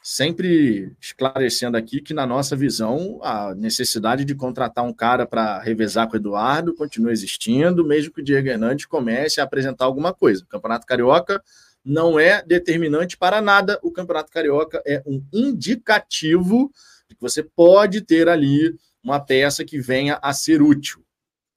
[0.03, 6.09] Sempre esclarecendo aqui que, na nossa visão, a necessidade de contratar um cara para revezar
[6.09, 10.45] com o Eduardo continua existindo, mesmo que o Diego Hernandes comece a apresentar alguma coisa.
[10.45, 11.43] O Campeonato Carioca
[11.85, 13.79] não é determinante para nada.
[13.83, 16.73] O Campeonato Carioca é um indicativo
[17.07, 18.75] de que você pode ter ali
[19.05, 21.05] uma peça que venha a ser útil,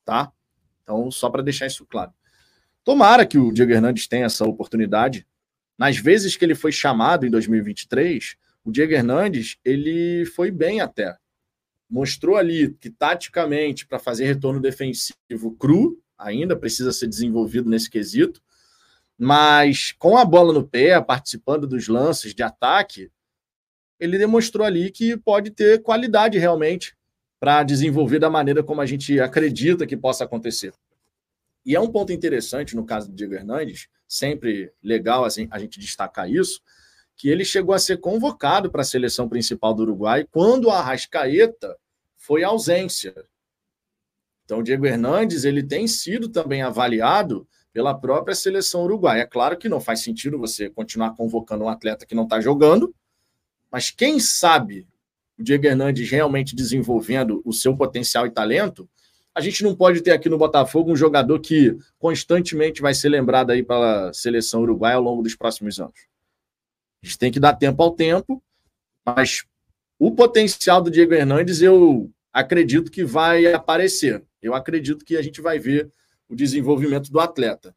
[0.04, 0.30] tá?
[0.84, 2.12] Então, só para deixar isso claro.
[2.90, 5.24] Tomara que o Diego Hernandes tenha essa oportunidade.
[5.78, 8.36] Nas vezes que ele foi chamado em 2023,
[8.66, 11.16] o Diego Hernandes ele foi bem até.
[11.88, 18.41] Mostrou ali que taticamente para fazer retorno defensivo cru, ainda precisa ser desenvolvido nesse quesito,
[19.16, 23.11] mas com a bola no pé, participando dos lances de ataque,
[23.99, 26.98] ele demonstrou ali que pode ter qualidade realmente
[27.40, 30.74] para desenvolver da maneira como a gente acredita que possa acontecer.
[31.65, 35.80] E é um ponto interessante no caso do Diego Hernandes, sempre legal assim, a gente
[35.80, 36.61] destacar isso,
[37.15, 41.77] que ele chegou a ser convocado para a seleção principal do Uruguai quando a Arrascaeta
[42.15, 43.14] foi ausência.
[44.45, 49.22] Então, o Diego Hernandes ele tem sido também avaliado pela própria seleção uruguaia.
[49.22, 52.94] É claro que não faz sentido você continuar convocando um atleta que não está jogando,
[53.72, 54.88] mas quem sabe
[55.38, 58.90] o Diego Hernandes realmente desenvolvendo o seu potencial e talento,
[59.35, 63.51] a gente não pode ter aqui no Botafogo um jogador que constantemente vai ser lembrado
[63.51, 66.07] aí pela seleção uruguaia ao longo dos próximos anos.
[67.01, 68.43] A gente tem que dar tempo ao tempo,
[69.06, 69.45] mas
[69.97, 74.23] o potencial do Diego Hernandes eu acredito que vai aparecer.
[74.41, 75.91] Eu acredito que a gente vai ver
[76.27, 77.76] o desenvolvimento do atleta.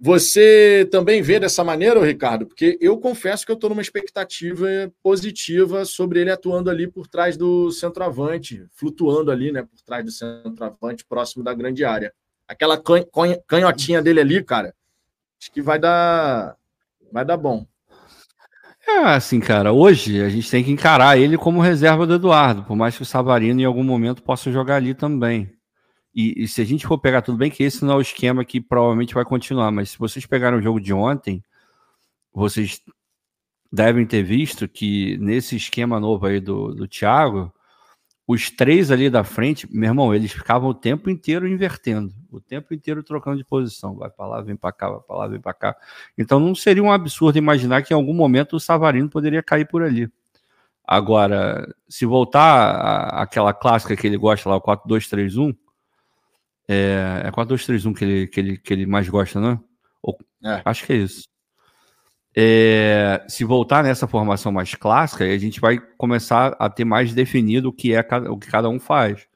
[0.00, 2.46] Você também vê dessa maneira, Ricardo?
[2.46, 4.66] Porque eu confesso que eu estou numa expectativa
[5.02, 10.12] positiva sobre ele atuando ali por trás do centroavante, flutuando ali, né, por trás do
[10.12, 12.12] centroavante, próximo da grande área.
[12.46, 12.80] Aquela
[13.46, 14.72] canhotinha dele ali, cara,
[15.40, 16.56] acho que vai dar,
[17.12, 17.66] vai dar bom.
[18.86, 22.76] É assim, cara, hoje a gente tem que encarar ele como reserva do Eduardo, por
[22.76, 25.57] mais que o Savarino em algum momento possa jogar ali também.
[26.20, 28.44] E, e, se a gente for pegar, tudo bem que esse não é o esquema
[28.44, 31.40] que provavelmente vai continuar, mas se vocês pegaram o jogo de ontem,
[32.34, 32.82] vocês
[33.72, 37.54] devem ter visto que nesse esquema novo aí do, do Thiago,
[38.26, 42.74] os três ali da frente, meu irmão, eles ficavam o tempo inteiro invertendo, o tempo
[42.74, 43.94] inteiro trocando de posição.
[43.94, 45.76] Vai para lá, vem para cá, vai para lá, vem para cá.
[46.18, 49.84] Então não seria um absurdo imaginar que em algum momento o Savarino poderia cair por
[49.84, 50.10] ali.
[50.84, 55.54] Agora, se voltar àquela clássica que ele gosta lá, o 4-2-3-1,
[56.68, 59.58] é, é 4-2-3-1 que ele, que, ele, que ele mais gosta, né?
[60.02, 60.60] Ou, é.
[60.64, 61.26] Acho que é isso.
[62.36, 67.70] É, se voltar nessa formação mais clássica, a gente vai começar a ter mais definido
[67.70, 68.00] o que é
[68.30, 69.26] o que cada um faz.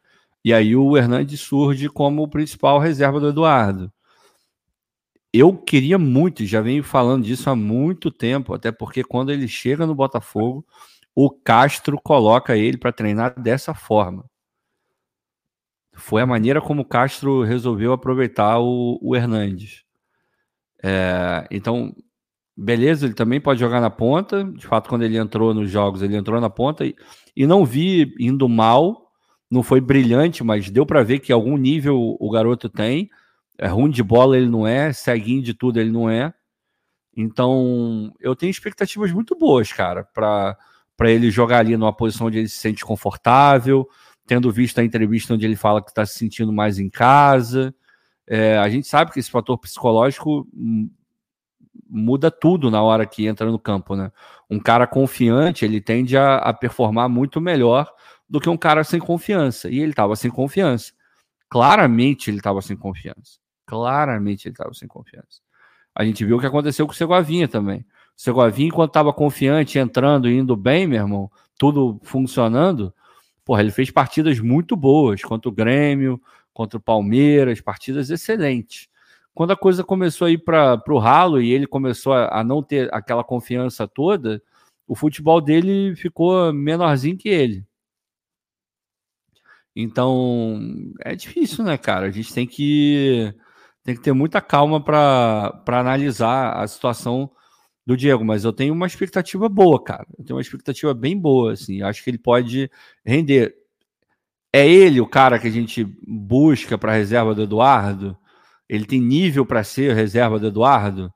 [0.45, 3.93] E aí o Hernandes surge como o principal reserva do Eduardo.
[5.33, 9.87] Eu queria muito, já venho falando disso há muito tempo, até porque quando ele chega
[9.87, 10.65] no Botafogo,
[11.15, 14.25] o Castro coloca ele para treinar dessa forma
[15.95, 19.85] foi a maneira como o Castro resolveu aproveitar o, o Hernandes.
[20.83, 21.95] É, então,
[22.57, 24.45] beleza, ele também pode jogar na ponta.
[24.45, 26.95] De fato, quando ele entrou nos jogos, ele entrou na ponta e,
[27.37, 29.11] e não vi indo mal.
[29.51, 33.11] Não foi brilhante, mas deu para ver que algum nível o garoto tem.
[33.59, 36.33] É ruim de bola ele não é, ceguinho de tudo ele não é.
[37.15, 40.57] Então, eu tenho expectativas muito boas, cara, para
[41.03, 43.87] ele jogar ali numa posição onde ele se sente confortável,
[44.27, 47.75] tendo visto a entrevista onde ele fala que está se sentindo mais em casa.
[48.27, 50.47] É, a gente sabe que esse fator psicológico
[51.89, 54.11] muda tudo na hora que entra no campo, né?
[54.49, 57.93] Um cara confiante, ele tende a, a performar muito melhor
[58.29, 59.69] do que um cara sem confiança.
[59.69, 60.93] E ele estava sem confiança.
[61.49, 63.39] Claramente ele estava sem confiança.
[63.67, 65.41] Claramente ele estava sem confiança.
[65.95, 67.81] A gente viu o que aconteceu com o Segovinha também.
[67.81, 67.85] O
[68.17, 72.95] Segovinha, enquanto estava confiante, entrando indo bem, meu irmão, tudo funcionando,
[73.45, 76.21] porra, ele fez partidas muito boas contra o Grêmio,
[76.53, 78.89] contra o Palmeiras, partidas excelentes.
[79.35, 82.63] Quando a coisa começou a ir para o ralo e ele começou a, a, não
[82.63, 84.43] ter aquela confiança toda,
[84.87, 87.65] o futebol dele ficou menorzinho que ele.
[89.75, 92.07] Então, é difícil, né, cara?
[92.07, 93.35] A gente tem que,
[93.83, 97.31] tem que ter muita calma para analisar a situação
[97.85, 100.07] do Diego, mas eu tenho uma expectativa boa, cara.
[100.19, 101.83] Eu tenho uma expectativa bem boa, assim.
[101.83, 102.71] Acho que ele pode
[103.05, 103.55] render.
[104.53, 108.17] É ele o cara que a gente busca para reserva do Eduardo?
[108.69, 111.13] Ele tem nível para ser reserva do Eduardo?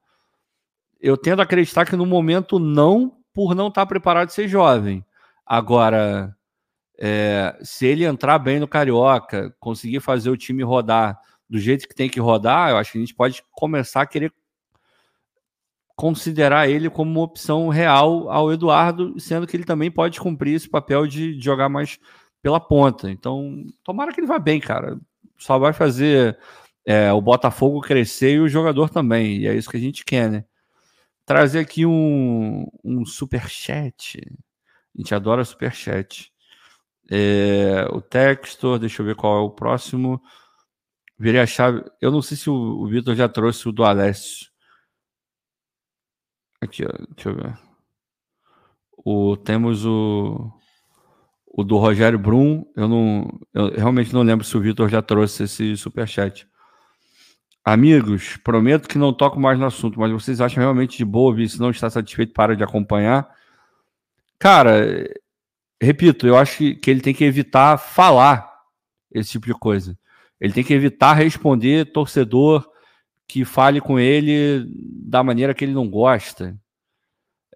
[1.00, 4.48] Eu tendo a acreditar que no momento não, por não estar tá preparado de ser
[4.48, 5.04] jovem.
[5.44, 6.34] Agora,
[6.98, 11.94] é, se ele entrar bem no Carioca, conseguir fazer o time rodar do jeito que
[11.94, 14.32] tem que rodar, eu acho que a gente pode começar a querer
[15.96, 20.68] considerar ele como uma opção real ao Eduardo, sendo que ele também pode cumprir esse
[20.68, 21.98] papel de, jogar mais
[22.42, 23.10] pela ponta.
[23.10, 25.00] Então, tomara que ele vá bem, cara.
[25.38, 26.38] Só vai fazer
[26.84, 29.38] é, o Botafogo crescer e o jogador também.
[29.38, 30.44] E é isso que a gente quer, né?
[31.24, 34.20] Trazer aqui um, um super chat.
[34.94, 36.30] A gente adora super chat.
[37.10, 40.22] É, o Textor, deixa eu ver qual é o próximo.
[41.18, 41.82] Virei a chave.
[42.00, 44.55] Eu não sei se o, o Vitor já trouxe o do Alessio.
[46.66, 47.58] Aqui, ó, deixa eu ver.
[48.96, 50.52] O, temos o,
[51.46, 52.64] o do Rogério Brum.
[52.76, 56.46] Eu não, eu realmente não lembro se o Vitor já trouxe esse superchat.
[57.64, 61.58] Amigos, prometo que não toco mais no assunto, mas vocês acham realmente de boa, se
[61.58, 63.28] não está satisfeito, para de acompanhar?
[64.38, 65.08] Cara,
[65.80, 68.48] repito, eu acho que ele tem que evitar falar
[69.10, 69.98] esse tipo de coisa.
[70.40, 72.68] Ele tem que evitar responder torcedor
[73.28, 76.56] que fale com ele da maneira que ele não gosta.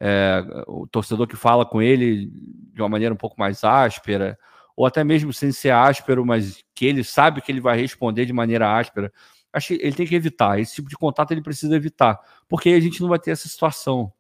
[0.00, 2.30] É, o torcedor que fala com ele
[2.72, 4.38] de uma maneira um pouco mais áspera,
[4.76, 8.32] ou até mesmo sem ser áspero, mas que ele sabe que ele vai responder de
[8.32, 9.12] maneira áspera.
[9.52, 10.58] Acho que ele tem que evitar.
[10.58, 12.18] Esse tipo de contato ele precisa evitar,
[12.48, 14.12] porque a gente não vai ter essa situação.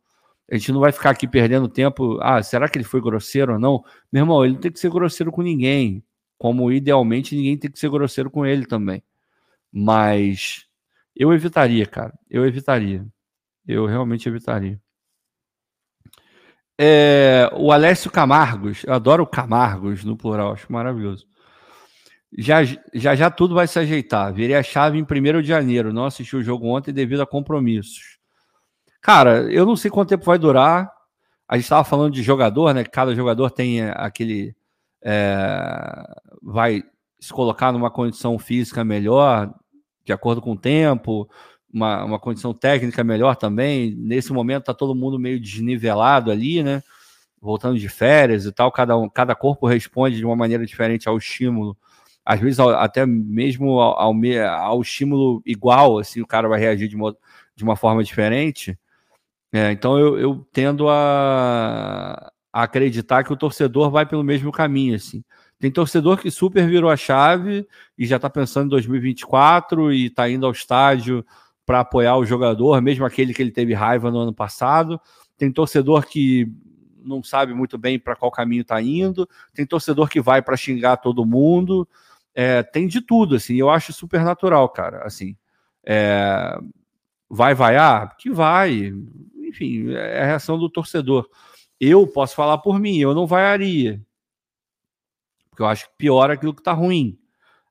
[0.50, 2.18] A gente não vai ficar aqui perdendo tempo.
[2.20, 3.84] Ah, será que ele foi grosseiro ou não?
[4.12, 6.04] Meu irmão, ele não tem que ser grosseiro com ninguém.
[6.38, 9.02] como idealmente ninguém tem que ser grosseiro com ele também.
[9.72, 10.66] Mas
[11.20, 12.14] eu evitaria, cara.
[12.30, 13.06] Eu evitaria.
[13.68, 14.80] Eu realmente evitaria.
[16.80, 21.26] É, o Alessio Camargos, eu adoro Camargos no plural, acho maravilhoso.
[22.38, 22.60] Já,
[22.94, 24.32] já já tudo vai se ajeitar.
[24.32, 25.92] Virei a chave em 1 de janeiro.
[25.92, 28.18] Não assisti o jogo ontem devido a compromissos.
[29.02, 30.90] Cara, eu não sei quanto tempo vai durar.
[31.46, 32.82] A gente estava falando de jogador, né?
[32.82, 34.56] Cada jogador tem aquele.
[35.02, 36.02] É,
[36.42, 36.82] vai
[37.20, 39.52] se colocar numa condição física melhor,
[40.10, 41.30] de acordo com o tempo,
[41.72, 43.94] uma, uma condição técnica melhor também.
[43.96, 46.82] Nesse momento está todo mundo meio desnivelado ali, né?
[47.40, 51.16] Voltando de férias e tal, cada, um, cada corpo responde de uma maneira diferente ao
[51.16, 51.76] estímulo.
[52.24, 54.14] Às vezes até mesmo ao, ao,
[54.58, 57.16] ao estímulo igual, assim, o cara vai reagir de uma,
[57.54, 58.76] de uma forma diferente.
[59.52, 64.96] É, então eu, eu tendo a, a, acreditar que o torcedor vai pelo mesmo caminho,
[64.96, 65.22] assim.
[65.60, 70.28] Tem torcedor que super virou a chave e já está pensando em 2024 e está
[70.28, 71.24] indo ao estádio
[71.64, 75.00] para apoiar o jogador, mesmo aquele que ele teve raiva no ano passado.
[75.36, 76.50] Tem torcedor que
[77.04, 79.28] não sabe muito bem para qual caminho está indo.
[79.54, 81.86] Tem torcedor que vai para xingar todo mundo.
[82.34, 83.56] É, tem de tudo, assim.
[83.56, 85.04] Eu acho super natural, cara.
[85.04, 85.36] Assim,
[85.84, 86.58] é,
[87.28, 88.16] vai vaiar?
[88.16, 88.92] Que vai
[89.50, 91.28] enfim, é a reação do torcedor.
[91.78, 94.00] Eu posso falar por mim, eu não vaiaria.
[95.60, 97.18] Porque eu acho que pior aquilo que está ruim.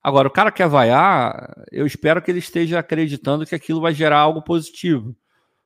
[0.03, 4.19] Agora, o cara quer vaiar, eu espero que ele esteja acreditando que aquilo vai gerar
[4.19, 5.15] algo positivo.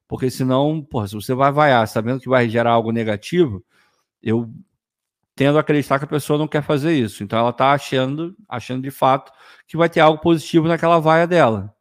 [0.07, 3.63] Porque senão, porra, se você vai vaiar sabendo que vai gerar algo negativo,
[4.21, 4.49] eu
[5.35, 7.23] tendo a acreditar que a pessoa não quer fazer isso.
[7.23, 9.31] Então ela está achando, achando de fato
[9.67, 11.75] que vai ter algo positivo naquela vaia dela.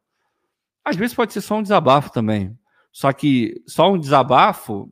[0.85, 2.59] Às vezes pode ser só um desabafo também.
[2.91, 4.91] Só que só um desabafo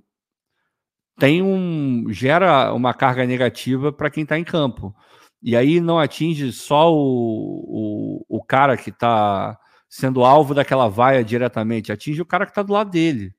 [1.19, 4.95] tem um gera uma carga negativa para quem está em campo.
[5.43, 9.59] E aí não atinge só o, o, o cara que está
[9.89, 13.35] sendo alvo daquela vaia diretamente, atinge o cara que está do lado dele.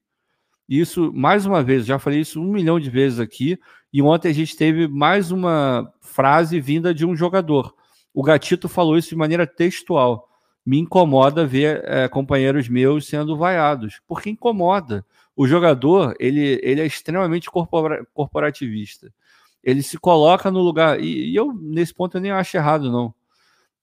[0.67, 3.59] Isso, mais uma vez, já falei isso um milhão de vezes aqui,
[3.91, 7.73] e ontem a gente teve mais uma frase vinda de um jogador.
[8.13, 10.29] O Gatito falou isso de maneira textual
[10.65, 15.05] me incomoda ver é, companheiros meus sendo vaiados, porque incomoda.
[15.35, 19.11] O jogador ele, ele é extremamente corpora, corporativista.
[19.63, 23.13] Ele se coloca no lugar e, e, eu nesse ponto eu nem acho errado não.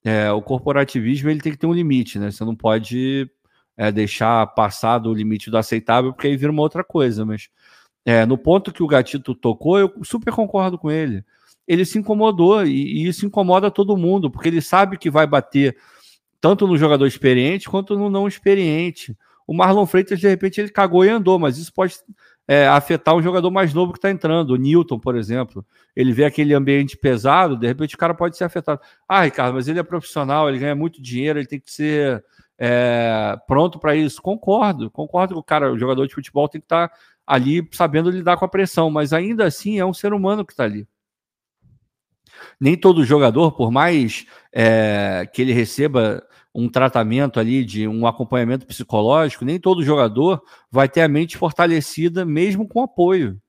[0.05, 2.31] É, o corporativismo ele tem que ter um limite, né?
[2.31, 3.31] Você não pode
[3.77, 7.25] é, deixar passar do limite do aceitável porque aí vira uma outra coisa.
[7.25, 7.49] Mas
[8.05, 11.25] é, no ponto que o Gatito tocou, eu super concordo com ele.
[11.67, 15.77] Ele se incomodou e, e isso incomoda todo mundo porque ele sabe que vai bater
[16.41, 19.17] tanto no jogador experiente quanto no não experiente.
[19.47, 21.95] O Marlon Freitas, de repente, ele cagou e andou, mas isso pode
[22.49, 24.53] é, afetar um jogador mais novo que está entrando.
[24.53, 25.65] O Newton, por exemplo.
[25.95, 28.81] Ele vê aquele ambiente pesado, de repente o cara pode ser afetado.
[29.07, 32.25] Ah, Ricardo, mas ele é profissional, ele ganha muito dinheiro, ele tem que ser
[32.59, 34.23] é, pronto para isso.
[34.23, 36.97] Concordo, concordo que o cara, o jogador de futebol, tem que estar tá
[37.27, 40.65] ali sabendo lidar com a pressão, mas ainda assim é um ser humano que está
[40.65, 40.89] ali
[42.61, 46.23] nem todo jogador, por mais é, que ele receba
[46.55, 52.25] um tratamento ali de um acompanhamento psicológico, nem todo jogador vai ter a mente fortalecida
[52.25, 53.41] mesmo com apoio.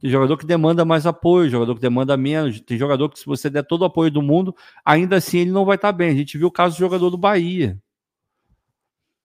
[0.00, 2.60] Tem jogador que demanda mais apoio, jogador que demanda menos.
[2.60, 4.52] Tem jogador que, se você der todo o apoio do mundo,
[4.84, 6.10] ainda assim ele não vai estar bem.
[6.10, 7.78] A gente viu o caso do jogador do Bahia.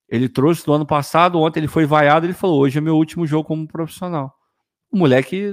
[0.08, 3.26] Ele trouxe do ano passado, ontem ele foi vaiado, ele falou: hoje é meu último
[3.26, 4.32] jogo como profissional.
[4.92, 5.52] O moleque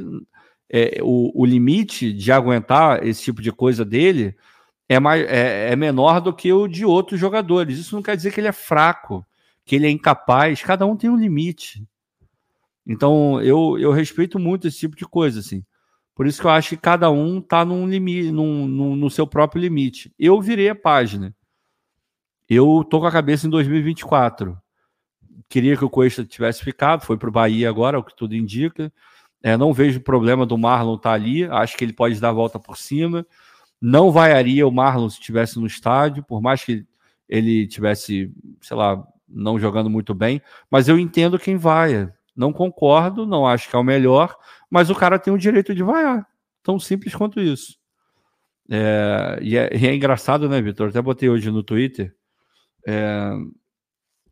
[0.71, 4.37] é, o, o, limite de aguentar esse tipo de coisa dele
[4.89, 7.79] é, mais, é, é, menor do que o de outros jogadores.
[7.79, 9.25] Isso não quer dizer que ele é fraco,
[9.65, 10.63] que ele é incapaz.
[10.63, 11.87] Cada um tem um limite.
[12.87, 15.65] Então eu, eu respeito muito esse tipo de coisa, assim.
[16.15, 19.27] Por isso que eu acho que cada um está num limite, num, num, no seu
[19.27, 20.13] próprio limite.
[20.19, 21.35] Eu virei a página.
[22.49, 24.57] Eu tô com a cabeça em 2024.
[25.49, 28.93] Queria que o Cuesta tivesse ficado, foi para o Bahia agora, o que tudo indica.
[29.43, 31.45] É, não vejo problema do Marlon estar tá ali.
[31.45, 33.27] Acho que ele pode dar a volta por cima.
[33.87, 36.87] Não vaiaria o Marlon se estivesse no estádio, por mais que
[37.29, 38.33] ele tivesse,
[38.63, 40.41] sei lá, não jogando muito bem.
[40.71, 42.11] Mas eu entendo quem vai.
[42.35, 44.35] Não concordo, não acho que é o melhor,
[44.71, 46.27] mas o cara tem o direito de vaiar.
[46.63, 47.77] Tão simples quanto isso.
[48.71, 50.89] É, e, é, e, é, engraçado, né, Vitor?
[50.89, 52.17] Até botei hoje no Twitter.
[52.89, 53.33] É,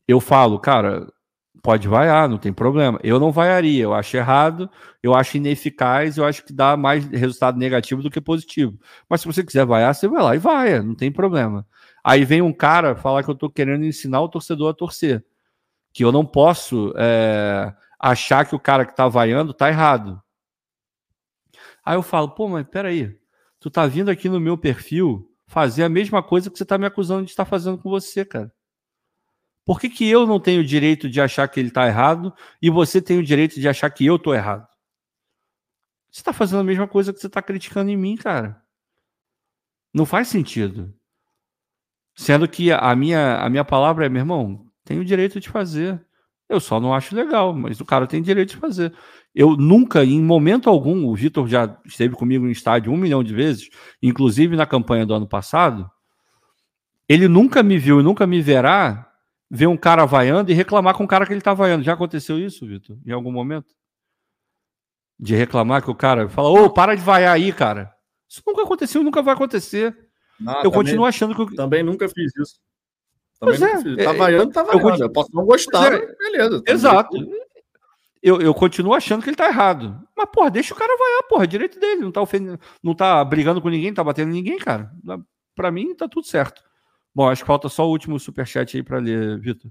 [0.09, 1.13] eu falo, cara,
[1.61, 2.99] pode vaiar, não tem problema.
[3.03, 4.71] Eu não vaiaria, eu acho errado,
[5.03, 8.79] eu acho ineficaz, eu acho que dá mais resultado negativo do que positivo.
[9.09, 11.67] Mas se você quiser vaiar, você vai lá e vaia, não tem problema.
[12.05, 15.25] Aí vem um cara falar que eu estou querendo ensinar o torcedor a torcer.
[15.93, 20.21] Que eu não posso é, achar que o cara que está vaiando está errado.
[21.85, 23.17] Aí eu falo, pô, mas peraí,
[23.61, 26.87] tu tá vindo aqui no meu perfil fazer a mesma coisa que você está me
[26.87, 28.53] acusando de estar fazendo com você, cara.
[29.65, 32.69] Por que, que eu não tenho o direito de achar que ele está errado e
[32.69, 34.67] você tem o direito de achar que eu estou errado?
[36.11, 38.61] Você está fazendo a mesma coisa que você está criticando em mim, cara.
[39.95, 40.93] Não faz sentido.
[42.15, 46.05] Sendo que a minha, a minha palavra é, meu irmão, tem o direito de fazer.
[46.49, 48.93] Eu só não acho legal, mas o cara tem direito de fazer.
[49.35, 53.33] Eu nunca, em momento algum, o Vitor já esteve comigo no estádio um milhão de
[53.33, 53.71] vezes,
[54.03, 55.91] inclusive na campanha do ano passado.
[57.09, 59.12] Ele nunca me viu e nunca me verá
[59.55, 61.85] ver um cara vaiando e reclamar com o cara que ele está vaiando.
[61.85, 62.97] Já aconteceu isso, Vitor?
[63.05, 63.75] Em algum momento?
[65.21, 67.95] De reclamar que o cara fala, ô, para de vaiar aí, cara.
[68.27, 69.95] Isso nunca aconteceu e nunca vai acontecer.
[70.41, 71.43] Não, eu também, continuo achando que.
[71.43, 71.55] Eu...
[71.55, 72.59] Também nunca fiz isso.
[73.39, 74.05] Também pois é, fiz.
[74.05, 74.89] Tá vaiando, tá vaiando.
[74.89, 76.63] Eu, eu posso não gostar, é, beleza.
[76.67, 77.15] Exato.
[78.23, 80.03] Eu, eu continuo achando que ele tá errado.
[80.17, 82.01] Mas, porra, deixa o cara vaiar, porra, é direito dele.
[82.01, 84.91] Não tá ofendendo, não tá brigando com ninguém, não tá batendo ninguém, cara.
[85.55, 86.63] Pra mim, tá tudo certo.
[87.15, 89.71] Bom, acho que falta só o último superchat aí para ler, Vitor.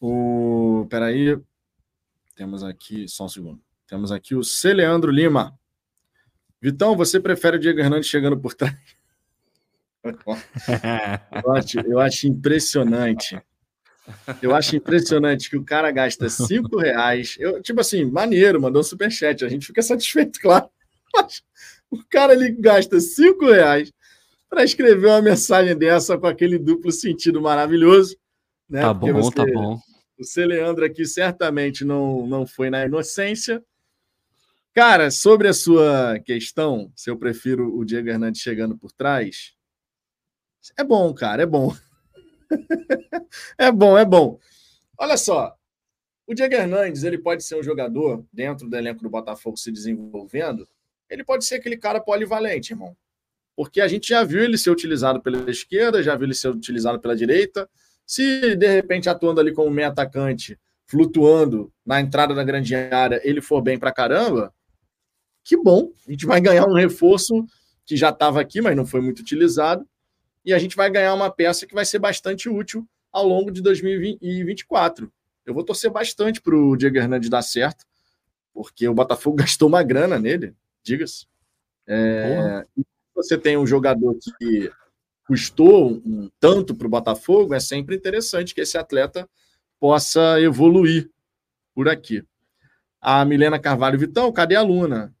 [0.00, 0.86] O...
[0.88, 1.38] Peraí.
[2.36, 3.60] Temos aqui, só um segundo.
[3.86, 5.58] Temos aqui o Celeandro Lima.
[6.60, 8.76] Vitão, você prefere o Diego Hernandes chegando por trás?
[11.44, 13.40] eu, acho, eu acho impressionante.
[14.40, 17.36] Eu acho impressionante que o cara gasta cinco reais.
[17.38, 19.44] Eu, tipo assim, maneiro, mandou superchat.
[19.44, 20.68] A gente fica satisfeito, claro.
[21.14, 21.42] Mas
[21.90, 23.92] o cara ele gasta cinco reais
[24.52, 28.18] para escrever uma mensagem dessa com aquele duplo sentido maravilhoso.
[28.68, 28.82] Né?
[28.82, 29.80] Tá bom, você, tá bom.
[30.18, 33.64] O Celeandro aqui certamente não, não foi na inocência.
[34.74, 39.54] Cara, sobre a sua questão, se eu prefiro o Diego Hernandes chegando por trás,
[40.78, 41.74] é bom, cara, é bom.
[43.56, 44.38] é bom, é bom.
[44.98, 45.56] Olha só,
[46.26, 50.68] o Diego Hernandes ele pode ser um jogador dentro do elenco do Botafogo se desenvolvendo.
[51.08, 52.94] Ele pode ser aquele cara polivalente, irmão.
[53.56, 56.98] Porque a gente já viu ele ser utilizado pela esquerda, já viu ele ser utilizado
[57.00, 57.68] pela direita.
[58.06, 63.40] Se de repente atuando ali como meio atacante, flutuando na entrada da grande área, ele
[63.40, 64.52] for bem pra caramba,
[65.44, 65.90] que bom.
[66.06, 67.44] A gente vai ganhar um reforço
[67.84, 69.86] que já estava aqui, mas não foi muito utilizado
[70.44, 73.62] e a gente vai ganhar uma peça que vai ser bastante útil ao longo de
[73.62, 75.12] 2024.
[75.44, 77.84] Eu vou torcer bastante para o Diego Hernandes dar certo,
[78.52, 81.26] porque o Botafogo gastou uma grana nele, diga-se.
[81.86, 82.64] É,
[83.14, 84.70] você tem um jogador que
[85.26, 89.28] custou um tanto para o Botafogo, é sempre interessante que esse atleta
[89.78, 91.10] possa evoluir
[91.74, 92.24] por aqui.
[93.00, 95.14] A Milena Carvalho Vitão, cadê a Luna?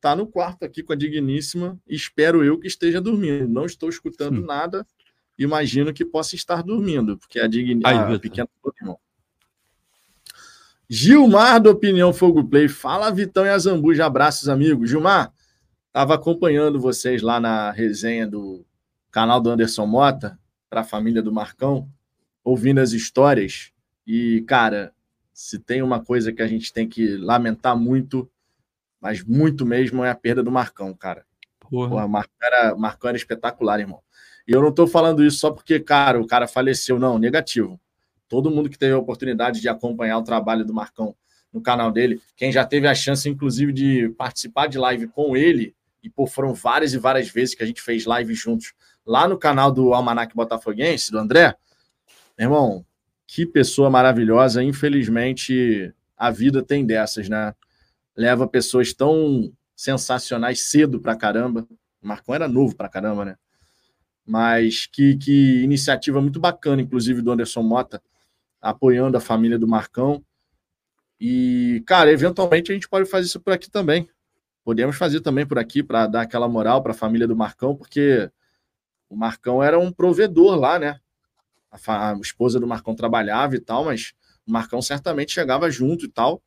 [0.00, 1.78] está no quarto aqui com a digníssima.
[1.86, 3.46] Espero eu que esteja dormindo.
[3.46, 4.46] Não estou escutando hum.
[4.46, 4.86] nada.
[5.38, 8.18] Imagino que possa estar dormindo, porque a digníssima.
[8.18, 8.48] pequena
[8.80, 8.98] irmão.
[10.88, 12.68] Gilmar do Opinião Fogo Play.
[12.68, 14.06] Fala, Vitão e Azambuja.
[14.06, 14.90] Abraços, amigos.
[14.90, 15.32] Gilmar,
[15.90, 18.64] estava acompanhando vocês lá na resenha do
[19.10, 20.38] canal do Anderson Mota,
[20.68, 21.88] para a família do Marcão,
[22.42, 23.72] ouvindo as histórias.
[24.06, 24.92] E, cara,
[25.32, 28.30] se tem uma coisa que a gente tem que lamentar muito
[29.00, 31.24] mas muito mesmo é a perda do Marcão, cara.
[31.58, 31.88] Porra.
[31.88, 34.00] Porra, Marcão, era, Marcão era espetacular, irmão.
[34.46, 37.80] E eu não estou falando isso só porque, cara, o cara faleceu, não, negativo.
[38.28, 41.16] Todo mundo que teve a oportunidade de acompanhar o trabalho do Marcão
[41.52, 45.74] no canal dele, quem já teve a chance, inclusive, de participar de live com ele,
[46.02, 48.72] e pô, foram várias e várias vezes que a gente fez live juntos
[49.06, 51.54] lá no canal do Almanac Botafoguense, do André.
[52.38, 52.84] Irmão,
[53.26, 54.62] que pessoa maravilhosa.
[54.62, 57.54] Infelizmente, a vida tem dessas, né?
[58.20, 61.66] leva pessoas tão sensacionais cedo pra caramba.
[62.02, 63.36] O Marcão era novo pra caramba, né?
[64.26, 68.02] Mas que, que iniciativa muito bacana, inclusive do Anderson Mota,
[68.60, 70.22] apoiando a família do Marcão.
[71.18, 74.06] E, cara, eventualmente a gente pode fazer isso por aqui também.
[74.64, 78.30] Podemos fazer também por aqui para dar aquela moral para a família do Marcão, porque
[79.08, 81.00] o Marcão era um provedor lá, né?
[81.70, 84.12] A, a esposa do Marcão trabalhava e tal, mas
[84.46, 86.42] o Marcão certamente chegava junto e tal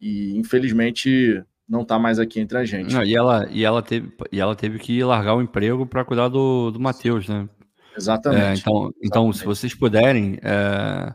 [0.00, 2.94] e infelizmente não está mais aqui entre a gente.
[2.94, 6.28] Não, e, ela, e, ela teve, e ela teve que largar o emprego para cuidar
[6.28, 7.48] do, do Matheus, né?
[7.96, 8.42] Exatamente.
[8.42, 8.98] É, então, Exatamente.
[9.02, 11.14] então, se vocês puderem, é,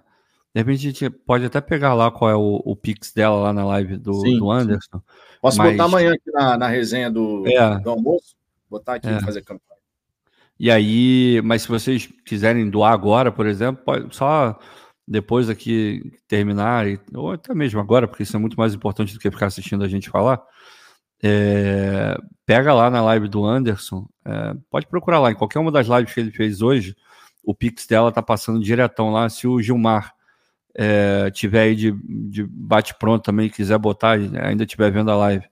[0.53, 3.53] de repente a gente pode até pegar lá qual é o, o Pix dela lá
[3.53, 4.97] na live do, sim, do Anderson.
[4.97, 5.03] Sim.
[5.41, 5.71] Posso mas...
[5.71, 7.80] botar amanhã aqui na, na resenha do, é.
[7.80, 8.35] do almoço?
[8.69, 9.19] Botar aqui é.
[9.19, 9.73] fazer campanha.
[10.59, 14.57] E aí, mas se vocês quiserem doar agora, por exemplo, pode só
[15.07, 19.31] depois aqui terminar, ou até mesmo agora, porque isso é muito mais importante do que
[19.31, 20.41] ficar assistindo a gente falar,
[21.21, 22.15] é,
[22.45, 26.13] pega lá na live do Anderson, é, pode procurar lá, em qualquer uma das lives
[26.13, 26.95] que ele fez hoje,
[27.43, 30.13] o Pix dela tá passando diretão lá, se o Gilmar
[30.76, 31.91] é, tiver aí de,
[32.30, 35.45] de bate-pronto também, quiser botar, ainda estiver vendo a live,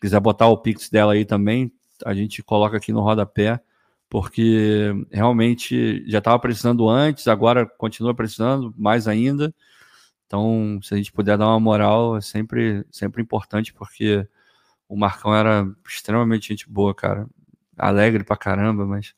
[0.00, 1.72] quiser botar o Pix dela aí também,
[2.04, 3.60] a gente coloca aqui no rodapé,
[4.08, 9.54] porque realmente já estava precisando antes, agora continua precisando mais ainda.
[10.26, 14.26] Então, se a gente puder dar uma moral, é sempre, sempre importante, porque
[14.88, 17.26] o Marcão era extremamente gente boa, cara.
[17.76, 19.14] Alegre pra caramba, mas,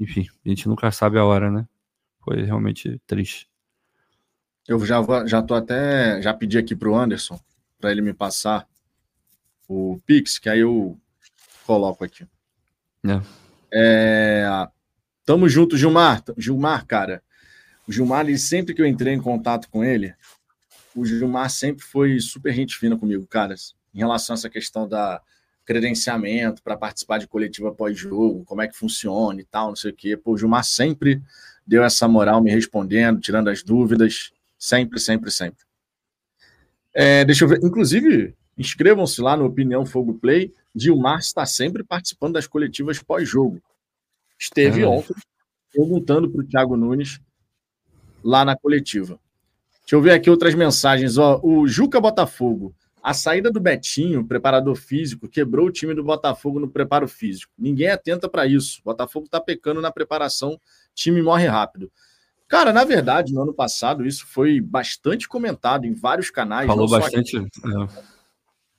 [0.00, 1.68] enfim, a gente nunca sabe a hora, né?
[2.20, 3.48] Foi realmente triste.
[4.68, 6.20] Eu já, já tô até.
[6.20, 7.40] Já pedi aqui pro Anderson
[7.80, 8.68] para ele me passar
[9.66, 10.98] o Pix, que aí eu
[11.64, 12.26] coloco aqui.
[13.04, 13.20] É.
[13.72, 14.68] é.
[15.24, 16.22] Tamo junto, Gilmar.
[16.36, 17.22] Gilmar, cara.
[17.86, 20.14] O Gilmar, ele, sempre que eu entrei em contato com ele,
[20.94, 25.22] o Gilmar sempre foi super gente fina comigo, caras, em relação a essa questão da
[25.64, 29.94] credenciamento para participar de coletiva pós-jogo, como é que funciona e tal, não sei o
[29.94, 30.16] quê.
[30.16, 31.22] Pô, o Gilmar sempre
[31.66, 35.64] deu essa moral me respondendo, tirando as dúvidas, sempre, sempre, sempre.
[36.94, 40.52] É, deixa eu ver, inclusive, inscrevam-se lá no Opinião Fogo Play.
[40.74, 43.62] Gilmar está sempre participando das coletivas pós-jogo.
[44.38, 44.86] Esteve é.
[44.86, 45.14] ontem
[45.72, 47.20] perguntando para o Thiago Nunes
[48.22, 49.18] lá na coletiva.
[49.82, 51.16] Deixa eu ver aqui outras mensagens.
[51.16, 52.74] Ó, o Juca Botafogo.
[53.02, 57.52] A saída do Betinho, preparador físico, quebrou o time do Botafogo no preparo físico.
[57.56, 58.80] Ninguém atenta para isso.
[58.80, 60.60] O Botafogo está pecando na preparação,
[60.94, 61.90] time morre rápido.
[62.48, 66.66] Cara, na verdade, no ano passado, isso foi bastante comentado em vários canais.
[66.66, 67.36] Falou bastante.
[67.36, 67.44] É.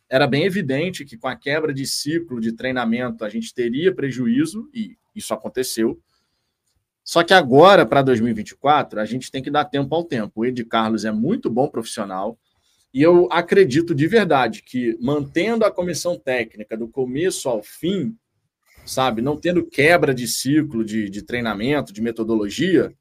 [0.09, 4.67] Era bem evidente que com a quebra de ciclo de treinamento a gente teria prejuízo,
[4.73, 5.99] e isso aconteceu.
[7.03, 10.41] Só que agora, para 2024, a gente tem que dar tempo ao tempo.
[10.41, 12.37] O Ed Carlos é muito bom profissional
[12.93, 18.15] e eu acredito de verdade que, mantendo a comissão técnica do começo ao fim,
[18.85, 22.91] sabe, não tendo quebra de ciclo de, de treinamento, de metodologia,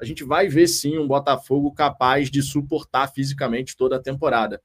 [0.00, 4.60] a gente vai ver sim um Botafogo capaz de suportar fisicamente toda a temporada.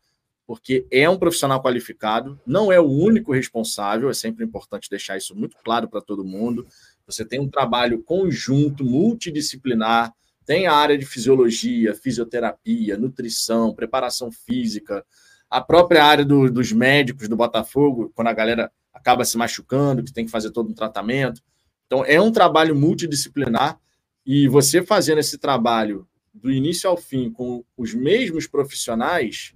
[0.45, 5.35] Porque é um profissional qualificado, não é o único responsável, é sempre importante deixar isso
[5.35, 6.67] muito claro para todo mundo.
[7.07, 10.13] Você tem um trabalho conjunto, multidisciplinar,
[10.45, 15.05] tem a área de fisiologia, fisioterapia, nutrição, preparação física,
[15.49, 20.11] a própria área do, dos médicos do Botafogo, quando a galera acaba se machucando, que
[20.11, 21.41] tem que fazer todo um tratamento.
[21.85, 23.79] Então, é um trabalho multidisciplinar
[24.25, 29.53] e você fazendo esse trabalho do início ao fim com os mesmos profissionais,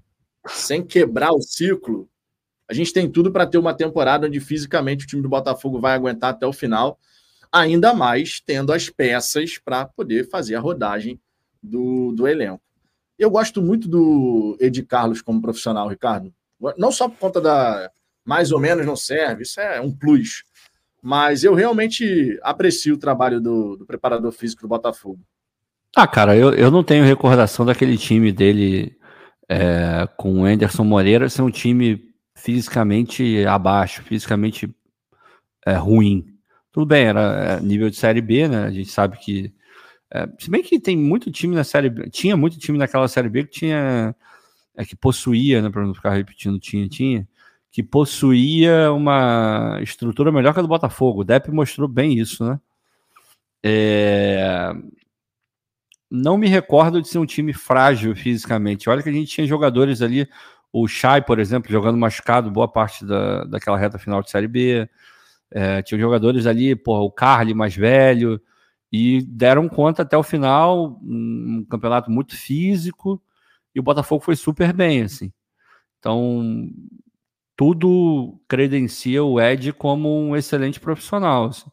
[0.48, 2.10] sem quebrar o ciclo,
[2.70, 5.94] a gente tem tudo para ter uma temporada onde fisicamente o time do Botafogo vai
[5.94, 7.00] aguentar até o final
[7.52, 11.20] ainda mais tendo as peças para poder fazer a rodagem
[11.62, 12.62] do, do elenco.
[13.18, 16.34] Eu gosto muito do Ed Carlos como profissional, Ricardo.
[16.78, 17.92] Não só por conta da
[18.24, 20.44] mais ou menos não serve, isso é um plus.
[21.02, 25.20] Mas eu realmente aprecio o trabalho do, do preparador físico do Botafogo.
[25.96, 28.98] Ah, cara, eu, eu não tenho recordação daquele time dele
[29.50, 32.04] é, com o Anderson Moreira ser um time
[32.36, 34.70] fisicamente abaixo, fisicamente
[35.66, 36.26] é, ruim.
[36.72, 38.66] Tudo bem, era é, nível de Série B, né?
[38.66, 39.54] A gente sabe que.
[40.14, 43.30] É, se bem que tem muito time na Série B, tinha muito time naquela Série
[43.30, 44.16] B que tinha.
[44.76, 45.70] É, que possuía, né?
[45.70, 47.28] Para não ficar repetindo, tinha, tinha.
[47.78, 51.22] Que possuía uma estrutura melhor que a do Botafogo.
[51.22, 52.60] O Depp mostrou bem isso, né?
[53.64, 54.74] É,
[56.10, 58.90] não me recordo de ser um time frágil fisicamente.
[58.90, 60.28] Olha que a gente tinha jogadores ali,
[60.74, 64.90] o Chay, por exemplo, jogando machucado boa parte da, daquela reta final de Série B.
[65.52, 68.42] É, tinha jogadores ali, porra, o Carly mais velho,
[68.92, 73.22] e deram conta até o final, um, campeonato muito físico,
[73.76, 75.32] e o Botafogo foi super bem, assim.
[76.00, 76.72] Então,
[77.58, 81.48] tudo credencia o Ed como um excelente profissional.
[81.48, 81.70] Assim.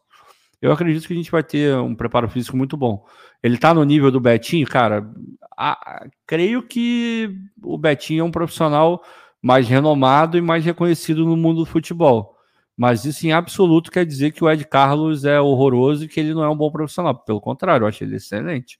[0.61, 3.05] Eu acredito que a gente vai ter um preparo físico muito bom.
[3.41, 5.07] Ele tá no nível do Betinho, cara.
[5.55, 9.03] A, creio que o Betinho é um profissional
[9.41, 12.35] mais renomado e mais reconhecido no mundo do futebol.
[12.75, 16.33] Mas isso em absoluto quer dizer que o Ed Carlos é horroroso e que ele
[16.33, 17.15] não é um bom profissional.
[17.15, 18.79] Pelo contrário, eu acho ele excelente.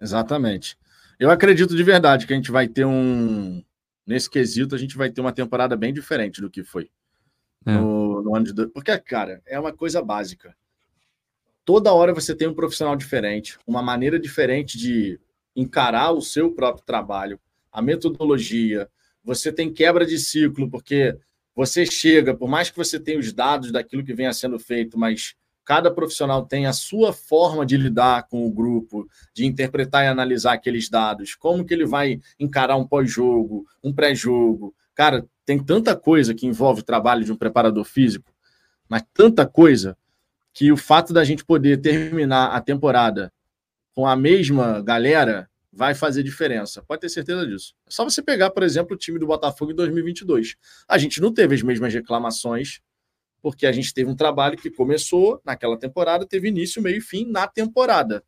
[0.00, 0.76] Exatamente.
[1.18, 3.62] Eu acredito de verdade que a gente vai ter um.
[4.06, 6.90] Nesse quesito, a gente vai ter uma temporada bem diferente do que foi.
[7.64, 7.72] É.
[7.72, 8.66] No, no, ano de.
[8.68, 10.56] Porque, cara, é uma coisa básica.
[11.64, 15.20] Toda hora você tem um profissional diferente, uma maneira diferente de
[15.54, 17.38] encarar o seu próprio trabalho,
[17.70, 18.88] a metodologia.
[19.22, 21.16] Você tem quebra de ciclo, porque
[21.54, 25.36] você chega, por mais que você tenha os dados daquilo que venha sendo feito, mas
[25.64, 30.54] cada profissional tem a sua forma de lidar com o grupo, de interpretar e analisar
[30.54, 34.74] aqueles dados, como que ele vai encarar um pós-jogo, um pré-jogo.
[34.94, 38.32] Cara, tem tanta coisa que envolve o trabalho de um preparador físico,
[38.88, 39.96] mas tanta coisa
[40.52, 43.32] que o fato da gente poder terminar a temporada
[43.94, 46.82] com a mesma galera vai fazer diferença.
[46.82, 47.74] Pode ter certeza disso.
[47.86, 50.56] É só você pegar, por exemplo, o time do Botafogo em 2022.
[50.86, 52.80] A gente não teve as mesmas reclamações
[53.42, 57.26] porque a gente teve um trabalho que começou naquela temporada, teve início, meio e fim
[57.26, 58.22] na temporada.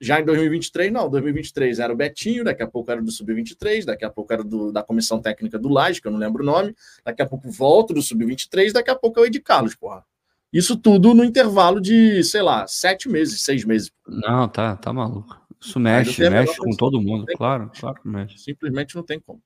[0.00, 1.08] Já em 2023, não.
[1.08, 4.72] 2023 era o Betinho, daqui a pouco era do Sub-23, daqui a pouco era do,
[4.72, 6.74] da comissão técnica do Laje, que eu não lembro o nome,
[7.04, 10.04] daqui a pouco volta do Sub-23, daqui a pouco é o Ed Carlos, porra.
[10.52, 13.90] Isso tudo no intervalo de, sei lá, sete meses, seis meses.
[14.06, 15.40] Não, tá, tá maluco.
[15.60, 18.38] Isso mexe, mexe com todo mundo, claro, claro que mexe.
[18.38, 19.40] Simplesmente não tem como.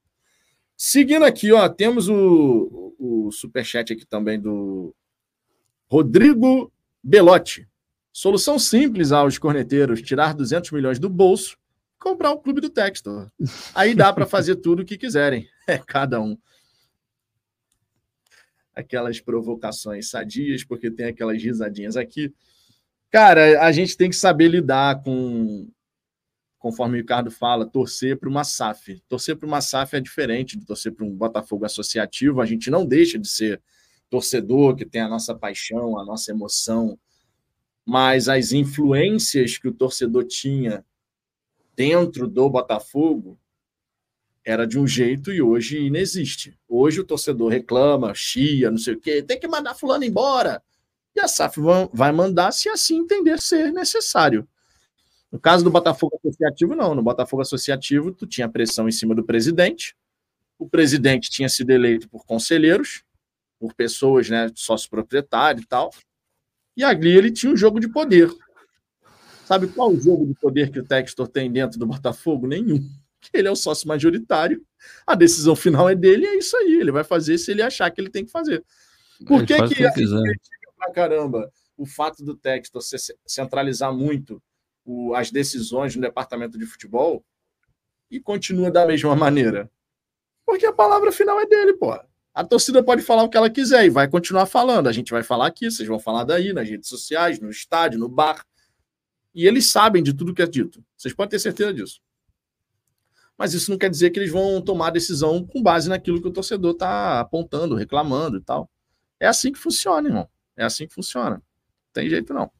[0.76, 4.94] Seguindo aqui, ó, temos o, o superchat aqui também do
[5.86, 6.72] Rodrigo
[7.02, 7.66] Belotti.
[8.12, 11.56] Solução simples aos corneteiros: tirar 200 milhões do bolso,
[11.98, 13.30] comprar o clube do Textor.
[13.74, 15.48] Aí dá para fazer tudo o que quiserem.
[15.66, 16.36] É cada um.
[18.74, 22.32] Aquelas provocações sadias, porque tem aquelas risadinhas aqui.
[23.10, 25.68] Cara, a gente tem que saber lidar com,
[26.58, 29.00] conforme o Ricardo fala, torcer para uma SAF.
[29.08, 32.40] Torcer para uma SAF é diferente de torcer para um Botafogo associativo.
[32.40, 33.62] A gente não deixa de ser
[34.10, 36.98] torcedor, que tem a nossa paixão, a nossa emoção,
[37.84, 40.84] mas as influências que o torcedor tinha
[41.76, 43.38] dentro do Botafogo
[44.44, 46.58] era de um jeito e hoje inexiste.
[46.66, 50.62] Hoje o torcedor reclama, chia, não sei o quê, tem que mandar fulano embora.
[51.14, 51.60] E a SAF
[51.92, 54.48] vai mandar se assim entender ser necessário.
[55.30, 56.94] No caso do Botafogo Associativo, não.
[56.94, 59.94] No Botafogo Associativo, tu tinha pressão em cima do presidente.
[60.58, 63.04] O presidente tinha sido eleito por conselheiros,
[63.58, 65.90] por pessoas, né, sócio proprietário e tal.
[66.76, 68.30] E ali ele tinha um jogo de poder.
[69.44, 72.46] Sabe qual o jogo de poder que o Textor tem dentro do Botafogo?
[72.46, 72.80] Nenhum.
[73.32, 74.64] Ele é o sócio majoritário,
[75.06, 76.78] a decisão final é dele, e é isso aí.
[76.80, 78.64] Ele vai fazer se ele achar que ele tem que fazer.
[79.26, 80.04] Por que, que, que
[80.76, 82.80] pra caramba o fato do Textor
[83.26, 84.40] centralizar muito
[84.88, 87.22] o, as decisões no departamento de futebol
[88.10, 89.70] e continua da mesma maneira?
[90.46, 91.92] Porque a palavra final é dele, pô.
[92.34, 94.88] A torcida pode falar o que ela quiser e vai continuar falando.
[94.88, 98.08] A gente vai falar aqui, vocês vão falar daí, nas redes sociais, no estádio, no
[98.08, 98.46] bar.
[99.34, 100.82] E eles sabem de tudo que é dito.
[100.96, 102.00] Vocês podem ter certeza disso.
[103.36, 106.32] Mas isso não quer dizer que eles vão tomar decisão com base naquilo que o
[106.32, 108.70] torcedor está apontando, reclamando e tal.
[109.20, 110.28] É assim que funciona, irmão.
[110.56, 111.36] É assim que funciona.
[111.36, 111.42] Não
[111.92, 112.50] tem jeito não.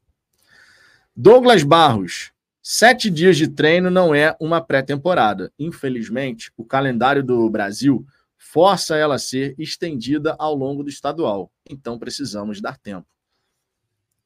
[1.21, 2.31] Douglas Barros.
[2.63, 5.53] Sete dias de treino não é uma pré-temporada.
[5.59, 11.51] Infelizmente, o calendário do Brasil força ela a ser estendida ao longo do estadual.
[11.69, 13.09] Então precisamos dar tempo.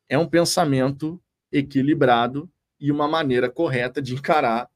[0.06, 1.19] É um pensamento
[1.51, 2.47] equilibrado
[2.78, 4.69] e uma maneira correta de encarar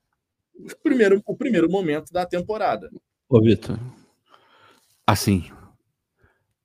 [0.54, 2.90] o primeiro, o primeiro momento da temporada.
[3.28, 3.78] Ô, Vitor,
[5.06, 5.50] assim,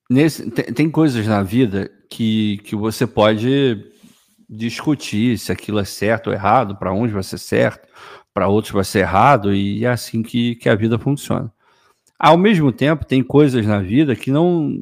[0.09, 3.90] nesse, tem, tem, coisas na vida que, que você pode
[4.51, 7.87] discutir se aquilo é certo ou errado, para uns vai ser certo,
[8.33, 11.51] para outros vai ser errado, e é assim que, que a vida funciona.
[12.19, 14.77] Ao mesmo tempo, tem coisas na vida que não,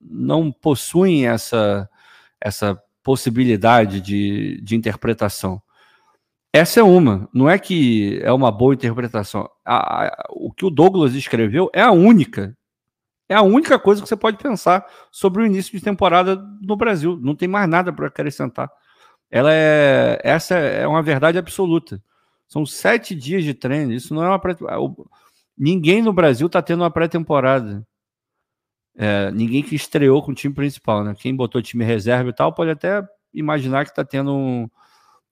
[0.00, 1.88] não possuem essa,
[2.40, 5.60] essa possibilidade de, de interpretação.
[6.52, 7.28] Essa é uma.
[7.34, 9.50] Não é que é uma boa interpretação.
[9.64, 12.56] A, a, o que o Douglas escreveu é a única.
[13.28, 17.18] É a única coisa que você pode pensar sobre o início de temporada no Brasil.
[17.20, 18.70] Não tem mais nada para acrescentar.
[19.30, 22.02] Ela é essa é uma verdade absoluta.
[22.46, 23.92] São sete dias de treino.
[23.92, 24.40] Isso não é uma
[25.56, 27.86] Ninguém no Brasil está tendo uma pré-temporada.
[28.96, 31.14] É, ninguém que estreou com o time principal, né?
[31.16, 34.68] Quem botou time reserva e tal pode até imaginar que está tendo um,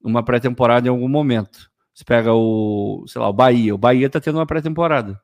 [0.03, 1.71] uma pré-temporada em algum momento.
[1.95, 3.75] Você pega o, sei lá, o Bahia.
[3.75, 5.21] O Bahia está tendo uma pré-temporada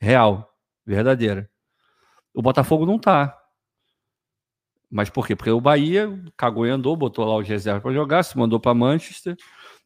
[0.00, 0.52] real,
[0.86, 1.50] verdadeira.
[2.34, 3.37] O Botafogo não está.
[4.90, 5.36] Mas por quê?
[5.36, 8.74] Porque o Bahia cagou e andou, botou lá os reservas para jogar, se mandou para
[8.74, 9.36] Manchester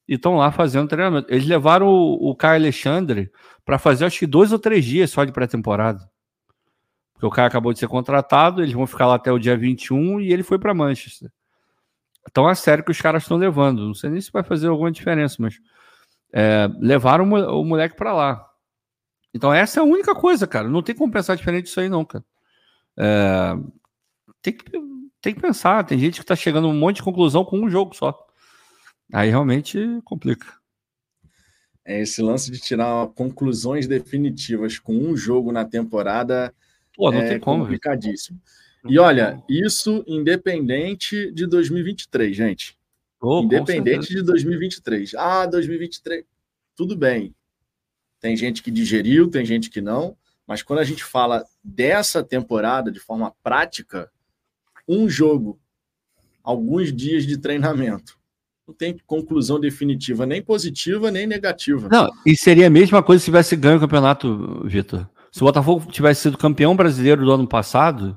[0.09, 1.33] e estão lá fazendo treinamento.
[1.33, 3.31] Eles levaram o, o Caio Alexandre
[3.65, 6.09] para fazer acho que dois ou três dias só de pré-temporada.
[7.15, 10.21] Porque o cara acabou de ser contratado, eles vão ficar lá até o dia 21
[10.21, 11.31] e ele foi para Manchester.
[12.29, 13.87] Então é sério que os caras estão levando.
[13.87, 15.59] Não sei nem se vai fazer alguma diferença, mas
[16.33, 18.49] é, levaram o moleque para lá.
[19.35, 20.69] Então essa é a única coisa, cara.
[20.69, 22.25] Não tem como pensar diferente disso aí, não, cara.
[22.97, 23.57] É,
[24.43, 24.65] tem, que,
[25.21, 25.85] tem que pensar.
[25.85, 28.27] Tem gente que está chegando a um monte de conclusão com um jogo só.
[29.13, 30.47] Aí realmente complica.
[31.85, 36.55] É, esse lance de tirar conclusões definitivas com um jogo na temporada
[36.95, 38.41] Pô, não é tem como, complicadíssimo.
[38.89, 42.79] E olha, isso independente de 2023, gente.
[43.21, 45.15] Oh, independente de 2023.
[45.15, 46.25] Ah, 2023.
[46.75, 47.35] Tudo bem.
[48.21, 50.17] Tem gente que digeriu, tem gente que não.
[50.47, 54.12] Mas quando a gente fala dessa temporada de forma prática,
[54.93, 55.59] um jogo,
[56.43, 58.19] alguns dias de treinamento,
[58.67, 61.89] não tem conclusão definitiva, nem positiva, nem negativa.
[61.91, 65.09] Não, e seria a mesma coisa se tivesse ganho o campeonato, Vitor.
[65.31, 68.17] Se o Botafogo tivesse sido campeão brasileiro do ano passado,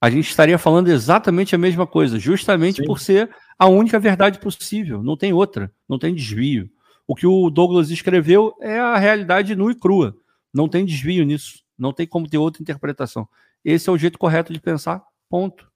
[0.00, 2.84] a gente estaria falando exatamente a mesma coisa, justamente Sim.
[2.84, 5.02] por ser a única verdade possível.
[5.02, 6.68] Não tem outra, não tem desvio.
[7.06, 10.16] O que o Douglas escreveu é a realidade nua e crua.
[10.52, 11.62] Não tem desvio nisso.
[11.78, 13.28] Não tem como ter outra interpretação.
[13.64, 15.02] Esse é o jeito correto de pensar.
[15.28, 15.66] Ponto.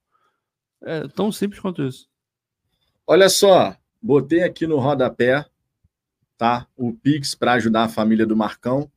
[0.82, 2.08] É tão simples quanto isso.
[3.06, 5.44] Olha só, botei aqui no rodapé,
[6.36, 6.66] tá?
[6.76, 8.90] O Pix para ajudar a família do Marcão.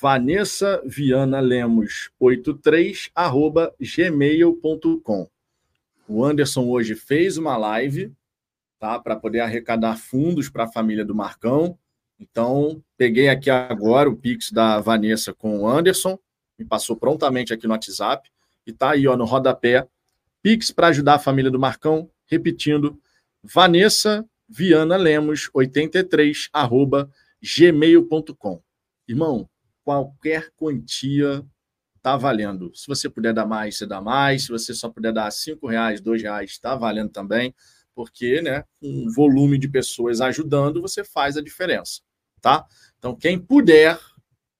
[0.00, 5.28] Vanessa Viana Lemos 83 arroba gmail.com.
[6.08, 8.12] O Anderson hoje fez uma live,
[8.78, 8.98] tá?
[8.98, 11.78] Para poder arrecadar fundos para a família do Marcão.
[12.18, 16.18] Então, peguei aqui agora o Pix da Vanessa com o Anderson,
[16.58, 18.30] me passou prontamente aqui no WhatsApp,
[18.66, 19.88] e tá aí, ó, no rodapé,
[20.42, 23.00] Pix para ajudar a família do Marcão, repetindo,
[23.42, 27.10] Vanessa Viana Lemos, 83, arroba
[27.40, 28.62] gmail.com.
[29.08, 29.48] Irmão,
[29.84, 31.44] qualquer quantia
[32.02, 32.72] tá valendo.
[32.74, 34.44] Se você puder dar mais, você dá mais.
[34.44, 37.54] Se você só puder dar cinco reais, dois reais, está valendo também,
[37.94, 42.00] porque, né, um volume de pessoas ajudando, você faz a diferença,
[42.40, 42.66] tá?
[42.98, 43.98] Então, quem puder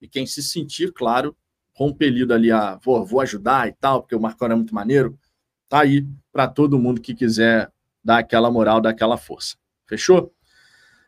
[0.01, 1.35] e quem se sentir, claro,
[1.73, 5.19] compelido ali a vou, vou ajudar e tal, porque o Marcão é muito maneiro,
[5.73, 7.67] tá aí para todo mundo que quiser
[8.03, 9.57] dar aquela moral, dar aquela força.
[9.87, 10.31] Fechou?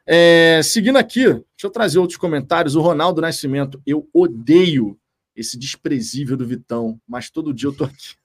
[0.08, 2.76] É, seguindo aqui, deixa eu trazer outros comentários.
[2.76, 5.00] O Ronaldo Nascimento, eu odeio
[5.36, 8.16] esse desprezível do Vitão, mas todo dia eu tô aqui.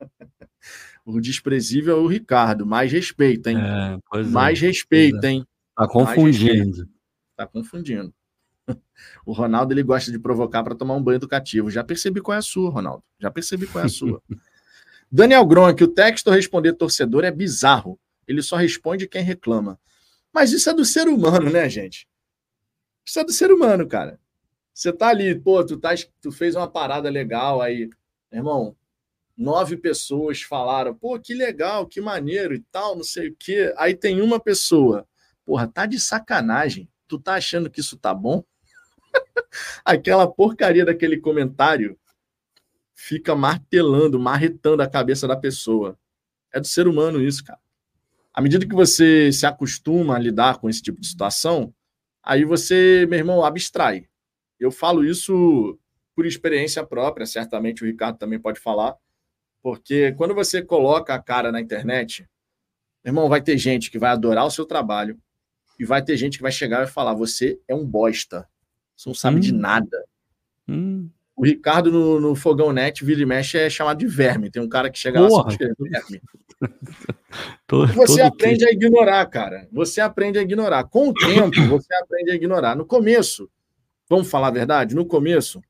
[1.04, 3.58] o desprezível é o Ricardo, mais respeito, hein?
[3.58, 5.30] É, mais é, respeito, é.
[5.30, 5.46] hein?
[5.74, 6.88] Tá confundindo.
[7.36, 8.14] Tá confundindo.
[9.24, 11.70] O Ronaldo ele gosta de provocar para tomar um banho educativo.
[11.70, 13.02] Já percebi qual é a sua, Ronaldo.
[13.18, 14.22] Já percebi qual é a sua.
[15.12, 17.98] Daniel Gronk, o texto responder torcedor é bizarro.
[18.28, 19.78] Ele só responde quem reclama.
[20.32, 22.06] Mas isso é do ser humano, né, gente?
[23.04, 24.20] Isso é do ser humano, cara.
[24.72, 27.90] Você tá ali, pô, tu, tá, tu fez uma parada legal aí,
[28.30, 28.76] irmão.
[29.36, 33.74] Nove pessoas falaram, pô, que legal, que maneiro e tal, não sei o quê.
[33.76, 35.08] Aí tem uma pessoa,
[35.44, 36.88] porra, tá de sacanagem.
[37.08, 38.44] Tu tá achando que isso tá bom?
[39.84, 41.98] Aquela porcaria daquele comentário
[43.00, 45.98] fica martelando, marretando a cabeça da pessoa.
[46.52, 47.58] É do ser humano isso, cara.
[48.32, 51.74] À medida que você se acostuma a lidar com esse tipo de situação,
[52.22, 54.06] aí você, meu irmão, abstrai.
[54.58, 55.78] Eu falo isso
[56.14, 58.94] por experiência própria, certamente o Ricardo também pode falar,
[59.62, 62.28] porque quando você coloca a cara na internet,
[63.02, 65.18] meu irmão, vai ter gente que vai adorar o seu trabalho
[65.78, 68.46] e vai ter gente que vai chegar e falar: você é um bosta,
[68.94, 69.40] você não sabe hum.
[69.40, 70.04] de nada.
[70.68, 71.08] Hum.
[71.40, 74.50] O Ricardo no, no Fogão Net, vira e mexe, é chamado de verme.
[74.50, 75.44] Tem um cara que chega Porra.
[75.44, 76.22] lá e escreve verme.
[77.66, 79.66] tô, você aprende a ignorar, cara.
[79.72, 80.84] Você aprende a ignorar.
[80.84, 82.76] Com o tempo, você aprende a ignorar.
[82.76, 83.50] No começo,
[84.06, 85.62] vamos falar a verdade, no começo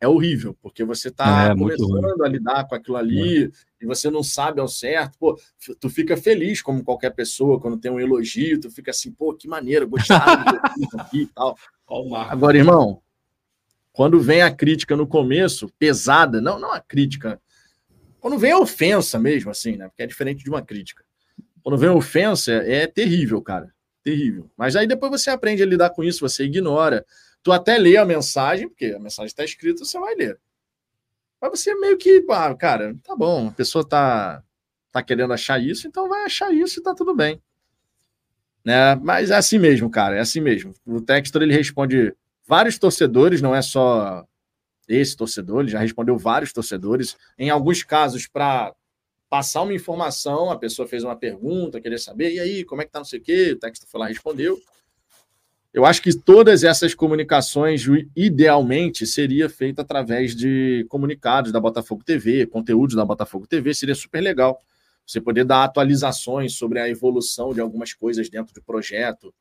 [0.00, 3.50] é horrível, porque você está é, começando a lidar com aquilo ali é.
[3.82, 5.18] e você não sabe ao certo.
[5.18, 5.36] Pô,
[5.80, 9.48] tu fica feliz como qualquer pessoa quando tem um elogio, tu fica assim, pô, que
[9.48, 11.56] maneiro, gostava do aqui e tal.
[12.30, 13.02] Agora, irmão,
[13.98, 17.42] quando vem a crítica no começo, pesada, não, não a crítica,
[18.20, 19.88] quando vem a ofensa mesmo, assim, né?
[19.88, 21.04] Porque é diferente de uma crítica.
[21.64, 23.74] Quando vem a ofensa, é terrível, cara.
[24.04, 24.48] Terrível.
[24.56, 27.04] Mas aí depois você aprende a lidar com isso, você ignora.
[27.42, 30.38] Tu até lê a mensagem, porque a mensagem está escrita, você vai ler.
[31.40, 34.44] Mas você meio que, ah, cara, tá bom, a pessoa tá,
[34.92, 37.42] tá querendo achar isso, então vai achar isso e tá tudo bem.
[38.64, 38.94] Né?
[38.94, 40.72] Mas é assim mesmo, cara, é assim mesmo.
[40.86, 42.14] O Textor ele responde
[42.48, 44.24] vários torcedores, não é só
[44.88, 47.14] esse torcedor, ele já respondeu vários torcedores.
[47.38, 48.74] Em alguns casos, para
[49.28, 52.90] passar uma informação, a pessoa fez uma pergunta, queria saber, e aí, como é que
[52.90, 54.58] tá, não sei o quê, o texto foi lá respondeu.
[55.74, 57.84] Eu acho que todas essas comunicações,
[58.16, 64.22] idealmente, seria feita através de comunicados da Botafogo TV, conteúdos da Botafogo TV, seria super
[64.22, 64.58] legal.
[65.06, 69.34] Você poder dar atualizações sobre a evolução de algumas coisas dentro do projeto,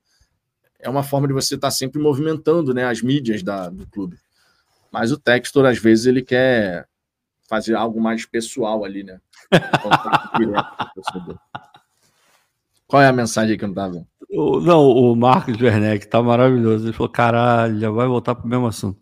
[0.79, 4.17] é uma forma de você estar sempre movimentando né, as mídias da, do clube.
[4.91, 6.87] Mas o Textor, às vezes, ele quer
[7.47, 9.19] fazer algo mais pessoal ali, né?
[12.87, 14.07] Qual é a mensagem que eu não estava vendo?
[14.29, 16.85] Não, o Marcos Werneck tá maravilhoso.
[16.85, 18.99] Ele falou: caralho, já vai voltar para o mesmo assunto.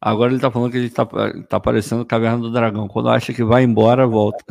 [0.00, 1.06] Agora ele tá falando que ele tá,
[1.48, 2.86] tá parecendo Caverna do Dragão.
[2.86, 4.44] Quando acha que vai embora, volta.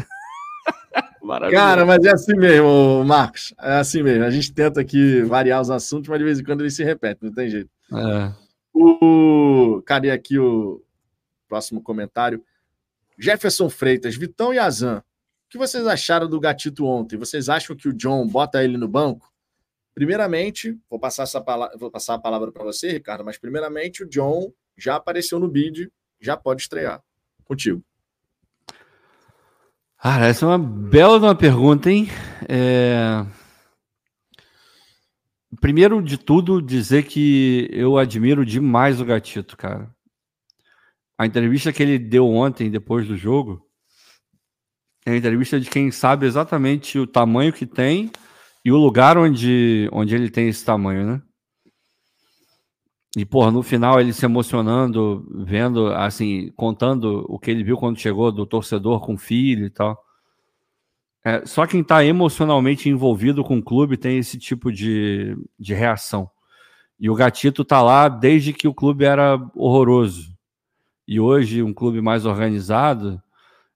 [1.51, 3.53] Cara, mas é assim mesmo, Marcos.
[3.59, 4.23] É assim mesmo.
[4.23, 7.29] A gente tenta aqui variar os assuntos, mas de vez em quando eles se repetem,
[7.29, 7.69] não tem jeito.
[7.93, 8.33] É.
[8.73, 9.81] O...
[9.85, 10.83] Cadê aqui o
[11.47, 12.43] próximo comentário?
[13.17, 14.99] Jefferson Freitas, Vitão e Azan.
[14.99, 15.03] O
[15.49, 17.17] que vocês acharam do Gatito ontem?
[17.17, 19.31] Vocês acham que o John bota ele no banco?
[19.93, 24.09] Primeiramente, vou passar, essa palavra, vou passar a palavra para você, Ricardo, mas primeiramente o
[24.09, 25.89] John já apareceu no bid,
[26.19, 27.01] já pode estrear.
[27.45, 27.81] Contigo.
[30.05, 32.07] Cara, essa é uma bela uma pergunta, hein?
[32.47, 33.25] É...
[35.59, 39.91] Primeiro de tudo, dizer que eu admiro demais o Gatito, cara.
[41.17, 43.67] A entrevista que ele deu ontem, depois do jogo,
[45.07, 48.11] é a entrevista de quem sabe exatamente o tamanho que tem
[48.63, 51.21] e o lugar onde, onde ele tem esse tamanho, né?
[53.15, 57.99] E, porra, no final ele se emocionando, vendo, assim, contando o que ele viu quando
[57.99, 60.03] chegou do torcedor com filho e tal.
[61.23, 66.29] É, só quem está emocionalmente envolvido com o clube tem esse tipo de, de reação.
[66.99, 70.35] E o Gatito tá lá desde que o clube era horroroso.
[71.07, 73.21] E hoje, um clube mais organizado,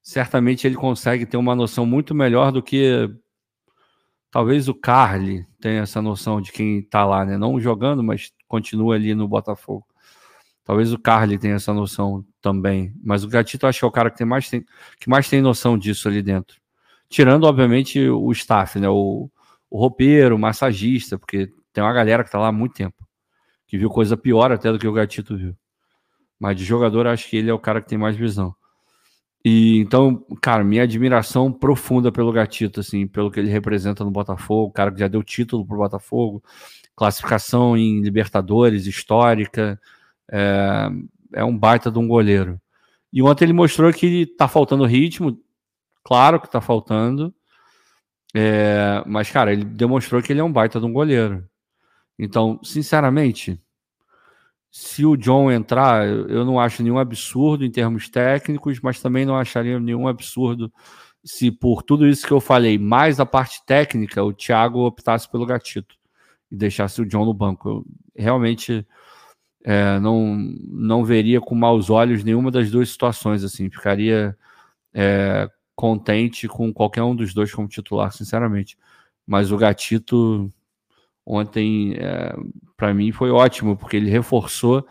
[0.01, 3.09] certamente ele consegue ter uma noção muito melhor do que
[4.31, 7.37] talvez o Carly tenha essa noção de quem está lá, né?
[7.37, 9.85] Não jogando, mas continua ali no Botafogo.
[10.65, 14.11] Talvez o Carly tenha essa noção também, mas o Gatito acho que é o cara
[14.11, 14.65] que tem mais tem,
[14.99, 16.59] que mais tem noção disso ali dentro.
[17.09, 18.87] Tirando, obviamente, o staff, né?
[18.89, 19.31] O,
[19.69, 23.07] o roupeiro, o massagista, porque tem uma galera que está lá há muito tempo,
[23.65, 25.55] que viu coisa pior até do que o Gatito viu.
[26.39, 28.53] Mas de jogador, acho que ele é o cara que tem mais visão.
[29.43, 34.69] E então, cara, minha admiração profunda pelo Gatito, assim, pelo que ele representa no Botafogo,
[34.69, 36.43] o cara que já deu título pro Botafogo,
[36.99, 39.79] classificação em Libertadores histórica,
[40.29, 40.89] é,
[41.33, 42.59] é um baita de um goleiro.
[43.11, 45.39] E ontem ele mostrou que tá faltando ritmo,
[46.03, 47.33] claro que tá faltando,
[48.35, 51.47] é, mas, cara, ele demonstrou que ele é um baita de um goleiro.
[52.19, 53.57] Então, sinceramente,
[54.69, 59.37] se o John entrar, eu não acho nenhum absurdo em termos técnicos, mas também não
[59.37, 60.71] acharia nenhum absurdo
[61.23, 65.45] se por tudo isso que eu falei, mais a parte técnica, o Thiago optasse pelo
[65.45, 65.98] gatito
[66.51, 67.69] e deixasse o John no banco.
[67.69, 67.85] Eu
[68.15, 68.85] realmente
[69.63, 74.37] é, não, não veria com maus olhos nenhuma das duas situações, assim, ficaria
[74.93, 78.77] é, contente com qualquer um dos dois como titular, sinceramente.
[79.25, 80.49] Mas o gatito
[81.25, 82.35] ontem, é,
[82.75, 84.85] para mim, foi ótimo, porque ele reforçou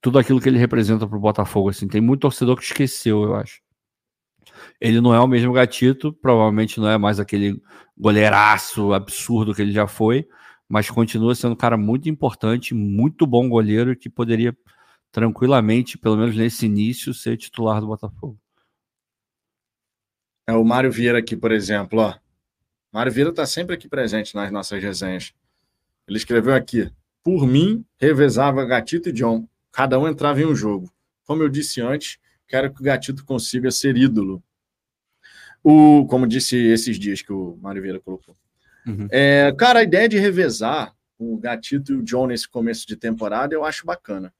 [0.00, 1.70] tudo aquilo que ele representa para o Botafogo.
[1.70, 1.88] Assim.
[1.88, 3.60] Tem muito torcedor que esqueceu, eu acho.
[4.80, 7.60] Ele não é o mesmo gatito, provavelmente não é mais aquele
[7.96, 10.28] goleiraço absurdo que ele já foi,
[10.68, 14.56] mas continua sendo um cara muito importante, muito bom goleiro que poderia
[15.12, 18.38] tranquilamente, pelo menos nesse início, ser titular do Botafogo.
[20.46, 22.14] É o Mário Vieira aqui, por exemplo, ó.
[22.92, 25.32] Mário Vieira está sempre aqui presente nas nossas resenhas.
[26.06, 26.90] Ele escreveu aqui:
[27.22, 29.48] por mim, revezava Gatito e John.
[29.72, 30.92] Cada um entrava em um jogo.
[31.24, 34.42] Como eu disse antes, quero que o Gatito consiga ser ídolo.
[35.62, 38.36] O, como disse esses dias que o Mário Vieira colocou.
[38.86, 39.08] Uhum.
[39.10, 43.54] É, cara, a ideia de revezar o Gatito e o John nesse começo de temporada
[43.54, 44.32] eu acho bacana.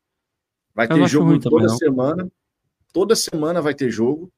[0.74, 2.28] Vai ter jogo toda semana.
[2.92, 4.30] Toda semana vai ter jogo.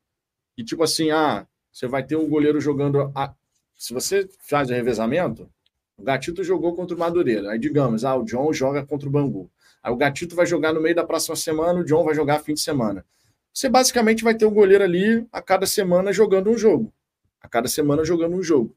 [0.57, 3.11] E tipo assim, ah, você vai ter um goleiro jogando.
[3.15, 3.35] A...
[3.77, 5.49] Se você faz o revezamento,
[5.97, 7.51] o Gatito jogou contra o Madureira.
[7.51, 9.51] Aí, digamos, ah, o John joga contra o Bangu.
[9.83, 12.55] Aí o Gatito vai jogar no meio da próxima semana, o John vai jogar fim
[12.55, 13.05] de semana.
[13.53, 16.93] Você basicamente vai ter um goleiro ali a cada semana jogando um jogo.
[17.41, 18.77] A cada semana jogando um jogo.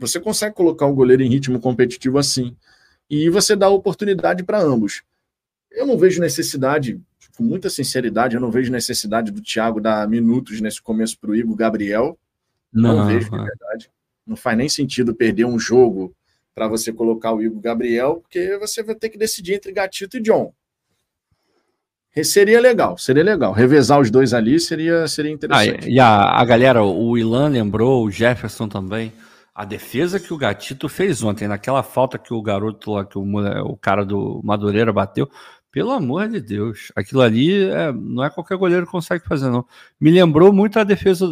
[0.00, 2.56] Você consegue colocar o goleiro em ritmo competitivo assim.
[3.08, 5.02] E você dá oportunidade para ambos.
[5.70, 6.98] Eu não vejo necessidade,
[7.36, 11.36] com muita sinceridade, eu não vejo necessidade do Thiago dar minutos nesse começo para o
[11.36, 12.18] Igor Gabriel.
[12.72, 13.90] Não, não vejo, de verdade.
[14.26, 16.14] Não faz nem sentido perder um jogo
[16.54, 20.20] para você colocar o Igor Gabriel, porque você vai ter que decidir entre Gatito e
[20.20, 20.52] John.
[22.24, 23.52] Seria legal, seria legal.
[23.52, 25.86] Revezar os dois ali seria, seria interessante.
[25.86, 29.12] Ah, e a, a galera, o Ilan lembrou, o Jefferson também,
[29.54, 33.24] a defesa que o Gatito fez ontem, naquela falta que o garoto lá, que o,
[33.66, 35.28] o cara do Madureira bateu,
[35.70, 39.64] pelo amor de Deus, aquilo ali é, não é qualquer goleiro que consegue fazer, não.
[40.00, 41.26] Me lembrou muito a defesa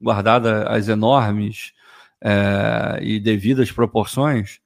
[0.00, 1.72] guardada as enormes
[2.20, 4.60] é, e devidas proporções,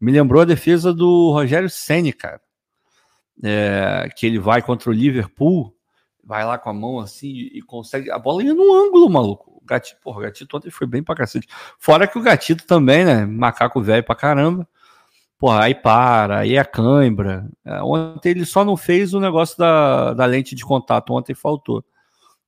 [0.00, 2.40] me lembrou a defesa do Rogério Senni, cara.
[3.42, 5.74] É, que ele vai contra o Liverpool,
[6.22, 8.10] vai lá com a mão assim e consegue.
[8.10, 9.51] A bola ia no ângulo, maluco.
[9.62, 11.46] O Gatito, porra, o Gatito ontem foi bem pra cacete.
[11.78, 13.24] Fora que o Gatito também, né?
[13.24, 14.66] Macaco velho pra caramba.
[15.38, 17.48] Porra, aí para, aí é cãibra.
[17.64, 21.84] É, ontem ele só não fez o negócio da, da lente de contato, ontem faltou.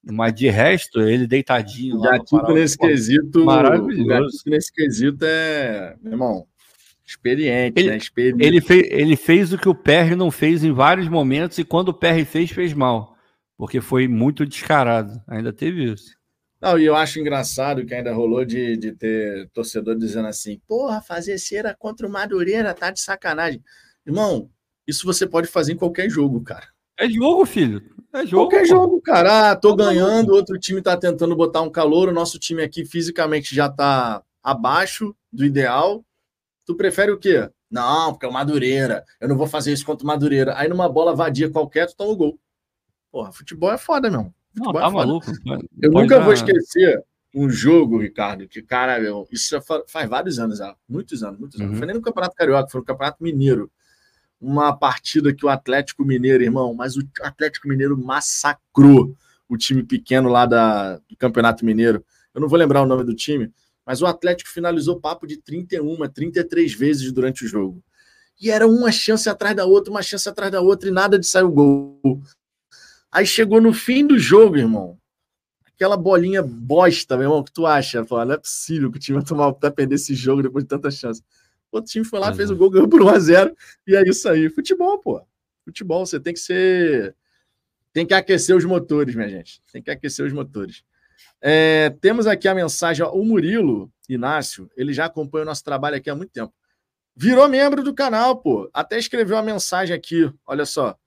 [0.02, 1.96] Mas de resto, ele deitadinho.
[1.96, 3.44] O gatito nesse quesito.
[3.44, 4.02] Maravilhoso.
[4.02, 6.46] O gatito nesse quesito é, meu irmão,
[7.04, 7.96] experiente, ele, né?
[7.96, 8.44] Experiente.
[8.44, 11.88] Ele, fez, ele fez o que o Perry não fez em vários momentos, e quando
[11.88, 13.16] o Perry fez, fez mal.
[13.56, 15.22] Porque foi muito descarado.
[15.26, 16.16] Ainda teve isso.
[16.64, 21.02] Não, e eu acho engraçado que ainda rolou de, de ter torcedor dizendo assim: porra,
[21.02, 23.62] fazer cera contra o Madureira tá de sacanagem.
[24.06, 24.48] Irmão,
[24.86, 26.66] isso você pode fazer em qualquer jogo, cara.
[26.98, 27.82] É jogo, filho.
[28.14, 29.50] É jogo, Qualquer jogo, cara.
[29.50, 33.54] Ah, tô ganhando, outro time tá tentando botar um calor, o nosso time aqui fisicamente
[33.54, 36.02] já tá abaixo do ideal.
[36.64, 37.50] Tu prefere o quê?
[37.70, 39.04] Não, porque é o Madureira.
[39.20, 40.56] Eu não vou fazer isso contra o Madureira.
[40.56, 42.40] Aí numa bola vadia qualquer, tu toma o gol.
[43.12, 44.32] Porra, futebol é foda, meu.
[44.56, 45.26] Não, tá maluco.
[45.80, 46.24] Eu Pode nunca dar...
[46.24, 47.02] vou esquecer
[47.34, 49.58] um jogo, Ricardo, que, cara, meu, isso
[49.88, 50.74] faz vários anos já.
[50.88, 51.70] Muitos anos, muitos anos.
[51.70, 51.72] Uhum.
[51.72, 53.70] Não foi nem no Campeonato Carioca, foi no Campeonato Mineiro.
[54.40, 59.16] Uma partida que o Atlético Mineiro, irmão, mas o Atlético Mineiro massacrou
[59.48, 62.04] o time pequeno lá da, do Campeonato Mineiro.
[62.32, 63.52] Eu não vou lembrar o nome do time,
[63.84, 67.82] mas o Atlético finalizou papo de 31, 33 vezes durante o jogo.
[68.40, 71.26] E era uma chance atrás da outra, uma chance atrás da outra, e nada de
[71.26, 72.22] sair o gol.
[73.14, 74.98] Aí chegou no fim do jogo, irmão.
[75.64, 78.04] Aquela bolinha bosta, meu irmão, que tu acha?
[78.04, 80.68] Pô, não é possível que o time vai tomar até perder esse jogo depois de
[80.68, 81.22] tanta chance.
[81.70, 83.54] O outro time foi lá, fez o gol, ganhou por 1x0,
[83.86, 84.50] e é isso aí.
[84.50, 85.24] Futebol, pô.
[85.64, 87.14] Futebol, você tem que ser.
[87.92, 89.62] Tem que aquecer os motores, minha gente.
[89.72, 90.82] Tem que aquecer os motores.
[91.40, 95.96] É, temos aqui a mensagem, ó, o Murilo Inácio, ele já acompanha o nosso trabalho
[95.96, 96.52] aqui há muito tempo.
[97.14, 98.68] Virou membro do canal, pô.
[98.74, 100.98] Até escreveu uma mensagem aqui, olha só.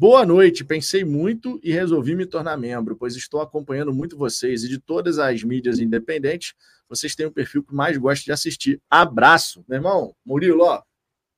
[0.00, 4.68] Boa noite, pensei muito e resolvi me tornar membro, pois estou acompanhando muito vocês e
[4.70, 6.54] de todas as mídias independentes,
[6.88, 8.80] vocês têm o perfil que mais gosto de assistir.
[8.88, 10.16] Abraço, meu irmão.
[10.24, 10.82] Murilo, ó,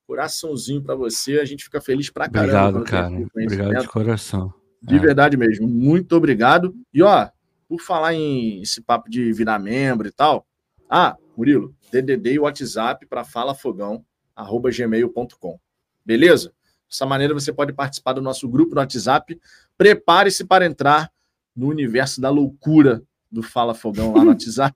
[0.06, 2.78] coraçãozinho para você, a gente fica feliz pra caramba.
[2.78, 3.12] Obrigado, cara.
[3.34, 4.55] Obrigado de coração.
[4.80, 4.98] De é.
[5.01, 6.72] verdade mesmo, muito obrigado.
[6.94, 7.28] E ó,
[7.68, 10.47] por falar em esse papo de virar membro e tal.
[10.89, 15.59] Ah, Murilo, DDD e WhatsApp para falafogão@gmail.com.
[16.06, 16.55] Beleza?
[16.93, 19.40] Dessa maneira você pode participar do nosso grupo no WhatsApp.
[19.78, 21.10] Prepare-se para entrar
[21.56, 24.74] no universo da loucura do Fala Fogão lá no WhatsApp,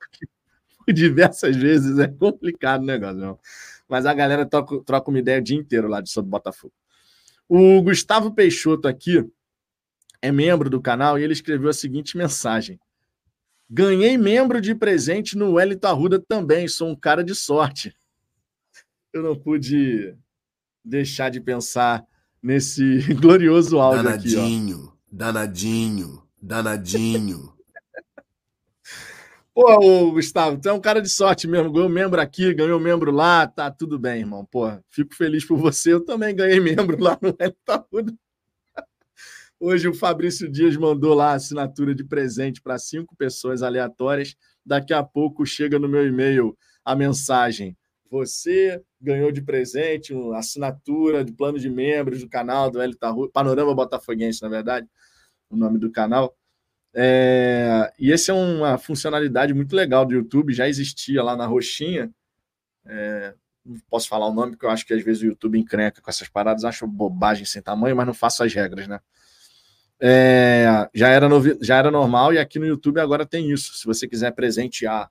[0.86, 3.38] que diversas vezes é complicado o negócio, não.
[3.86, 6.72] Mas a galera troca, troca uma ideia o dia inteiro lá de sobre Botafogo.
[7.46, 9.22] O Gustavo Peixoto aqui
[10.22, 12.80] é membro do canal e ele escreveu a seguinte mensagem:
[13.68, 17.94] Ganhei membro de presente no Wellington Arruda também, sou um cara de sorte.
[19.12, 20.16] Eu não pude
[20.86, 22.04] deixar de pensar
[22.42, 24.88] nesse glorioso áudio danadinho, aqui.
[24.88, 24.96] Ó.
[25.10, 27.56] Danadinho, danadinho,
[29.56, 31.72] Pô, Gustavo, tu é um cara de sorte mesmo.
[31.72, 34.44] Ganhou membro aqui, ganhou membro lá, tá tudo bem, irmão.
[34.44, 35.94] Pô, fico feliz por você.
[35.94, 38.14] Eu também ganhei membro lá no Wellington Arruda.
[39.58, 44.36] Hoje o Fabrício Dias mandou lá a assinatura de presente para cinco pessoas aleatórias.
[44.64, 46.54] Daqui a pouco chega no meu e-mail
[46.84, 47.74] a mensagem:
[48.10, 53.28] você ganhou de presente uma assinatura de plano de membros do canal do Hélio Tarru,
[53.30, 54.88] Panorama Botafoguense, na verdade,
[55.50, 56.36] o nome do canal.
[56.94, 62.10] É, e essa é uma funcionalidade muito legal do YouTube, já existia lá na roxinha.
[62.86, 63.34] É,
[63.64, 66.10] não posso falar o nome, porque eu acho que às vezes o YouTube encrenca com
[66.10, 69.00] essas paradas, acho bobagem sem tamanho, mas não faço as regras, né?
[69.98, 71.26] É, já, era
[71.62, 73.74] já era normal e aqui no YouTube agora tem isso.
[73.74, 75.10] Se você quiser presentear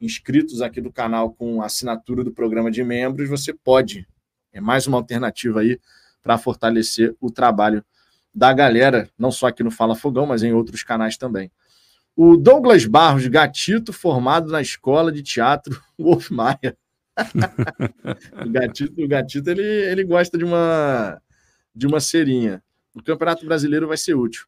[0.00, 4.06] inscritos aqui do canal com assinatura do programa de membros, você pode.
[4.52, 5.78] É mais uma alternativa aí
[6.22, 7.84] para fortalecer o trabalho
[8.34, 11.50] da galera, não só aqui no Fala Fogão, mas em outros canais também.
[12.16, 16.76] O Douglas Barros Gatito, formado na escola de teatro Wolf Maia.
[18.46, 21.20] o Gatito, o Gatito ele, ele gosta de uma,
[21.74, 22.62] de uma serinha
[22.94, 24.46] no Campeonato Brasileiro vai ser útil.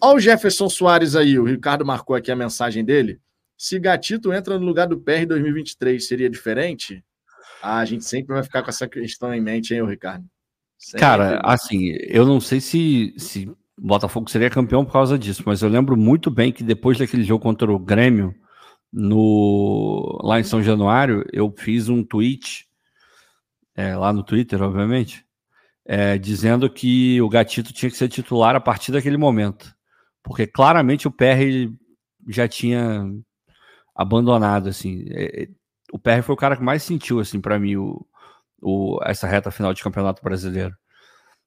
[0.00, 3.20] Olha o Jefferson Soares aí, o Ricardo marcou aqui a mensagem dele.
[3.56, 7.04] Se Gatito entra no lugar do PR em 2023, seria diferente?
[7.62, 10.24] Ah, a gente sempre vai ficar com essa questão em mente, hein, Ricardo?
[10.78, 11.00] Sempre.
[11.00, 15.68] Cara, assim, eu não sei se, se Botafogo seria campeão por causa disso, mas eu
[15.68, 18.34] lembro muito bem que depois daquele jogo contra o Grêmio,
[18.92, 22.66] no, lá em São Januário, eu fiz um tweet,
[23.74, 25.24] é, lá no Twitter, obviamente,
[25.84, 29.74] é, dizendo que o Gatito tinha que ser titular a partir daquele momento,
[30.22, 31.72] porque claramente o PR
[32.28, 33.04] já tinha
[33.94, 35.04] abandonado, assim.
[35.10, 35.48] É, é
[35.92, 38.04] o PR foi o cara que mais sentiu, assim, para mim, o,
[38.60, 40.74] o, essa reta final de campeonato brasileiro.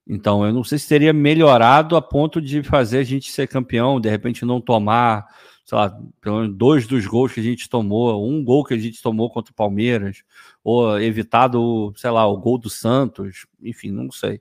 [0.06, 4.00] Então, eu não sei se teria melhorado a ponto de fazer a gente ser campeão,
[4.00, 5.26] de repente não tomar,
[5.66, 8.78] sei lá, pelo menos dois dos gols que a gente tomou, um gol que a
[8.78, 10.22] gente tomou contra o Palmeiras,
[10.64, 14.40] ou evitado, sei lá, o gol do Santos, enfim, não sei.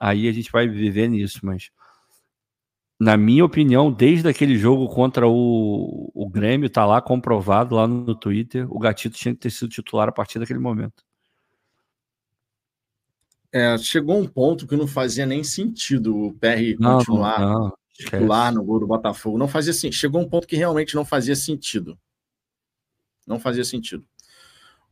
[0.00, 1.70] Aí a gente vai viver nisso, mas
[2.98, 8.14] na minha opinião, desde aquele jogo contra o, o Grêmio, tá lá comprovado lá no
[8.14, 11.04] Twitter, o Gatito tinha que ter sido titular a partir daquele momento.
[13.52, 17.40] É, chegou um ponto que não fazia nem sentido o PR continuar.
[17.40, 19.38] Não, não, titular no gol do Botafogo.
[19.38, 19.90] Não fazia assim.
[19.90, 21.98] Chegou um ponto que realmente não fazia sentido.
[23.26, 24.04] Não fazia sentido.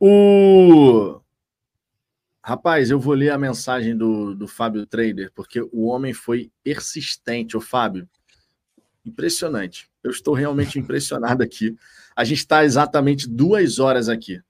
[0.00, 1.20] O
[2.46, 7.56] Rapaz, eu vou ler a mensagem do, do Fábio Trader, porque o homem foi persistente,
[7.56, 8.06] o Fábio.
[9.02, 9.88] Impressionante.
[10.02, 11.74] Eu estou realmente impressionado aqui.
[12.14, 14.42] A gente está exatamente duas horas aqui.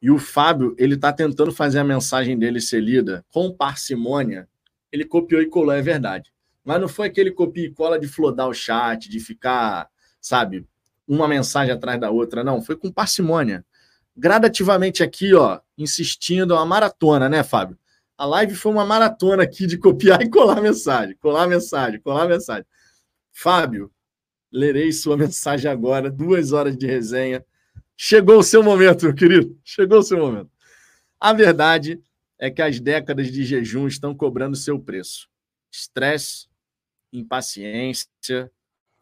[0.00, 4.48] E o Fábio, ele está tentando fazer a mensagem dele ser lida com parcimônia.
[4.90, 6.32] Ele copiou e colou, é verdade.
[6.64, 10.66] Mas não foi aquele copia e cola de flodar o chat, de ficar, sabe,
[11.06, 12.42] uma mensagem atrás da outra.
[12.42, 13.62] Não, foi com parcimônia
[14.16, 17.78] gradativamente aqui, ó, insistindo, uma maratona, né, Fábio?
[18.16, 22.64] A live foi uma maratona aqui de copiar e colar mensagem, colar mensagem, colar mensagem.
[23.32, 23.90] Fábio,
[24.52, 27.44] lerei sua mensagem agora, duas horas de resenha.
[27.96, 30.50] Chegou o seu momento, meu querido, chegou o seu momento.
[31.20, 32.00] A verdade
[32.38, 35.28] é que as décadas de jejum estão cobrando seu preço.
[35.70, 36.48] Estresse,
[37.12, 38.50] impaciência,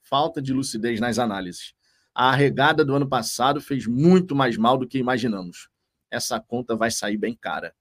[0.00, 1.74] falta de lucidez nas análises.
[2.14, 5.70] A arregada do ano passado fez muito mais mal do que imaginamos.
[6.10, 7.74] Essa conta vai sair bem cara.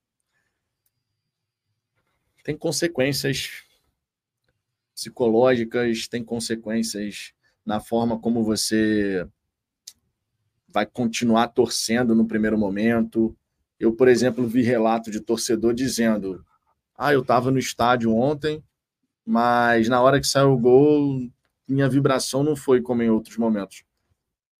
[2.43, 3.63] Tem consequências
[4.95, 7.33] psicológicas, tem consequências
[7.65, 9.27] na forma como você
[10.67, 13.35] vai continuar torcendo no primeiro momento.
[13.77, 16.45] Eu, por exemplo, vi relato de torcedor dizendo:
[16.97, 18.63] Ah, eu estava no estádio ontem,
[19.25, 21.29] mas na hora que saiu o gol,
[21.67, 23.83] minha vibração não foi como em outros momentos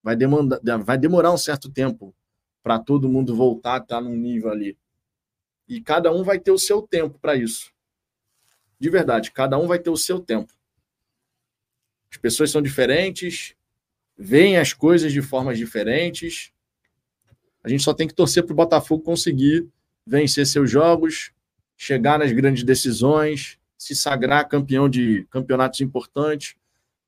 [0.02, 2.14] vai, demandar, vai demorar um certo tempo
[2.62, 4.76] para todo mundo voltar a estar num nível ali.
[5.68, 7.72] E cada um vai ter o seu tempo para isso.
[8.78, 10.52] De verdade, cada um vai ter o seu tempo.
[12.10, 13.54] As pessoas são diferentes,
[14.16, 16.52] veem as coisas de formas diferentes.
[17.62, 19.68] A gente só tem que torcer para o Botafogo conseguir
[20.06, 21.32] vencer seus jogos,
[21.76, 26.54] chegar nas grandes decisões, se sagrar campeão de campeonatos importantes,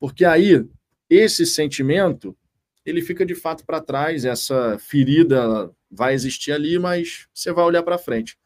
[0.00, 0.66] porque aí
[1.08, 2.36] esse sentimento
[2.84, 7.82] ele fica de fato para trás, essa ferida vai existir ali, mas você vai olhar
[7.82, 8.36] para frente.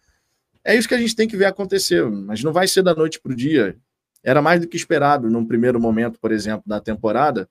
[0.64, 3.20] É isso que a gente tem que ver acontecer, mas não vai ser da noite
[3.20, 3.76] para o dia.
[4.22, 7.48] Era mais do que esperado num primeiro momento, por exemplo, da temporada.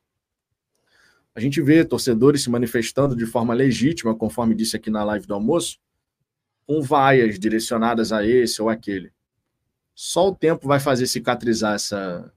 [1.34, 5.34] A gente vê torcedores se manifestando de forma legítima, conforme disse aqui na live do
[5.34, 5.80] almoço,
[6.66, 9.12] com vaias direcionadas a esse ou aquele.
[9.94, 12.32] Só o tempo vai fazer cicatrizar essa,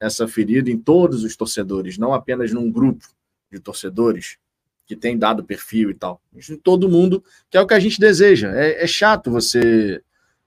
[0.00, 3.06] essa ferida em todos os torcedores, não apenas num grupo
[3.50, 4.38] de torcedores
[4.86, 6.20] que tem dado perfil e tal.
[6.62, 8.52] Todo mundo, que é o que a gente deseja.
[8.54, 10.02] É, é chato você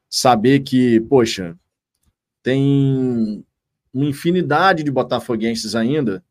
[0.10, 1.58] saber que, poxa,
[2.42, 3.46] tem
[3.94, 6.24] uma infinidade de botafoguenses ainda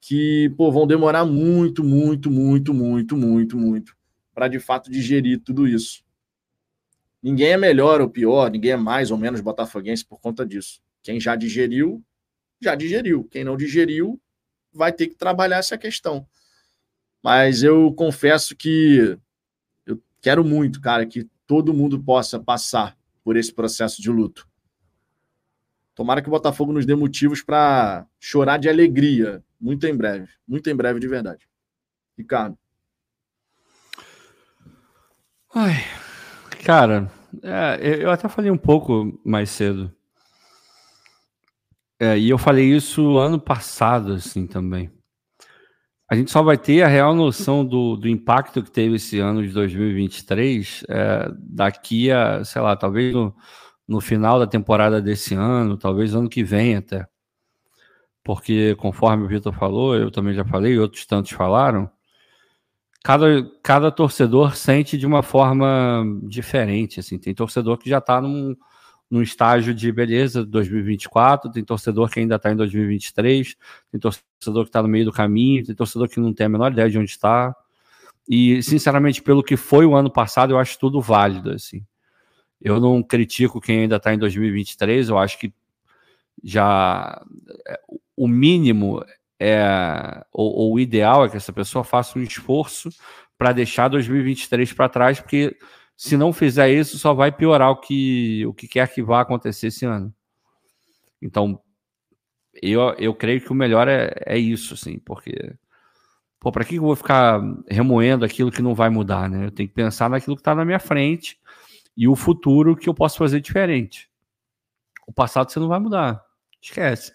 [0.00, 3.96] que pô, vão demorar muito, muito, muito, muito, muito, muito
[4.36, 6.04] para de fato digerir tudo isso.
[7.22, 10.82] Ninguém é melhor ou pior, ninguém é mais ou menos botafoguense por conta disso.
[11.02, 12.04] Quem já digeriu,
[12.60, 13.24] já digeriu.
[13.24, 14.20] Quem não digeriu,
[14.76, 16.26] vai ter que trabalhar essa questão.
[17.22, 19.18] Mas eu confesso que
[19.84, 24.46] eu quero muito, cara, que todo mundo possa passar por esse processo de luto.
[25.94, 30.68] Tomara que o Botafogo nos dê motivos para chorar de alegria muito em breve, muito
[30.68, 31.48] em breve de verdade.
[32.16, 32.58] Ricardo.
[35.54, 35.74] Ai,
[36.64, 37.10] cara,
[37.42, 39.95] é, eu até falei um pouco mais cedo
[41.98, 44.90] é, e eu falei isso ano passado, assim, também.
[46.08, 49.42] A gente só vai ter a real noção do, do impacto que teve esse ano
[49.42, 53.34] de 2023 é, daqui a, sei lá, talvez no,
[53.88, 57.06] no final da temporada desse ano, talvez ano que vem até.
[58.22, 61.90] Porque, conforme o Vitor falou, eu também já falei, outros tantos falaram,
[63.02, 63.26] cada,
[63.62, 67.00] cada torcedor sente de uma forma diferente.
[67.00, 68.56] Assim, tem torcedor que já está num
[69.10, 73.56] num estágio de beleza 2024, tem torcedor que ainda está em 2023,
[73.90, 76.72] tem torcedor que está no meio do caminho, tem torcedor que não tem a menor
[76.72, 77.54] ideia de onde está.
[78.28, 81.52] E, sinceramente, pelo que foi o ano passado, eu acho tudo válido.
[81.52, 81.84] Assim.
[82.60, 85.52] Eu não critico quem ainda está em 2023, eu acho que
[86.42, 87.22] já
[87.66, 87.80] é,
[88.16, 89.04] o mínimo
[89.38, 92.90] é, ou, ou o ideal é que essa pessoa faça um esforço
[93.38, 95.56] para deixar 2023 para trás, porque
[95.96, 99.68] se não fizer isso, só vai piorar o que, o que quer que vá acontecer
[99.68, 100.12] esse ano.
[101.22, 101.58] Então,
[102.62, 105.54] eu, eu creio que o melhor é, é isso, assim, porque.
[106.38, 109.46] Pô, para que eu vou ficar remoendo aquilo que não vai mudar, né?
[109.46, 111.38] Eu tenho que pensar naquilo que está na minha frente
[111.96, 114.08] e o futuro que eu posso fazer diferente.
[115.06, 116.22] O passado você não vai mudar.
[116.60, 117.12] Esquece.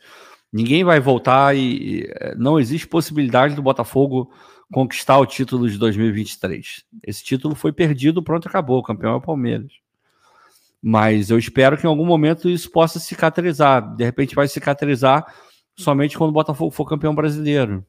[0.52, 4.34] Ninguém vai voltar e não existe possibilidade do Botafogo
[4.72, 6.84] conquistar o título de 2023.
[7.06, 8.80] Esse título foi perdido, pronto, acabou.
[8.80, 9.72] O campeão é o Palmeiras.
[10.82, 13.96] Mas eu espero que em algum momento isso possa cicatrizar.
[13.96, 15.26] De repente vai cicatrizar
[15.76, 17.86] somente quando o Botafogo for campeão brasileiro.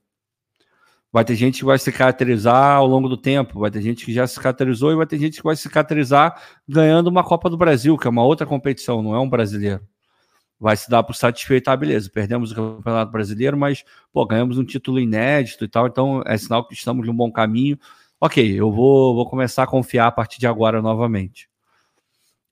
[1.10, 4.14] Vai ter gente que vai se caracterizar ao longo do tempo, vai ter gente que
[4.14, 7.56] já se caracterizou e vai ter gente que vai se caracterizar ganhando uma Copa do
[7.56, 9.86] Brasil, que é uma outra competição, não é um brasileiro.
[10.62, 13.82] Vai se dar por satisfeito, ah, beleza, perdemos o Campeonato Brasileiro, mas
[14.12, 17.76] pô, ganhamos um título inédito e tal, então é sinal que estamos num bom caminho.
[18.20, 21.51] Ok, eu vou, vou começar a confiar a partir de agora novamente.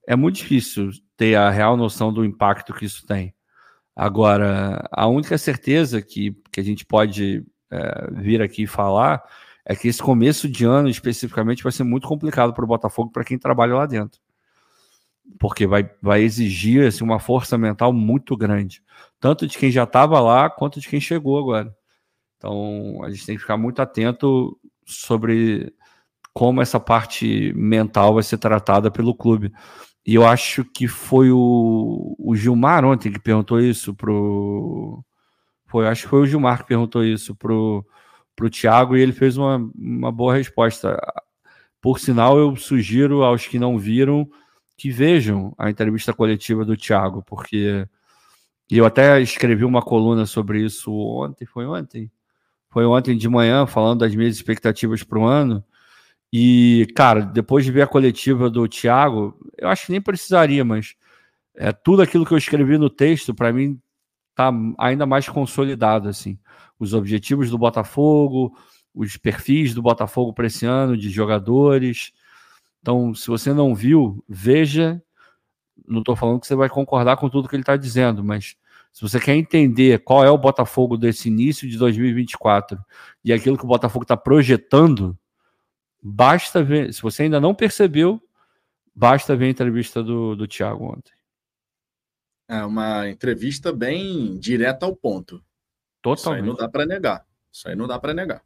[0.09, 3.33] É muito difícil ter a real noção do impacto que isso tem.
[3.95, 9.23] Agora, a única certeza que, que a gente pode é, vir aqui falar
[9.65, 13.23] é que esse começo de ano, especificamente, vai ser muito complicado para o Botafogo, para
[13.23, 14.21] quem trabalha lá dentro.
[15.39, 18.83] Porque vai, vai exigir assim, uma força mental muito grande,
[19.19, 21.75] tanto de quem já estava lá, quanto de quem chegou agora.
[22.37, 25.73] Então, a gente tem que ficar muito atento sobre
[26.33, 29.53] como essa parte mental vai ser tratada pelo clube.
[30.07, 35.05] E eu acho que foi o, o Gilmar ontem que perguntou isso pro,
[35.71, 37.87] foi, acho que foi o Gilmar que perguntou isso pro,
[38.35, 40.99] pro Thiago e ele fez uma, uma boa resposta.
[41.81, 44.29] Por sinal, eu sugiro aos que não viram
[44.81, 47.87] que vejam a entrevista coletiva do Thiago, porque
[48.71, 52.11] eu até escrevi uma coluna sobre isso ontem, foi ontem?
[52.71, 55.63] Foi ontem de manhã, falando das minhas expectativas para o ano.
[56.33, 60.95] E, cara, depois de ver a coletiva do Thiago, eu acho que nem precisaria, mas
[61.55, 63.79] é, tudo aquilo que eu escrevi no texto, para mim,
[64.35, 66.39] tá ainda mais consolidado assim.
[66.79, 68.57] Os objetivos do Botafogo,
[68.95, 72.13] os perfis do Botafogo para esse ano de jogadores.
[72.81, 75.03] Então, se você não viu, veja.
[75.87, 78.57] Não estou falando que você vai concordar com tudo que ele está dizendo, mas
[78.93, 82.79] se você quer entender qual é o Botafogo desse início de 2024
[83.25, 85.19] e aquilo que o Botafogo está projetando,
[86.03, 86.93] basta ver.
[86.93, 88.21] Se você ainda não percebeu,
[88.95, 91.13] basta ver a entrevista do, do Thiago ontem.
[92.49, 95.43] É uma entrevista bem direta ao ponto.
[96.03, 96.19] Totalmente.
[96.19, 97.27] Isso aí não dá para negar.
[97.53, 98.43] Isso aí não dá para negar.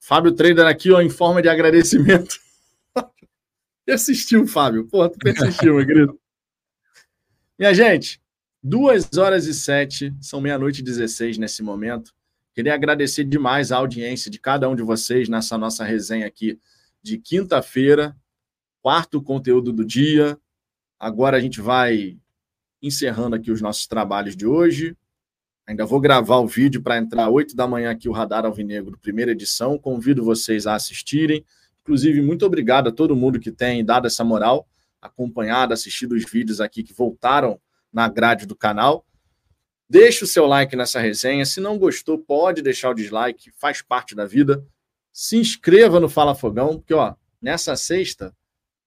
[0.00, 2.36] Fábio Trader aqui, ó, em forma de agradecimento.
[3.90, 4.86] Persistiu, Fábio.
[4.86, 6.16] Pô, tu persistiu, meu querido.
[7.58, 8.22] Minha gente,
[8.62, 12.14] duas horas e sete, são meia-noite e 16 nesse momento.
[12.54, 16.56] Queria agradecer demais a audiência de cada um de vocês nessa nossa resenha aqui
[17.02, 18.16] de quinta-feira,
[18.80, 20.38] quarto conteúdo do dia.
[20.96, 22.16] Agora a gente vai
[22.80, 24.96] encerrando aqui os nossos trabalhos de hoje.
[25.66, 28.96] Ainda vou gravar o vídeo para entrar às 8 da manhã aqui o Radar Alvinegro,
[28.98, 29.76] primeira edição.
[29.76, 31.44] Convido vocês a assistirem.
[31.90, 34.68] Inclusive, muito obrigado a todo mundo que tem dado essa moral,
[35.02, 37.60] acompanhado, assistido os vídeos aqui que voltaram
[37.92, 39.04] na grade do canal.
[39.88, 41.44] Deixe o seu like nessa resenha.
[41.44, 44.64] Se não gostou, pode deixar o dislike, faz parte da vida.
[45.12, 48.32] Se inscreva no Fala Fogão, porque ó, nessa sexta,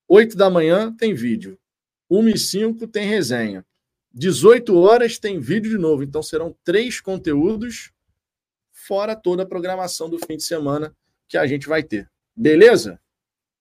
[0.07, 1.59] 8 da manhã tem vídeo.
[2.09, 3.65] 1 e 5 tem resenha.
[4.13, 6.03] 18 horas tem vídeo de novo.
[6.03, 7.91] Então serão três conteúdos,
[8.71, 10.95] fora toda a programação do fim de semana
[11.27, 12.12] que a gente vai ter.
[12.35, 12.99] Beleza?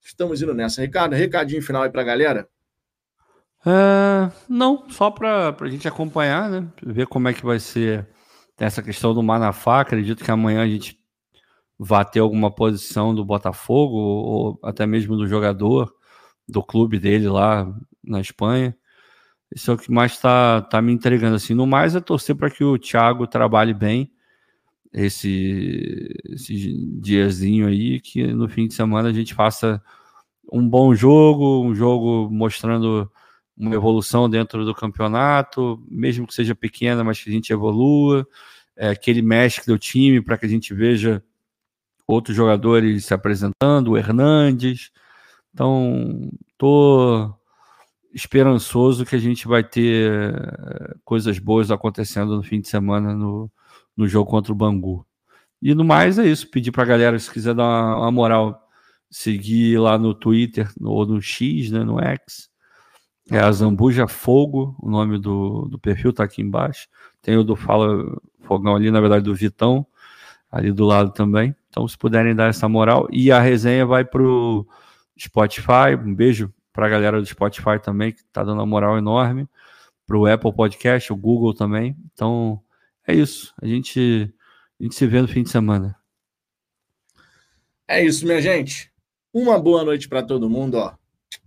[0.00, 0.80] Estamos indo nessa.
[0.80, 2.48] Ricardo, recadinho final aí para a galera?
[3.64, 6.66] É, não, só para a gente acompanhar, né?
[6.82, 8.08] Ver como é que vai ser
[8.58, 9.80] essa questão do Manafá.
[9.80, 10.98] Acredito que amanhã a gente
[11.78, 15.92] vai ter alguma posição do Botafogo ou até mesmo do jogador,
[16.48, 17.72] do clube dele lá
[18.02, 18.76] na Espanha.
[19.54, 21.36] Isso é o que mais está tá me entregando.
[21.36, 21.54] Assim.
[21.54, 24.12] No mais, é torcer para que o Thiago trabalhe bem
[24.92, 29.82] esse, esse diazinho aí, que no fim de semana a gente faça
[30.52, 33.10] um bom jogo, um jogo mostrando
[33.56, 38.26] uma evolução dentro do campeonato, mesmo que seja pequena, mas que a gente evolua,
[38.76, 41.22] é, aquele mestre do time para que a gente veja
[42.06, 44.90] outros jogadores se apresentando, o Hernandes.
[45.54, 47.34] Então, tô
[48.12, 53.50] esperançoso que a gente vai ter eh, coisas boas acontecendo no fim de semana no,
[53.96, 55.06] no jogo contra o Bangu.
[55.60, 56.50] E no mais é isso.
[56.50, 58.68] Pedir para a galera, se quiser dar uma, uma, moral,
[59.10, 62.50] seguir lá no Twitter ou no X, né, no X.
[63.30, 66.88] É a Zambuja Fogo, o nome do, do perfil tá aqui embaixo.
[67.22, 69.86] Tem o do Fala Fogão ali, na verdade, do Vitão,
[70.50, 71.54] ali do lado também.
[71.68, 73.08] Então, se puderem dar essa moral.
[73.12, 74.66] E a resenha vai pro
[75.18, 75.94] Spotify.
[75.96, 79.48] Um beijo para a galera do Spotify também, que está dando uma moral enorme,
[80.06, 81.96] para o Apple Podcast, o Google também.
[82.12, 82.60] Então,
[83.06, 83.52] é isso.
[83.60, 84.32] A gente,
[84.80, 85.96] a gente se vê no fim de semana.
[87.86, 88.92] É isso, minha gente.
[89.32, 90.76] Uma boa noite para todo mundo.
[90.76, 90.94] Ó.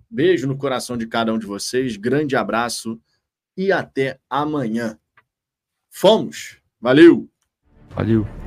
[0.09, 1.97] Beijo no coração de cada um de vocês.
[1.97, 2.99] Grande abraço
[3.57, 4.97] e até amanhã.
[5.89, 6.57] Fomos.
[6.79, 7.29] Valeu.
[7.89, 8.44] Valeu.